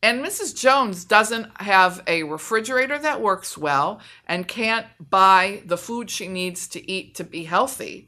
and 0.00 0.24
Mrs. 0.24 0.56
Jones 0.56 1.04
doesn't 1.04 1.50
have 1.60 2.04
a 2.06 2.22
refrigerator 2.22 2.96
that 2.96 3.20
works 3.20 3.58
well 3.58 4.00
and 4.28 4.46
can't 4.46 4.86
buy 5.10 5.60
the 5.66 5.76
food 5.76 6.08
she 6.08 6.28
needs 6.28 6.68
to 6.68 6.88
eat 6.88 7.16
to 7.16 7.24
be 7.24 7.42
healthy. 7.42 8.06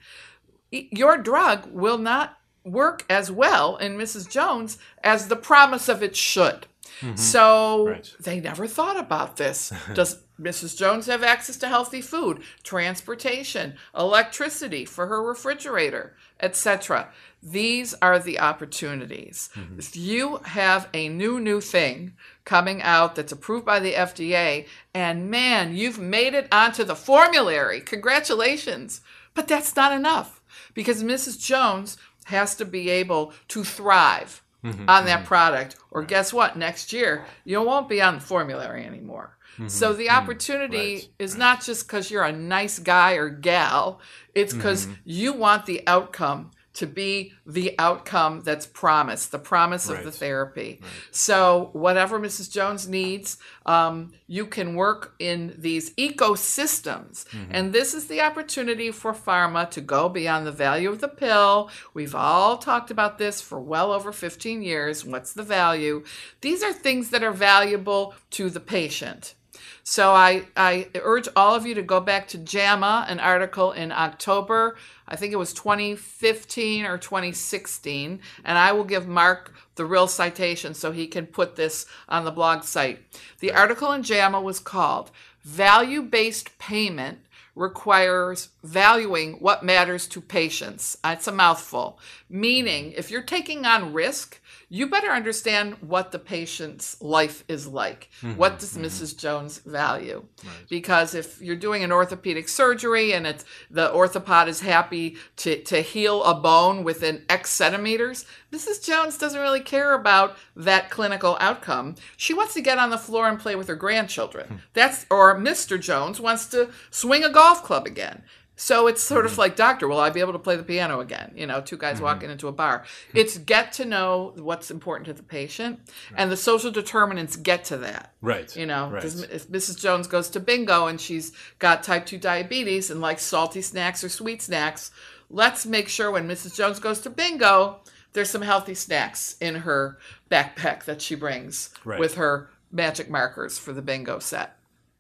Your 0.71 1.19
drug 1.19 1.67
will 1.73 1.99
not 1.99 2.39
work 2.65 3.05
as 3.11 3.29
well 3.29 3.77
in 3.77 3.99
Mrs. 3.99 4.31
Jones 4.31 4.79
as 5.03 5.27
the 5.27 5.35
promise 5.35 5.89
of 5.89 6.01
it 6.01 6.15
should. 6.15 6.69
Mm-hmm. 7.01 7.17
So 7.17 7.89
Right. 7.89 8.15
they 8.21 8.41
never 8.41 8.67
thought 8.67 8.99
about 8.99 9.37
this. 9.37 9.73
Does 9.95 10.23
Mrs. 10.41 10.77
Jones 10.77 11.07
have 11.07 11.23
access 11.23 11.57
to 11.59 11.69
healthy 11.69 12.01
food, 12.01 12.43
transportation, 12.63 13.75
electricity 13.97 14.85
for 14.85 15.07
her 15.07 15.23
refrigerator, 15.23 16.17
etc.? 16.41 17.09
These 17.43 17.95
are 18.01 18.19
the 18.19 18.39
opportunities. 18.39 19.51
Mm-hmm. 19.57 19.79
If 19.79 19.97
you 19.97 20.37
have 20.45 20.89
a 20.95 21.09
new, 21.09 21.41
new 21.41 21.61
thing 21.61 22.15
coming 22.45 22.83
out 22.83 23.15
that's 23.17 23.33
approved 23.33 23.67
by 23.67 23.81
the 23.81 23.95
FDA, 23.95 24.67
and 24.95 25.31
man, 25.31 25.75
you've 25.75 25.99
made 25.99 26.35
it 26.35 26.47
onto 26.53 26.85
the 26.85 26.95
formulary, 26.97 27.81
congratulations. 27.81 29.01
But 29.35 29.49
that's 29.49 29.75
not 29.75 29.93
enough 29.93 30.41
because 30.75 31.03
Mrs. 31.03 31.41
Jones 31.43 31.97
has 32.27 32.55
to 32.57 32.65
be 32.65 32.91
able 32.91 33.33
to 33.49 33.65
thrive 33.65 34.43
Mm-hmm, 34.65 34.89
on 34.89 35.07
that 35.07 35.19
mm-hmm. 35.19 35.27
product. 35.27 35.77
Or 35.91 36.05
guess 36.05 36.33
what? 36.33 36.57
Next 36.57 36.93
year, 36.93 37.25
you 37.45 37.61
won't 37.63 37.89
be 37.89 38.01
on 38.01 38.15
the 38.17 38.21
formulary 38.21 38.85
anymore. 38.85 39.37
Mm-hmm, 39.55 39.69
so 39.69 39.93
the 39.93 40.11
opportunity 40.11 40.95
Right, 40.95 41.09
is 41.19 41.37
not 41.37 41.63
just 41.63 41.87
because 41.87 42.11
you're 42.11 42.23
a 42.23 42.33
nice 42.33 42.79
guy 42.79 43.15
or 43.15 43.29
gal, 43.29 44.01
it's 44.35 44.55
because 44.55 44.87
you 45.05 45.33
want 45.33 45.67
the 45.67 45.83
outcome 45.87 46.53
to 46.75 46.87
be 46.87 47.33
the 47.45 47.75
outcome 47.79 48.41
that's 48.41 48.67
promised, 48.67 49.31
the 49.31 49.39
promise 49.39 49.89
of 49.91 49.99
the 49.99 50.05
Right. 50.05 50.15
therapy. 50.15 50.81
So, 51.11 51.71
whatever 51.75 52.19
Mrs. 52.19 52.51
Jones 52.51 52.89
needs, 52.89 53.37
um, 53.67 54.13
you 54.27 54.47
can 54.47 54.75
work 54.75 55.15
in 55.19 55.55
these 55.59 55.91
ecosystems. 55.97 57.25
And 57.51 57.73
this 57.73 57.95
is 57.95 58.07
the 58.07 58.21
opportunity 58.21 58.91
for 58.91 59.13
pharma 59.13 59.71
to 59.71 59.81
go 59.81 60.09
beyond 60.09 60.47
the 60.47 60.53
value 60.53 60.89
of 60.89 61.01
the 61.01 61.09
pill. 61.09 61.71
We've 61.95 62.15
all 62.15 62.57
talked 62.59 62.91
about 62.91 63.19
this 63.19 63.41
for 63.41 63.61
well 63.61 63.93
over 63.93 64.13
15 64.13 64.63
years. 64.63 65.05
What's 65.05 65.33
the 65.33 65.43
value? 65.43 66.05
These 66.41 66.63
are 66.63 66.73
things 66.73 67.11
that 67.11 67.23
are 67.23 67.33
valuable 67.33 68.15
to 68.31 68.49
the 68.51 68.61
patient. 68.61 69.35
So 69.85 70.13
I, 70.13 70.45
I 70.57 70.89
urge 70.95 71.29
all 71.35 71.55
of 71.55 71.67
you 71.67 71.75
to 71.75 71.83
go 71.83 72.01
back 72.01 72.29
to 72.29 72.39
JAMA, 72.39 73.07
an 73.09 73.19
article 73.19 73.73
in 73.73 73.91
October, 73.91 74.77
I 75.09 75.17
think 75.17 75.33
it 75.33 75.37
was 75.37 75.53
2015 75.53 76.87
or 76.87 76.97
2016, 76.97 78.21
and 78.45 78.59
I 78.59 78.73
will 78.73 78.85
give 78.85 79.07
Marc 79.07 79.53
the 79.75 79.85
real 79.85 80.07
citation 80.07 80.73
so 80.73 80.93
he 80.93 81.07
can 81.07 81.27
put 81.27 81.57
this 81.57 81.85
on 82.09 82.25
the 82.25 82.31
blog 82.31 82.63
site. 82.63 83.01
The 83.41 83.53
article 83.53 83.93
in 83.93 84.03
JAMA 84.03 84.41
was 84.41 84.59
called 84.59 85.11
Value 85.43 86.03
Based 86.03 86.57
Payment 86.59 87.19
requires 87.55 88.49
valuing 88.63 89.35
what 89.35 89.63
matters 89.63 90.07
to 90.07 90.21
patients. 90.21 90.97
It's 91.05 91.27
a 91.27 91.33
mouthful. 91.33 91.99
Meaning, 92.31 92.93
if 92.97 93.11
you're 93.11 93.21
taking 93.21 93.67
on 93.67 93.93
risk, 93.93 94.41
you 94.73 94.87
better 94.87 95.11
understand 95.11 95.75
what 95.83 96.13
the 96.13 96.19
patient's 96.19 96.99
life 97.03 97.45
is 97.47 97.67
like. 97.67 98.09
Mm-hmm, 98.23 98.39
what 98.39 98.59
does 98.59 98.73
mm-hmm. 98.73 98.87
Mrs. 98.87 99.19
Jones 99.19 99.59
value? 99.59 100.25
Because 100.71 101.15
if 101.15 101.43
you're 101.43 101.57
doing 101.57 101.85
an 101.85 101.93
orthopedic 101.93 102.49
surgery 102.49 103.13
and 103.13 103.27
it's 103.27 103.45
the 103.71 103.91
orthopod 103.91 104.49
is 104.49 104.61
happy 104.61 105.19
to, 105.37 105.63
to 105.65 105.83
heal 105.83 106.25
a 106.25 106.35
bone 106.35 106.85
within 106.85 107.23
X 107.29 107.51
centimeters, 107.51 108.25
Mrs. 108.51 108.83
Jones 108.83 109.19
doesn't 109.19 109.43
really 109.43 109.61
care 109.61 109.93
about 109.93 110.39
that 110.57 110.89
clinical 110.89 111.37
outcome. 111.39 111.97
She 112.17 112.33
wants 112.33 112.55
to 112.55 112.63
get 112.63 112.79
on 112.79 112.89
the 112.89 112.97
floor 112.97 113.29
and 113.29 113.39
play 113.39 113.55
with 113.55 113.69
her 113.69 113.77
grandchildren. 113.77 114.47
Hmm. 114.49 114.57
That's 114.73 115.05
or 115.11 115.39
Mr. 115.39 115.79
Jones 115.79 116.19
wants 116.19 116.47
to 116.47 116.71
swing 116.91 117.25
a 117.25 117.31
golf 117.31 117.63
club 117.63 117.85
again. 117.85 118.23
So 118.63 118.87
it's 118.87 119.03
sort 119.03 119.27
of 119.27 119.33
mm-hmm. 119.33 119.41
like, 119.41 119.57
doctor, 119.57 119.89
will 119.89 119.99
I 119.99 120.11
be 120.11 120.21
able 120.21 120.35
to 120.35 120.39
play 120.39 120.55
the 120.55 120.63
piano 120.63 121.01
again? 121.01 121.33
You 121.35 121.49
know, 121.49 121.61
two 121.61 121.77
guys 121.77 121.97
mm-hmm. 121.97 122.05
walking 122.05 122.31
into 122.31 122.47
a 122.47 122.53
bar. 122.53 122.85
It's 123.13 123.37
get 123.37 123.73
to 123.73 123.85
know 123.85 124.35
what's 124.37 124.71
important 124.71 125.07
to 125.07 125.13
the 125.13 125.25
patient, 125.25 125.81
and 126.17 126.31
the 126.31 126.37
social 126.37 126.71
determinants 126.71 127.35
get 127.35 127.65
to 127.67 127.77
that. 127.79 128.13
Right. 128.21 128.55
You 128.57 128.67
know, 128.67 128.89
Right. 128.89 129.05
if 129.05 129.49
Mrs. 129.49 129.81
Jones 129.81 130.07
goes 130.07 130.29
to 130.31 130.41
bingo 130.41 130.87
and 130.87 131.01
she's 131.01 131.33
got 131.59 131.83
type 131.83 132.07
2 132.07 132.19
diabetes 132.19 132.89
and 132.89 133.01
likes 133.01 133.25
salty 133.25 133.63
snacks 133.63 134.05
or 134.05 134.09
sweet 134.09 134.41
snacks, 134.41 134.93
let's 135.29 135.67
make 135.67 135.89
sure 135.89 136.13
when 136.13 136.29
Mrs. 136.29 136.55
Jones 136.55 136.79
goes 136.79 137.01
to 137.01 137.11
bingo, 137.11 137.81
there's 138.13 138.31
some 138.31 138.43
healthy 138.43 138.75
snacks 138.75 139.37
in 139.41 139.57
her 139.57 139.99
backpack 140.31 140.85
that 140.85 141.03
she 141.03 141.17
brings 141.17 141.71
Right. 141.85 141.99
with 141.99 142.15
her 142.15 142.51
magic 142.71 143.11
markers 143.11 143.59
for 143.59 143.73
the 143.73 143.83
bingo 143.83 144.21
set, 144.21 144.57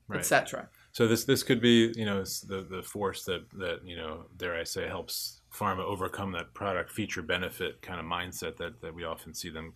Right. 0.08 0.18
etc. 0.18 0.68
So 0.92 1.08
this 1.08 1.24
this 1.24 1.42
could 1.42 1.60
be 1.60 1.92
you 1.96 2.04
know 2.04 2.22
the 2.22 2.66
the 2.68 2.82
force 2.82 3.24
that 3.24 3.50
that 3.54 3.80
you 3.84 3.96
know 3.96 4.26
dare 4.36 4.54
I 4.54 4.64
say 4.64 4.86
helps 4.86 5.40
pharma 5.52 5.80
overcome 5.80 6.32
that 6.32 6.54
product 6.54 6.90
feature 6.90 7.22
benefit 7.22 7.82
kind 7.82 7.98
of 7.98 8.06
mindset 8.06 8.58
that 8.58 8.80
that 8.82 8.94
we 8.94 9.04
often 9.04 9.34
see 9.34 9.48
them 9.48 9.74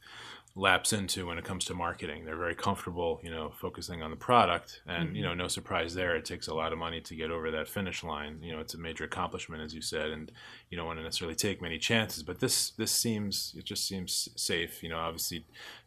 lapse 0.58 0.94
into 0.94 1.26
when 1.26 1.36
it 1.36 1.44
comes 1.44 1.66
to 1.66 1.74
marketing. 1.74 2.24
They're 2.24 2.36
very 2.36 2.54
comfortable 2.54 3.20
you 3.22 3.30
know 3.30 3.50
focusing 3.58 4.02
on 4.02 4.10
the 4.10 4.16
product, 4.16 4.82
and 4.86 5.16
you 5.16 5.22
mm-hmm. 5.22 5.30
know 5.30 5.34
no 5.44 5.48
surprise 5.48 5.94
there. 5.94 6.16
It 6.16 6.26
takes 6.26 6.48
a 6.48 6.54
lot 6.54 6.72
of 6.72 6.78
money 6.78 7.00
to 7.00 7.14
get 7.14 7.30
over 7.30 7.50
that 7.50 7.68
finish 7.68 8.04
line. 8.04 8.38
You 8.42 8.52
know 8.52 8.60
it's 8.60 8.74
a 8.74 8.78
major 8.78 9.04
accomplishment 9.04 9.62
as 9.62 9.74
you 9.74 9.80
said, 9.80 10.10
and 10.10 10.30
you 10.68 10.76
don't 10.76 10.86
want 10.86 10.98
to 10.98 11.02
necessarily 11.02 11.34
take 11.34 11.62
many 11.62 11.78
chances. 11.78 12.22
But 12.22 12.40
this 12.40 12.70
this 12.72 12.92
seems 12.92 13.54
it 13.56 13.64
just 13.64 13.88
seems 13.88 14.28
safe. 14.36 14.82
You 14.82 14.90
know 14.90 14.98
obviously 14.98 15.46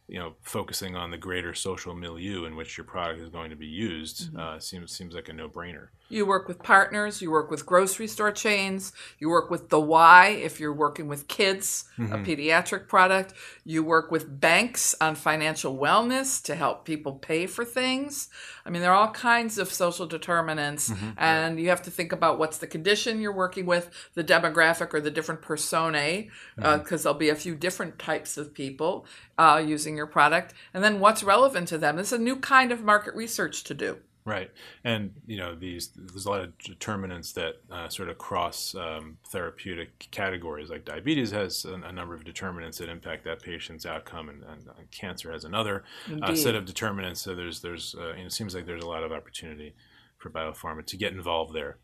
you 0.10 0.20
know, 0.20 0.34
focusing 0.41 0.95
on 0.95 1.12
the 1.12 1.18
greater 1.18 1.53
social 1.53 1.93
milieu 1.93 2.45
in 2.45 2.55
which 2.55 2.78
your 2.78 2.86
product 2.86 3.22
is 3.22 3.30
going 3.30 3.51
to 3.51 3.55
be 3.55 3.68
used 3.68 4.36
uh, 4.36 4.60
seems 4.60 4.91
seems 4.91 5.14
like 5.14 5.30
a 5.30 5.34
no 5.34 5.47
brainer. 5.47 5.89
You 6.10 6.26
work 6.26 6.47
with 6.47 6.64
partners, 6.64 7.22
you 7.22 7.30
work 7.30 7.51
with 7.51 7.66
grocery 7.66 8.07
store 8.07 8.32
chains, 8.32 8.91
you 9.20 9.30
work 9.30 9.51
with 9.51 9.70
the 9.70 9.80
Y 9.80 10.28
if 10.41 10.60
you're 10.60 10.74
working 10.74 11.07
with 11.07 11.28
kids, 11.28 11.86
a 11.97 12.01
mm-hmm. 12.01 12.24
pediatric 12.24 12.88
product. 12.88 13.34
You 13.64 13.84
work 13.84 14.12
with 14.12 14.41
banks 14.41 14.95
on 14.99 15.14
financial 15.14 15.78
wellness 15.78 16.41
to 16.43 16.55
help 16.55 16.84
people 16.84 17.14
pay 17.14 17.45
for 17.45 17.64
things. 17.64 18.30
I 18.66 18.72
mean, 18.72 18.82
there 18.82 18.91
are 18.91 18.95
all 18.95 19.12
kinds 19.12 19.57
of 19.57 19.72
social 19.72 20.07
determinants, 20.07 20.89
mm-hmm. 20.89 21.12
and 21.18 21.60
you 21.60 21.70
have 21.70 21.84
to 21.84 21.91
think 21.91 22.12
about 22.12 22.39
what's 22.39 22.57
the 22.57 22.68
condition 22.68 23.22
you're 23.22 23.32
working 23.32 23.66
with, 23.66 23.89
the 24.16 24.24
demographic 24.24 24.93
or 24.93 25.01
the 25.01 25.12
different 25.12 25.41
personae, 25.41 26.30
because 26.55 26.68
uh, 26.68 26.78
mm-hmm. 26.80 26.95
there'll 27.03 27.18
be 27.18 27.30
a 27.30 27.36
few 27.36 27.55
different 27.55 27.99
types 27.99 28.38
of 28.38 28.53
people 28.53 29.05
uh, 29.38 29.64
using 29.64 29.95
your 29.95 30.07
product, 30.07 30.53
and 30.74 30.84
then 30.84 30.99
what's 30.99 31.24
relevant 31.24 31.68
to 31.68 31.78
them. 31.78 31.99
It's 31.99 32.12
a 32.12 32.18
new 32.18 32.36
kind 32.36 32.72
of 32.72 32.84
market 32.84 33.14
research 33.16 33.64
to 33.66 33.74
do. 33.74 33.97
Right, 34.30 34.51
and 34.84 35.11
you 35.25 35.38
know 35.38 35.55
these 35.55 35.89
there's 35.95 36.25
a 36.27 36.30
lot 36.30 36.41
of 36.41 36.55
determinants 36.59 37.32
that 37.34 37.53
uh, 37.71 37.89
sort 37.89 38.09
of 38.09 38.19
cross 38.19 38.75
um, 38.75 39.17
therapeutic 39.32 40.07
categories. 40.11 40.69
Like 40.69 40.86
diabetes 40.86 41.32
has 41.32 41.65
a, 41.65 41.73
a 41.73 41.91
number 41.91 42.13
of 42.13 42.23
determinants 42.23 42.77
that 42.77 42.89
impact 42.89 43.23
that 43.25 43.41
patient's 43.41 43.88
outcome, 43.88 44.30
and, 44.30 44.43
and, 44.43 44.67
and 44.77 44.91
cancer 44.91 45.32
has 45.32 45.45
another 45.45 45.84
uh, 46.21 46.36
set 46.36 46.53
of 46.53 46.65
determinants. 46.65 47.21
So 47.21 47.34
there's 47.34 47.61
there's 47.61 47.95
uh, 47.97 48.09
you 48.09 48.19
know, 48.19 48.25
it 48.27 48.34
seems 48.34 48.53
like 48.53 48.67
there's 48.67 48.84
a 48.84 48.88
lot 48.88 49.03
of 49.03 49.11
opportunity 49.11 49.73
for 50.19 50.30
biopharma 50.30 50.86
to 50.86 50.97
get 50.97 51.11
involved 51.11 51.55
there. 51.55 51.77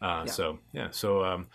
Uh, 0.00 0.24
So 0.26 0.58
yeah, 0.72 0.88
so 0.92 1.24
um, 1.24 1.48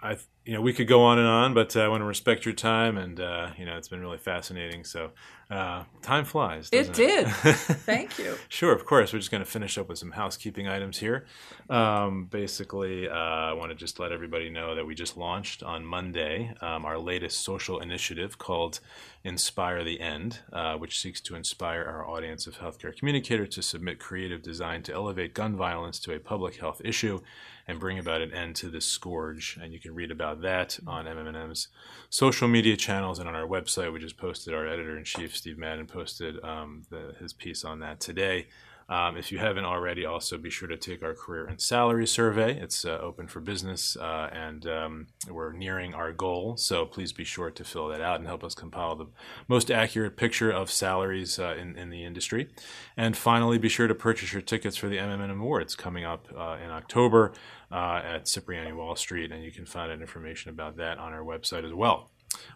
I 0.00 0.16
you 0.48 0.54
know 0.54 0.62
we 0.62 0.72
could 0.72 0.88
go 0.88 1.02
on 1.02 1.18
and 1.18 1.28
on, 1.28 1.52
but 1.52 1.76
uh, 1.76 1.80
I 1.80 1.88
want 1.88 2.00
to 2.00 2.06
respect 2.06 2.46
your 2.46 2.54
time, 2.54 2.96
and 2.96 3.20
uh, 3.20 3.50
you 3.58 3.66
know 3.66 3.76
it's 3.76 3.88
been 3.88 4.00
really 4.00 4.16
fascinating. 4.16 4.82
So 4.82 5.10
uh, 5.50 5.84
time 6.00 6.24
flies. 6.24 6.70
It 6.72 6.94
did. 6.94 7.28
Thank 7.28 8.18
you. 8.18 8.34
Sure, 8.48 8.72
of 8.72 8.86
course. 8.86 9.12
We're 9.12 9.18
just 9.18 9.30
going 9.30 9.44
to 9.44 9.50
finish 9.50 9.76
up 9.76 9.90
with 9.90 9.98
some 9.98 10.12
housekeeping 10.12 10.66
items 10.66 10.96
here. 10.96 11.26
Um, 11.68 12.28
basically, 12.30 13.10
uh, 13.10 13.12
I 13.12 13.52
want 13.52 13.72
to 13.72 13.74
just 13.74 14.00
let 14.00 14.10
everybody 14.10 14.48
know 14.48 14.74
that 14.74 14.86
we 14.86 14.94
just 14.94 15.18
launched 15.18 15.62
on 15.62 15.84
Monday 15.84 16.54
um, 16.62 16.86
our 16.86 16.98
latest 16.98 17.44
social 17.44 17.80
initiative 17.80 18.38
called 18.38 18.80
Inspire 19.24 19.84
the 19.84 20.00
End, 20.00 20.38
uh, 20.50 20.76
which 20.76 20.98
seeks 20.98 21.20
to 21.22 21.34
inspire 21.34 21.84
our 21.84 22.08
audience 22.08 22.46
of 22.46 22.58
healthcare 22.58 22.96
communicators 22.96 23.50
to 23.50 23.62
submit 23.62 23.98
creative 23.98 24.42
design 24.42 24.82
to 24.84 24.94
elevate 24.94 25.34
gun 25.34 25.56
violence 25.56 25.98
to 25.98 26.14
a 26.14 26.18
public 26.18 26.56
health 26.56 26.80
issue 26.82 27.20
and 27.68 27.78
bring 27.78 27.98
about 27.98 28.22
an 28.22 28.32
end 28.32 28.56
to 28.56 28.70
this 28.70 28.86
scourge. 28.86 29.58
And 29.62 29.72
you 29.72 29.78
can 29.78 29.94
read 29.94 30.10
about 30.10 30.40
that 30.40 30.78
on 30.86 31.04
MMM's 31.04 31.68
social 32.08 32.48
media 32.48 32.76
channels 32.76 33.18
and 33.18 33.28
on 33.28 33.34
our 33.34 33.46
website. 33.46 33.92
We 33.92 34.00
just 34.00 34.16
posted 34.16 34.54
our 34.54 34.66
editor 34.66 34.96
in 34.96 35.04
chief, 35.04 35.36
Steve 35.36 35.58
Madden, 35.58 35.86
posted 35.86 36.42
um, 36.42 36.82
the, 36.90 37.14
his 37.20 37.34
piece 37.34 37.64
on 37.64 37.80
that 37.80 38.00
today. 38.00 38.46
Um, 38.90 39.18
if 39.18 39.30
you 39.30 39.38
haven't 39.38 39.66
already, 39.66 40.06
also 40.06 40.38
be 40.38 40.48
sure 40.48 40.66
to 40.66 40.76
take 40.78 41.02
our 41.02 41.12
career 41.12 41.44
and 41.44 41.60
salary 41.60 42.06
survey. 42.06 42.58
It's 42.58 42.86
uh, 42.86 42.98
open 43.02 43.28
for 43.28 43.40
business, 43.40 43.98
uh, 43.98 44.30
and 44.32 44.66
um, 44.66 45.06
we're 45.28 45.52
nearing 45.52 45.92
our 45.92 46.10
goal. 46.10 46.56
So 46.56 46.86
please 46.86 47.12
be 47.12 47.24
sure 47.24 47.50
to 47.50 47.64
fill 47.64 47.88
that 47.88 48.00
out 48.00 48.18
and 48.18 48.26
help 48.26 48.42
us 48.42 48.54
compile 48.54 48.96
the 48.96 49.08
most 49.46 49.70
accurate 49.70 50.16
picture 50.16 50.50
of 50.50 50.70
salaries 50.70 51.38
uh, 51.38 51.54
in, 51.58 51.76
in 51.76 51.90
the 51.90 52.02
industry. 52.02 52.48
And 52.96 53.14
finally, 53.14 53.58
be 53.58 53.68
sure 53.68 53.88
to 53.88 53.94
purchase 53.94 54.32
your 54.32 54.40
tickets 54.40 54.78
for 54.78 54.88
the 54.88 54.96
MM&M 54.96 55.38
Awards 55.38 55.76
coming 55.76 56.06
up 56.06 56.26
uh, 56.34 56.56
in 56.64 56.70
October 56.70 57.34
uh, 57.70 58.00
at 58.04 58.26
Cipriani 58.26 58.72
Wall 58.72 58.96
Street, 58.96 59.32
and 59.32 59.42
you 59.42 59.50
can 59.50 59.66
find 59.66 59.92
out 59.92 60.00
information 60.00 60.50
about 60.50 60.76
that 60.76 60.98
on 60.98 61.12
our 61.12 61.22
website 61.22 61.64
as 61.64 61.72
well. 61.72 62.10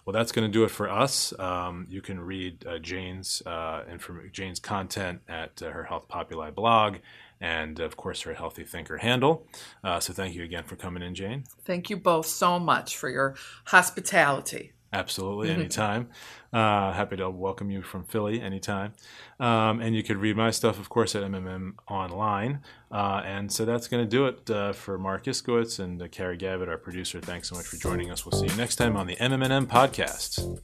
Well, 0.05 0.13
that's 0.13 0.33
going 0.33 0.47
to 0.47 0.53
do 0.53 0.65
it 0.65 0.71
for 0.71 0.91
us. 0.91 1.39
Um, 1.39 1.87
you 1.89 2.03
can 2.03 2.21
read 2.21 2.67
uh, 2.67 2.79
Jane's 2.79 3.43
uh, 3.47 3.85
inform- 3.91 4.31
Jane's 4.33 4.61
content 4.61 5.21
at 5.29 5.63
uh, 5.63 5.71
her 5.71 5.85
Health 5.85 6.09
Populi 6.09 6.51
blog, 6.51 6.97
and 7.41 7.81
of 7.81 7.97
course 7.97 8.23
her 8.23 8.35
Healthy 8.35 8.65
Thinker 8.65 8.99
handle. 8.99 9.47
Uh, 9.83 9.99
so, 10.01 10.13
thank 10.13 10.35
you 10.35 10.45
again 10.45 10.65
for 10.65 10.77
coming 10.77 11.03
in, 11.03 11.15
Jane. 11.15 11.45
Thank 11.65 11.91
you 11.91 11.97
both 11.97 12.27
so 12.27 12.59
much 12.59 12.97
for 12.97 13.09
your 13.09 13.35
hospitality. 13.67 14.73
Absolutely, 14.93 15.51
anytime. 15.51 16.09
Uh, 16.53 16.93
happy 16.93 17.16
to 17.16 17.30
welcome 17.30 17.70
you 17.70 17.80
from 17.80 18.05
Philly 18.05 18.43
anytime. 18.43 18.93
Um, 19.40 19.80
and 19.80 19.97
you 19.97 20.03
could 20.03 20.18
read 20.18 20.36
my 20.36 20.51
stuff, 20.51 20.78
of 20.78 20.90
course, 20.90 21.14
at 21.14 21.22
MMM 21.22 21.74
Online. 21.88 22.61
Uh, 22.90 23.22
and 23.24 23.51
so 23.51 23.64
that's 23.64 23.88
going 23.88 24.05
to 24.05 24.09
do 24.09 24.26
it 24.26 24.51
uh, 24.51 24.74
for 24.74 24.99
Marc 24.99 25.24
Iskowitz 25.24 25.78
and 25.78 26.01
uh, 26.03 26.09
Carrie 26.09 26.36
Gavitt, 26.36 26.68
our 26.68 26.76
producer. 26.76 27.20
Thanks 27.20 27.49
so 27.49 27.57
much 27.57 27.66
for 27.66 27.76
joining 27.76 28.11
us. 28.11 28.26
We'll 28.26 28.38
see 28.38 28.47
you 28.47 28.57
next 28.57 28.76
time 28.76 28.97
on 28.97 29.07
the 29.07 29.16
MMM 29.16 29.66
podcast. 29.66 30.61